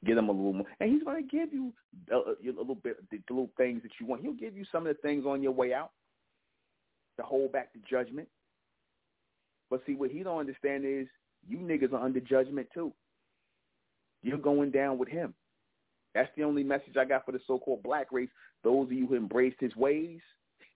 Give 0.05 0.15
them 0.15 0.29
a 0.29 0.31
little 0.31 0.53
more, 0.53 0.67
and 0.79 0.91
he's 0.91 1.03
going 1.03 1.27
to 1.27 1.27
give 1.27 1.51
you 1.51 1.73
uh, 2.11 2.17
uh, 2.17 2.21
a, 2.45 2.49
a 2.49 2.53
little 2.59 2.75
bit, 2.75 2.97
the 3.09 3.19
little 3.29 3.49
things 3.57 3.81
that 3.81 3.91
you 3.99 4.05
want. 4.05 4.21
He'll 4.21 4.33
give 4.33 4.55
you 4.55 4.63
some 4.71 4.85
of 4.85 4.95
the 4.95 5.01
things 5.01 5.25
on 5.25 5.41
your 5.41 5.53
way 5.53 5.73
out 5.73 5.89
to 7.19 7.25
hold 7.25 7.51
back 7.51 7.73
the 7.73 7.79
judgment. 7.89 8.27
But 9.71 9.81
see, 9.87 9.95
what 9.95 10.11
he 10.11 10.21
don't 10.21 10.39
understand 10.39 10.85
is 10.85 11.07
you 11.47 11.57
niggas 11.57 11.93
are 11.93 12.03
under 12.03 12.19
judgment 12.19 12.67
too. 12.73 12.93
You're 14.21 14.37
going 14.37 14.69
down 14.69 14.99
with 14.99 15.09
him. 15.09 15.33
That's 16.13 16.29
the 16.37 16.43
only 16.43 16.63
message 16.63 16.95
I 16.97 17.05
got 17.05 17.25
for 17.25 17.31
the 17.31 17.39
so-called 17.47 17.83
black 17.83 18.11
race. 18.11 18.29
Those 18.63 18.85
of 18.85 18.91
you 18.91 19.07
who 19.07 19.15
embraced 19.15 19.57
his 19.59 19.75
ways, 19.75 20.19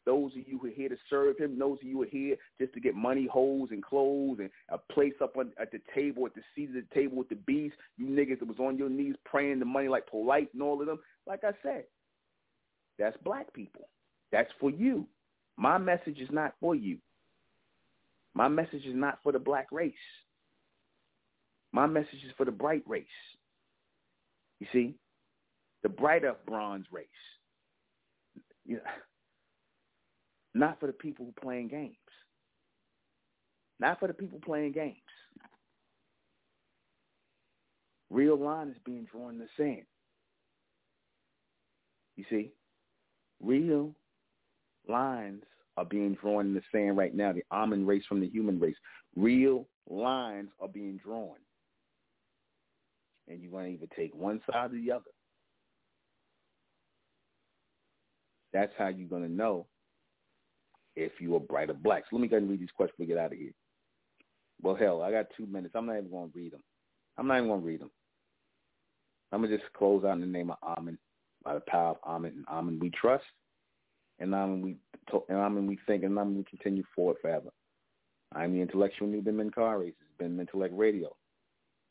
those 0.05 0.31
of 0.31 0.47
you 0.47 0.57
who 0.59 0.67
are 0.67 0.71
here 0.71 0.89
to 0.89 0.97
serve 1.09 1.37
him, 1.37 1.59
those 1.59 1.77
of 1.81 1.87
you 1.87 1.97
who 1.97 2.03
are 2.03 2.07
here 2.07 2.35
just 2.59 2.73
to 2.73 2.79
get 2.79 2.95
money, 2.95 3.27
holes, 3.31 3.69
and 3.71 3.83
clothes, 3.83 4.39
and 4.39 4.49
a 4.69 4.77
place 4.77 5.13
up 5.21 5.37
on, 5.37 5.51
at 5.59 5.71
the 5.71 5.79
table, 5.93 6.25
at 6.25 6.33
the 6.33 6.41
seat 6.55 6.69
of 6.69 6.75
the 6.75 6.85
table 6.93 7.17
with 7.17 7.29
the 7.29 7.35
beast, 7.35 7.75
you 7.97 8.07
niggas 8.07 8.39
that 8.39 8.47
was 8.47 8.59
on 8.59 8.77
your 8.77 8.89
knees 8.89 9.15
praying 9.25 9.59
the 9.59 9.65
money 9.65 9.87
like 9.87 10.07
polite 10.07 10.49
and 10.53 10.63
all 10.63 10.81
of 10.81 10.87
them. 10.87 10.99
Like 11.27 11.43
I 11.43 11.51
said, 11.61 11.85
that's 12.97 13.17
black 13.23 13.53
people. 13.53 13.87
That's 14.31 14.49
for 14.59 14.71
you. 14.71 15.07
My 15.57 15.77
message 15.77 16.19
is 16.19 16.29
not 16.31 16.55
for 16.59 16.75
you. 16.75 16.97
My 18.33 18.47
message 18.47 18.85
is 18.85 18.95
not 18.95 19.19
for 19.21 19.31
the 19.31 19.39
black 19.39 19.67
race. 19.71 19.93
My 21.71 21.85
message 21.85 22.23
is 22.25 22.31
for 22.37 22.45
the 22.45 22.51
bright 22.51 22.83
race. 22.87 23.05
You 24.59 24.67
see, 24.71 24.95
the 25.83 25.89
brighter 25.89 26.35
bronze 26.45 26.85
race. 26.91 27.07
Know, 28.65 28.79
not 30.53 30.79
for 30.79 30.87
the 30.87 30.93
people 30.93 31.25
who 31.25 31.33
playing 31.41 31.69
games. 31.69 31.95
Not 33.79 33.99
for 33.99 34.07
the 34.07 34.13
people 34.13 34.39
playing 34.43 34.73
games. 34.73 34.97
Real 38.09 38.37
line 38.37 38.69
is 38.69 38.77
being 38.85 39.07
drawn 39.11 39.33
in 39.33 39.39
the 39.39 39.47
sand. 39.57 39.85
You 42.17 42.25
see? 42.29 42.51
Real 43.41 43.95
lines 44.87 45.43
are 45.77 45.85
being 45.85 46.15
drawn 46.15 46.47
in 46.47 46.53
the 46.53 46.61
sand 46.71 46.97
right 46.97 47.15
now. 47.15 47.31
The 47.31 47.43
almond 47.49 47.87
race 47.87 48.03
from 48.07 48.19
the 48.19 48.27
human 48.27 48.59
race. 48.59 48.75
Real 49.15 49.65
lines 49.89 50.49
are 50.59 50.67
being 50.67 50.99
drawn. 51.03 51.37
And 53.27 53.41
you're 53.41 53.51
going 53.51 53.65
to 53.65 53.71
either 53.71 53.95
take 53.95 54.13
one 54.13 54.41
side 54.51 54.73
or 54.73 54.75
the 54.75 54.91
other. 54.91 55.05
That's 58.51 58.73
how 58.77 58.89
you're 58.89 59.07
going 59.07 59.23
to 59.23 59.31
know 59.31 59.67
if 60.95 61.13
you 61.19 61.35
are 61.35 61.39
brighter 61.39 61.73
black. 61.73 62.03
So 62.03 62.15
let 62.15 62.21
me 62.21 62.27
go 62.27 62.35
ahead 62.35 62.43
and 62.43 62.51
read 62.51 62.61
these 62.61 62.71
questions 62.75 62.97
we 62.99 63.05
get 63.05 63.17
out 63.17 63.33
of 63.33 63.37
here. 63.37 63.51
Well, 64.61 64.75
hell, 64.75 65.01
I 65.01 65.11
got 65.11 65.27
two 65.35 65.45
minutes. 65.45 65.73
I'm 65.75 65.85
not 65.85 65.97
even 65.97 66.11
going 66.11 66.31
to 66.31 66.37
read 66.37 66.53
them. 66.53 66.63
I'm 67.17 67.27
not 67.27 67.37
even 67.37 67.49
going 67.49 67.61
to 67.61 67.67
read 67.67 67.81
them. 67.81 67.91
I'm 69.31 69.41
going 69.41 69.51
to 69.51 69.57
just 69.57 69.73
close 69.73 70.03
out 70.03 70.13
in 70.13 70.21
the 70.21 70.27
name 70.27 70.51
of 70.51 70.57
Amen, 70.63 70.97
by 71.43 71.53
the 71.53 71.61
power 71.61 71.91
of 71.91 71.97
Amen. 72.05 72.33
And 72.35 72.45
Amen 72.47 72.79
we 72.79 72.89
trust, 72.89 73.23
and 74.19 74.35
Amen 74.35 74.61
we, 74.61 74.77
and 75.29 75.37
Amen 75.37 75.67
we 75.67 75.79
think, 75.87 76.03
and 76.03 76.17
Amen 76.17 76.37
we 76.37 76.43
continue 76.43 76.83
forward 76.95 77.17
forever. 77.21 77.49
I'm 78.33 78.53
the 78.53 78.61
intellectual 78.61 79.07
Nuuben 79.07 79.35
Menkarayzz. 79.35 79.89
It's 79.89 80.17
been 80.17 80.37
Mentellect 80.37 80.71
Radio. 80.73 81.15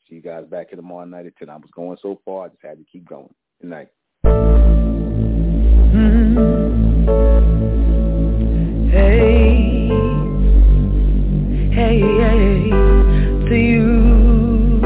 See 0.09 0.15
you 0.15 0.21
guys 0.21 0.45
back 0.45 0.69
here 0.69 0.77
tomorrow 0.77 1.05
night 1.05 1.27
at 1.27 1.37
10. 1.37 1.49
I 1.49 1.55
was 1.57 1.69
going 1.75 1.97
so 2.01 2.19
far, 2.25 2.45
I 2.45 2.49
just 2.49 2.63
had 2.63 2.77
to 2.77 2.83
keep 2.91 3.07
going. 3.07 3.33
Good 3.61 3.69
night. 3.69 3.89
Mm-hmm. 5.93 7.80
Hey, 8.91 9.87
hey, 11.71 12.01
hey, 12.01 12.69
to 13.47 13.55
you. 13.55 14.81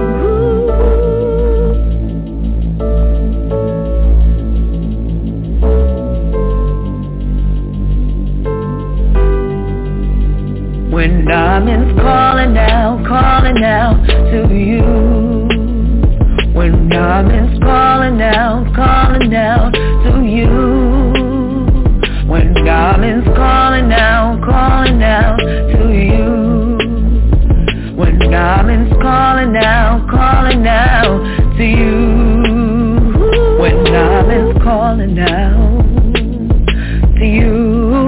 When 10.91 11.26
diamonds 11.26 11.99
calling 11.99 12.56
out, 12.60 13.03
calling 13.07 13.64
out 13.64 14.06
to 14.06 14.53
you. 14.53 14.84
When 16.53 16.90
diamonds 16.90 17.60
calling 17.64 18.22
out, 18.22 18.72
calling 18.76 19.34
out 19.34 19.75
calling 23.76 23.92
out, 23.92 24.42
calling 24.42 25.04
out 25.04 25.38
to 25.38 25.92
you 25.92 26.78
When 27.98 28.20
diamonds 28.20 28.94
calling 29.02 29.58
out, 29.58 30.10
calling 30.10 30.66
out 30.66 31.58
to 31.58 31.64
you 31.64 33.60
When 33.60 33.84
diamonds 33.84 34.64
calling 34.64 35.20
out 35.20 35.84
to 37.18 37.26
you 37.26 38.08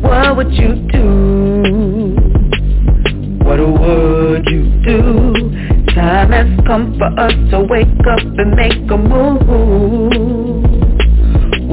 What 0.00 0.36
would 0.38 0.52
you 0.54 0.76
do? 0.92 2.16
What 3.44 3.60
would 3.60 4.46
you 4.46 4.82
do? 4.82 5.32
Time 5.94 6.32
has 6.32 6.66
come 6.66 6.96
for 6.96 7.20
us 7.20 7.34
to 7.50 7.66
wake 7.68 8.06
up 8.10 8.24
and 8.38 8.52
make 8.56 8.90
a 8.90 8.96
move 8.96 10.47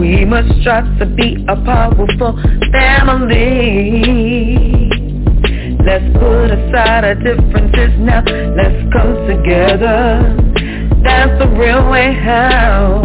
we 0.06 0.24
must 0.24 0.62
strive 0.62 1.00
to 1.00 1.06
be 1.08 1.44
a 1.50 1.56
powerful 1.66 2.38
family. 2.72 4.06
Let's 5.84 6.06
put 6.14 6.52
aside 6.52 7.04
our 7.06 7.16
differences 7.16 7.98
now. 7.98 8.22
Let's 8.56 8.94
come 8.94 9.26
together. 9.26 10.38
That's 11.04 11.40
the 11.42 11.48
real 11.58 11.90
way 11.90 12.14
how 12.14 13.02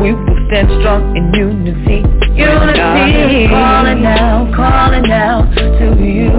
we 0.00 0.12
will 0.12 0.46
stand 0.46 0.68
strong 0.78 1.16
in 1.16 1.34
unity. 1.34 2.04
Unity. 2.38 3.48
Calling 3.48 4.06
out, 4.06 4.54
calling 4.54 5.10
out 5.10 5.52
to 5.56 5.86
you. 6.04 6.30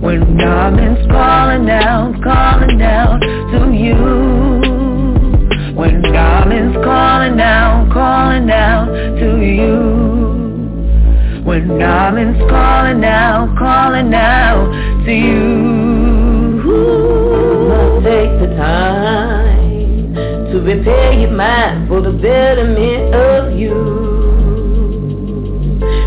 When 0.00 0.36
diamonds 0.38 1.10
calling 1.10 1.68
out, 1.70 2.22
calling 2.22 2.82
out 2.82 3.20
to 3.20 3.72
you. 3.72 4.45
When 5.76 6.00
diamonds 6.00 6.74
calling 6.82 7.38
out, 7.38 7.92
calling 7.92 8.50
out 8.50 8.86
to 9.20 9.44
you. 9.44 11.42
When 11.44 11.78
diamonds 11.78 12.38
calling 12.48 13.04
out, 13.04 13.54
calling 13.58 14.14
out 14.14 14.72
to 15.04 15.12
you. 15.12 16.64
Must 17.68 18.04
take 18.06 18.40
the 18.40 18.56
time 18.56 20.14
to 20.14 20.62
repair 20.64 21.12
your 21.12 21.32
mind 21.32 21.88
for 21.88 22.00
the 22.00 22.12
betterment 22.12 23.14
of 23.14 23.58
you. 23.58 23.74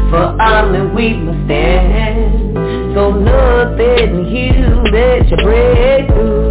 For 0.09 0.41
I'm 0.41 0.73
the 0.73 0.91
we 0.95 1.13
must 1.13 1.45
stand 1.45 2.55
So 2.95 3.11
nothing 3.11 4.25
you 4.35 4.91
that 4.91 5.27
you 5.29 5.37
break 5.45 6.07
through 6.07 6.48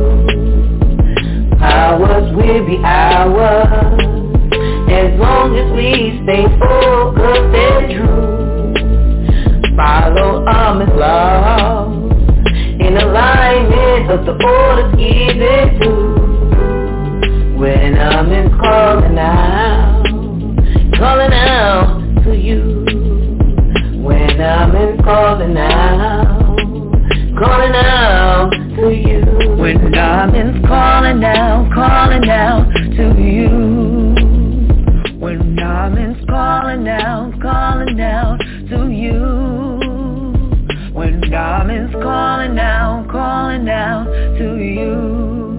Ours 1.99 2.33
will 2.33 2.65
be 2.65 2.77
ours. 2.85 3.99
As 4.89 5.19
long 5.19 5.57
as 5.57 5.73
we 5.75 6.23
stay 6.23 6.45
focused 6.61 7.55
and 7.59 7.91
true. 7.91 8.39
Follow 9.77 10.45
Amish 10.47 10.95
law 10.97 11.91
In 12.79 12.97
alignment 12.97 14.11
of 14.13 14.25
the 14.27 14.33
orders 14.33 14.95
given 14.95 15.81
to. 15.81 15.91
When 17.59 17.99
I'm 17.99 18.31
in 18.31 18.51
calling 18.59 19.19
out 19.19 20.05
Calling 20.99 21.33
out 21.33 22.23
to 22.23 22.37
you. 22.37 22.85
When 24.05 24.41
I'm 24.41 24.77
in 24.77 25.03
calling 25.03 25.57
out 25.57 26.57
Calling 27.37 27.75
out 27.75 28.58
to 28.79 28.95
you. 28.95 29.57
When 29.57 29.91
darling's 29.91 30.65
calling 30.67 31.25
out, 31.25 31.73
calling 31.75 32.29
out 32.29 32.71
to 32.73 33.21
you. 33.21 34.15
When 35.19 35.57
darling's 35.57 36.25
calling 36.29 36.87
out, 36.89 37.41
calling 37.43 38.01
out 38.01 38.39
to 38.71 38.89
you. 38.89 39.81
When 40.93 41.21
darling's 41.31 41.93
calling 41.93 42.59
out, 42.59 43.09
calling 43.11 43.69
out 43.69 44.05
to 44.39 44.57
you. 44.59 45.59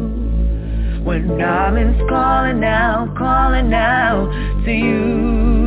When 1.03 1.37
darling's 1.37 2.01
calling 2.09 2.63
out, 2.63 3.15
calling 3.17 3.73
out 3.73 4.31
to 4.65 4.71
you. 4.71 5.58